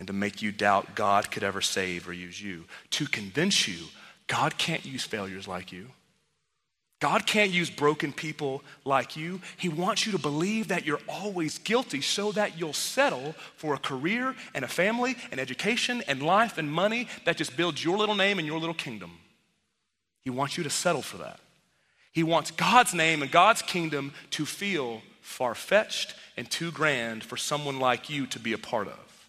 and 0.00 0.08
to 0.08 0.12
make 0.12 0.42
you 0.42 0.50
doubt 0.50 0.96
God 0.96 1.30
could 1.30 1.44
ever 1.44 1.60
save 1.60 2.08
or 2.08 2.12
use 2.12 2.42
you, 2.42 2.64
to 2.90 3.06
convince 3.06 3.68
you 3.68 3.84
God 4.26 4.58
can't 4.58 4.84
use 4.84 5.04
failures 5.04 5.46
like 5.46 5.70
you. 5.70 5.86
God 7.00 7.24
can't 7.24 7.52
use 7.52 7.70
broken 7.70 8.12
people 8.12 8.64
like 8.84 9.16
you. 9.16 9.40
He 9.56 9.68
wants 9.68 10.06
you 10.06 10.10
to 10.10 10.18
believe 10.18 10.66
that 10.68 10.84
you're 10.84 10.98
always 11.08 11.58
guilty 11.58 12.00
so 12.00 12.32
that 12.32 12.58
you'll 12.58 12.72
settle 12.72 13.36
for 13.54 13.74
a 13.74 13.78
career 13.78 14.34
and 14.56 14.64
a 14.64 14.68
family 14.68 15.14
and 15.30 15.38
education 15.38 16.02
and 16.08 16.20
life 16.20 16.58
and 16.58 16.68
money 16.68 17.06
that 17.26 17.36
just 17.36 17.56
builds 17.56 17.84
your 17.84 17.96
little 17.96 18.16
name 18.16 18.40
and 18.40 18.48
your 18.48 18.58
little 18.58 18.74
kingdom. 18.74 19.20
He 20.26 20.30
wants 20.30 20.58
you 20.58 20.64
to 20.64 20.70
settle 20.70 21.02
for 21.02 21.18
that. 21.18 21.38
He 22.10 22.24
wants 22.24 22.50
God's 22.50 22.92
name 22.92 23.22
and 23.22 23.30
God's 23.30 23.62
kingdom 23.62 24.12
to 24.30 24.44
feel 24.44 25.02
far 25.20 25.54
fetched 25.54 26.16
and 26.36 26.50
too 26.50 26.72
grand 26.72 27.22
for 27.22 27.36
someone 27.36 27.78
like 27.78 28.10
you 28.10 28.26
to 28.26 28.40
be 28.40 28.52
a 28.52 28.58
part 28.58 28.88
of. 28.88 29.28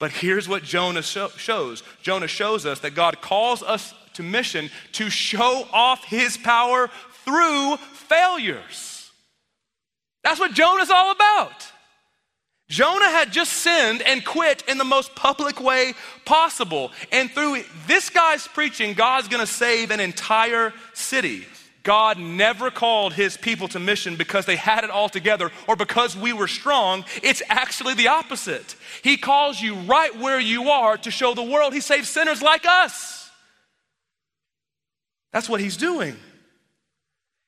But 0.00 0.10
here's 0.10 0.48
what 0.48 0.64
Jonah 0.64 1.02
shows 1.02 1.84
Jonah 2.02 2.26
shows 2.26 2.66
us 2.66 2.80
that 2.80 2.96
God 2.96 3.20
calls 3.20 3.62
us 3.62 3.94
to 4.14 4.24
mission 4.24 4.68
to 4.94 5.10
show 5.10 5.64
off 5.72 6.02
his 6.02 6.36
power 6.36 6.90
through 7.24 7.76
failures. 7.76 9.12
That's 10.24 10.40
what 10.40 10.54
Jonah's 10.54 10.90
all 10.90 11.12
about. 11.12 11.70
Jonah 12.70 13.10
had 13.10 13.32
just 13.32 13.52
sinned 13.52 14.00
and 14.00 14.24
quit 14.24 14.62
in 14.68 14.78
the 14.78 14.84
most 14.84 15.16
public 15.16 15.60
way 15.60 15.92
possible. 16.24 16.92
And 17.10 17.28
through 17.28 17.64
this 17.88 18.10
guy's 18.10 18.46
preaching, 18.46 18.94
God's 18.94 19.26
gonna 19.26 19.44
save 19.44 19.90
an 19.90 19.98
entire 19.98 20.72
city. 20.94 21.46
God 21.82 22.16
never 22.18 22.70
called 22.70 23.12
his 23.12 23.36
people 23.36 23.66
to 23.68 23.80
mission 23.80 24.14
because 24.14 24.46
they 24.46 24.54
had 24.54 24.84
it 24.84 24.90
all 24.90 25.08
together 25.08 25.50
or 25.66 25.74
because 25.74 26.16
we 26.16 26.32
were 26.32 26.46
strong. 26.46 27.04
It's 27.24 27.42
actually 27.48 27.94
the 27.94 28.06
opposite. 28.06 28.76
He 29.02 29.16
calls 29.16 29.60
you 29.60 29.74
right 29.74 30.16
where 30.16 30.38
you 30.38 30.70
are 30.70 30.96
to 30.98 31.10
show 31.10 31.34
the 31.34 31.42
world 31.42 31.72
he 31.72 31.80
saves 31.80 32.08
sinners 32.08 32.40
like 32.40 32.66
us. 32.66 33.30
That's 35.32 35.48
what 35.48 35.60
he's 35.60 35.76
doing. 35.76 36.16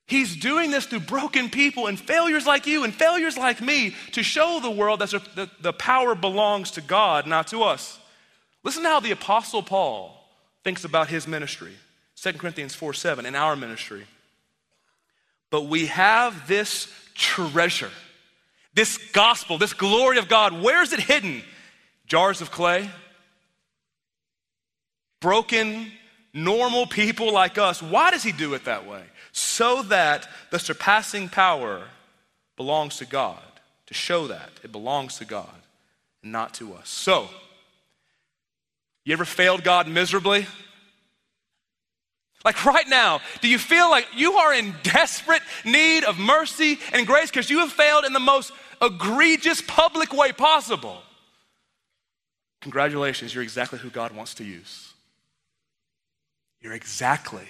He's 0.07 0.37
doing 0.37 0.71
this 0.71 0.87
through 0.87 1.01
broken 1.01 1.49
people 1.49 1.87
and 1.87 1.99
failures 1.99 2.47
like 2.47 2.67
you 2.67 2.85
and 2.85 2.95
failures 2.95 3.39
like 3.39 3.61
me 3.61 3.95
to 4.13 4.23
show 4.23 4.61
the 4.61 4.71
world 4.71 5.01
that 5.01 5.11
the, 5.61 5.73
power 5.73 6.15
belongs 6.15 6.73
to 6.73 6.81
God, 6.81 7.27
not 7.27 7.47
to 7.49 7.63
us. 7.63 7.99
Listen 8.65 8.83
to 8.83 8.89
how 8.89 9.01
the 9.01 9.13
Apostle 9.13 9.63
Paul 9.63 10.17
thinks 10.65 10.85
about 10.85 11.09
his 11.09 11.27
ministry. 11.27 11.73
2 12.17 12.35
Corinthians 12.35 12.75
4 12.75 12.93
7, 12.93 13.27
in 13.27 13.35
our 13.35 13.57
ministry. 13.57 14.05
But 15.51 15.63
we 15.67 15.87
have 15.87 16.49
this 16.49 16.93
treasure, 17.15 17.91
this 18.75 18.99
gospel, 19.13 19.59
this 19.59 19.75
glory 19.75 20.19
of 20.19 20.29
God. 20.29 20.63
Where 20.63 20.83
is 20.83 20.93
it 20.93 21.01
hidden? 21.01 21.43
Jars 22.07 22.41
of 22.41 22.51
clay? 22.51 22.89
Broken, 25.21 25.91
normal 26.33 26.87
people 26.87 27.33
like 27.33 27.59
us. 27.59 27.83
Why 27.83 28.11
does 28.11 28.23
he 28.23 28.33
do 28.33 28.55
it 28.55 28.65
that 28.65 28.87
way? 28.87 29.03
So 29.33 29.83
that 29.85 30.29
the 30.51 30.59
surpassing 30.59 31.29
power 31.29 31.83
belongs 32.57 32.99
to 32.99 33.07
God. 33.07 33.43
To 33.87 33.95
show 33.95 34.29
that 34.29 34.51
it 34.63 34.73
belongs 34.73 35.19
to 35.19 35.25
God 35.25 35.51
and 36.23 36.33
not 36.33 36.55
to 36.55 36.75
us. 36.75 36.89
So, 36.89 37.29
you 39.05 39.13
ever 39.13 39.25
failed 39.25 39.65
God 39.65 39.89
miserably? 39.89 40.47
Like 42.45 42.65
right 42.65 42.89
now, 42.89 43.21
do 43.41 43.49
you 43.49 43.59
feel 43.59 43.91
like 43.91 44.07
you 44.15 44.35
are 44.35 44.55
in 44.55 44.75
desperate 44.83 45.43
need 45.65 46.05
of 46.05 46.19
mercy 46.19 46.79
and 46.93 47.07
grace 47.07 47.31
because 47.31 47.51
you 47.51 47.61
have 47.61 47.73
failed 47.73 48.05
in 48.05 48.13
the 48.13 48.21
most 48.21 48.53
egregious 48.81 49.61
public 49.61 50.13
way 50.13 50.33
possible? 50.33 51.03
Congratulations, 52.63 53.35
you're 53.35 53.43
exactly 53.43 53.79
who 53.79 53.91
God 53.91 54.13
wants 54.13 54.35
to 54.35 54.45
use. 54.45 54.93
You're 56.61 56.75
exactly 56.75 57.47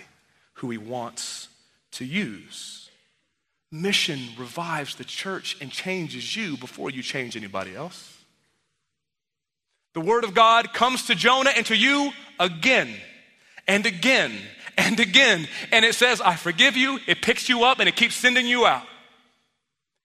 who 0.55 0.71
He 0.71 0.79
wants 0.79 1.49
to 1.93 2.05
use. 2.05 2.91
Mission 3.71 4.21
revives 4.39 4.97
the 4.97 5.05
church 5.05 5.57
and 5.61 5.71
changes 5.71 6.37
you 6.37 6.57
before 6.57 6.91
you 6.91 7.03
change 7.03 7.37
anybody 7.37 7.75
else. 7.75 8.19
The 9.95 10.01
Word 10.01 10.25
of 10.25 10.35
God 10.35 10.73
comes 10.73 11.07
to 11.07 11.15
Jonah 11.15 11.53
and 11.57 11.67
to 11.67 11.77
you 11.77 12.13
again 12.39 12.95
and 13.67 13.85
again 13.87 14.33
and 14.77 14.99
again. 15.01 15.47
And 15.71 15.85
it 15.85 15.95
says, 15.95 16.21
I 16.21 16.37
forgive 16.37 16.77
you. 16.77 16.99
It 17.07 17.23
picks 17.23 17.49
you 17.49 17.65
up 17.65 17.79
and 17.79 17.89
it 17.89 17.97
keeps 17.97 18.15
sending 18.15 18.47
you 18.47 18.67
out. 18.67 18.87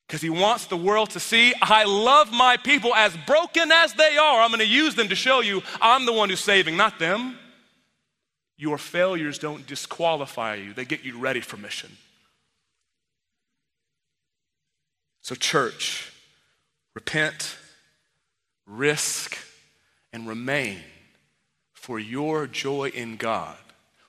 Because 0.07 0.21
he 0.21 0.29
wants 0.29 0.67
the 0.67 0.77
world 0.77 1.09
to 1.11 1.19
see, 1.19 1.53
I 1.61 1.83
love 1.83 2.31
my 2.31 2.55
people 2.55 2.95
as 2.95 3.15
broken 3.25 3.71
as 3.71 3.93
they 3.93 4.17
are. 4.17 4.41
I'm 4.41 4.49
going 4.49 4.59
to 4.59 4.65
use 4.65 4.95
them 4.95 5.09
to 5.09 5.15
show 5.15 5.41
you 5.41 5.61
I'm 5.81 6.05
the 6.05 6.13
one 6.13 6.29
who's 6.29 6.39
saving, 6.39 6.77
not 6.77 6.99
them. 6.99 7.37
Your 8.57 8.77
failures 8.77 9.37
don't 9.37 9.67
disqualify 9.67 10.55
you, 10.55 10.73
they 10.73 10.85
get 10.85 11.03
you 11.03 11.19
ready 11.19 11.41
for 11.41 11.57
mission. 11.57 11.97
So, 15.21 15.35
church, 15.35 16.11
repent, 16.95 17.57
risk, 18.65 19.37
and 20.13 20.27
remain 20.27 20.79
for 21.73 21.99
your 21.99 22.47
joy 22.47 22.89
in 22.89 23.17
God 23.17 23.57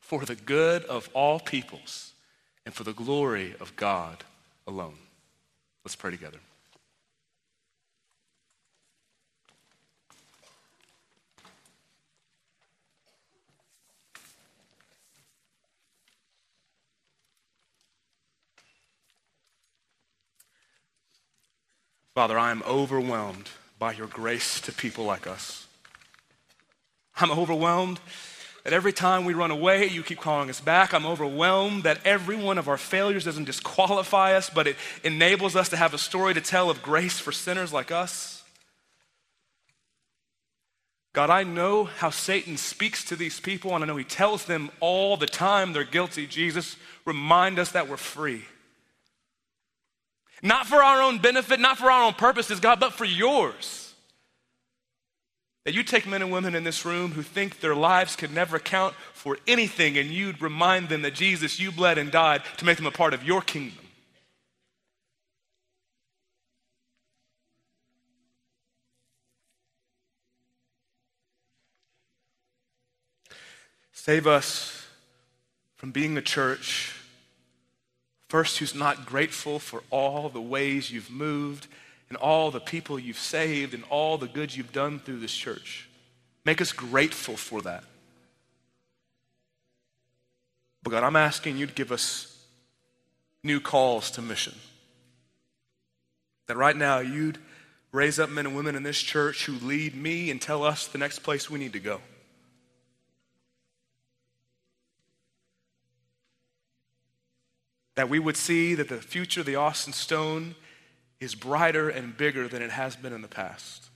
for 0.01 0.25
the 0.25 0.37
good 0.37 0.85
of 0.85 1.11
all 1.13 1.39
peoples 1.39 2.13
and 2.65 2.75
for 2.75 2.85
the 2.85 2.93
glory 2.93 3.55
of 3.61 3.77
God 3.77 4.25
alone. 4.67 4.99
Let's 5.85 5.97
pray 5.97 6.11
together. 6.11 6.39
Father, 22.19 22.37
I 22.37 22.51
am 22.51 22.65
overwhelmed 22.67 23.49
by 23.79 23.93
your 23.93 24.09
grace 24.09 24.61
to 24.63 24.73
people 24.73 25.05
like 25.05 25.29
us. 25.29 25.69
I'm 27.15 27.31
overwhelmed 27.31 28.01
that 28.65 28.73
every 28.73 28.93
time 28.93 29.25
we 29.25 29.35
run 29.35 29.53
away, 29.53 29.87
you 29.87 30.03
keep 30.03 30.19
calling 30.19 30.51
us 30.51 30.61
back. 30.61 30.93
I'm 30.93 31.07
overwhelmed 31.07 31.85
that 31.85 32.05
every 32.05 32.35
one 32.35 32.59
of 32.59 32.67
our 32.67 32.77
failures 32.77 33.25
doesn't 33.25 33.45
disqualify 33.45 34.35
us, 34.35 34.51
but 34.51 34.67
it 34.67 34.75
enables 35.05 35.55
us 35.55 35.69
to 35.69 35.77
have 35.77 35.95
a 35.95 35.99
story 35.99 36.35
to 36.35 36.41
tell 36.41 36.71
of 36.71 36.83
grace 36.83 37.21
for 37.21 37.31
sinners 37.31 37.73
like 37.73 37.93
us. 37.93 38.43
God, 41.13 41.31
I 41.31 41.45
know 41.45 41.85
how 41.85 42.11
Satan 42.11 42.57
speaks 42.57 43.05
to 43.05 43.15
these 43.15 43.39
people, 43.39 43.77
and 43.77 43.85
I 43.85 43.87
know 43.87 43.97
he 43.97 44.03
tells 44.03 44.45
them 44.45 44.73
all 44.81 45.17
the 45.17 45.27
time 45.27 45.73
they're 45.73 45.85
guilty. 45.85 46.27
Jesus, 46.27 46.75
remind 47.05 47.61
us 47.61 47.71
that 47.71 47.89
we're 47.89 47.97
free. 47.97 48.43
Not 50.43 50.67
for 50.67 50.83
our 50.83 51.03
own 51.03 51.19
benefit, 51.19 51.61
not 51.61 51.79
for 51.79 51.91
our 51.91 52.05
own 52.05 52.15
purposes, 52.15 52.61
God, 52.61 52.79
but 52.81 52.93
for 52.93 53.05
yours. 53.05 53.93
That 55.65 55.75
you 55.75 55.83
take 55.83 56.07
men 56.07 56.23
and 56.23 56.33
women 56.33 56.55
in 56.55 56.65
this 56.65 56.85
room 56.85 57.13
who 57.13 57.23
think 57.23 57.61
their 57.61 57.75
lives 57.75 58.17
could 58.17 58.33
never 58.33 58.59
count 58.59 58.95
for 59.13 59.37
anything, 59.47 59.99
and 59.99 60.11
you'd 60.11 60.41
remind 60.41 60.89
them 60.89 61.03
that 61.03 61.15
Jesus, 61.15 61.61
you 61.61 61.73
bled 61.73 61.99
and 61.99 62.11
died 62.11 62.43
to 62.59 62.65
make 62.65 62.77
them 62.77 62.87
a 62.87 62.91
part 62.91 63.13
of 63.13 63.25
your 63.25 63.43
kingdom. 63.43 63.85
Save 73.93 74.27
us 74.27 74.87
from 75.77 75.91
being 75.91 76.17
a 76.17 76.23
church, 76.23 76.95
first, 78.29 78.59
who's 78.59 78.75
not 78.75 79.07
grateful 79.07 79.59
for 79.59 79.83
all 79.91 80.29
the 80.29 80.41
ways 80.41 80.91
you've 80.91 81.11
moved 81.11 81.67
and 82.09 82.17
all 82.19 82.51
the 82.51 82.61
people 82.61 82.99
you've 82.99 83.19
saved 83.19 83.75
and 83.75 83.85
all 83.91 84.19
the 84.19 84.27
good 84.27 84.55
you've 84.55 84.73
done 84.73 84.99
through 84.99 85.21
this 85.21 85.35
church. 85.35 85.89
Make 86.45 86.61
us 86.61 86.73
grateful 86.73 87.37
for 87.37 87.61
that. 87.63 87.85
But 90.83 90.91
God, 90.91 91.05
I'm 91.05 91.17
asking 91.17 91.59
you 91.59 91.67
to 91.67 91.73
give 91.73 91.93
us 91.93 92.35
new 93.43 93.61
calls 93.61 94.11
to 94.13 94.23
mission. 94.23 94.55
That 96.47 96.57
right 96.57 96.77
now 96.77 97.01
you'd 97.01 97.39
raise 97.93 98.19
up 98.19 98.31
men 98.31 98.47
and 98.47 98.57
women 98.57 98.75
in 98.75 98.83
this 98.83 99.01
church 99.01 99.47
who 99.47 99.53
lead 99.67 99.95
me 99.95 100.31
and 100.31 100.41
tell 100.41 100.63
us 100.63 100.87
the 100.87 100.99
next 100.99 101.21
place 101.21 101.51
we 101.51 101.59
need 101.59 101.73
to 101.75 101.81
go. 101.81 102.01
That 107.99 108.09
we 108.09 108.21
would 108.21 108.37
see 108.37 108.77
that 108.77 108.89
the 108.89 108.99
future 108.99 109.41
of 109.41 109.47
the 109.47 109.57
Austin 109.57 109.93
Stone 109.93 110.55
is 111.19 111.35
brighter 111.35 111.89
and 111.89 112.17
bigger 112.17 112.47
than 112.47 112.63
it 112.63 112.71
has 112.71 112.95
been 112.95 113.13
in 113.13 113.23
the 113.23 113.27
past. 113.27 113.91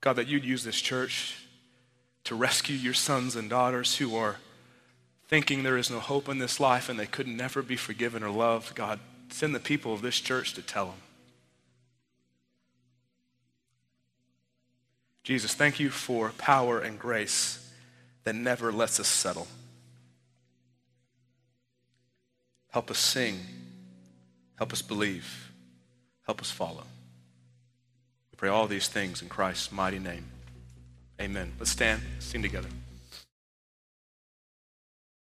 God, 0.00 0.14
that 0.14 0.26
you'd 0.26 0.44
use 0.44 0.64
this 0.64 0.80
church 0.80 1.36
to 2.24 2.34
rescue 2.34 2.74
your 2.74 2.94
sons 2.94 3.36
and 3.36 3.48
daughters 3.48 3.98
who 3.98 4.16
are 4.16 4.38
thinking 5.28 5.62
there 5.62 5.78
is 5.78 5.88
no 5.88 6.00
hope 6.00 6.28
in 6.28 6.40
this 6.40 6.58
life 6.58 6.88
and 6.88 6.98
they 6.98 7.06
could 7.06 7.28
never 7.28 7.62
be 7.62 7.76
forgiven 7.76 8.24
or 8.24 8.30
loved. 8.30 8.74
God, 8.74 8.98
send 9.28 9.54
the 9.54 9.60
people 9.60 9.94
of 9.94 10.02
this 10.02 10.18
church 10.18 10.52
to 10.54 10.62
tell 10.62 10.86
them. 10.86 11.00
Jesus, 15.22 15.54
thank 15.54 15.78
you 15.78 15.90
for 15.90 16.30
power 16.38 16.80
and 16.80 16.98
grace 16.98 17.70
that 18.24 18.34
never 18.34 18.72
lets 18.72 18.98
us 18.98 19.06
settle. 19.06 19.46
Help 22.72 22.90
us 22.90 22.98
sing. 22.98 23.38
Help 24.56 24.72
us 24.72 24.82
believe. 24.82 25.52
Help 26.26 26.40
us 26.40 26.50
follow. 26.50 26.84
We 28.30 28.36
pray 28.36 28.48
all 28.48 28.66
these 28.66 28.88
things 28.88 29.22
in 29.22 29.28
Christ's 29.28 29.70
mighty 29.70 29.98
name. 29.98 30.24
Amen. 31.20 31.52
Let's 31.58 31.70
stand, 31.70 32.00
sing 32.18 32.42
together. 32.42 32.68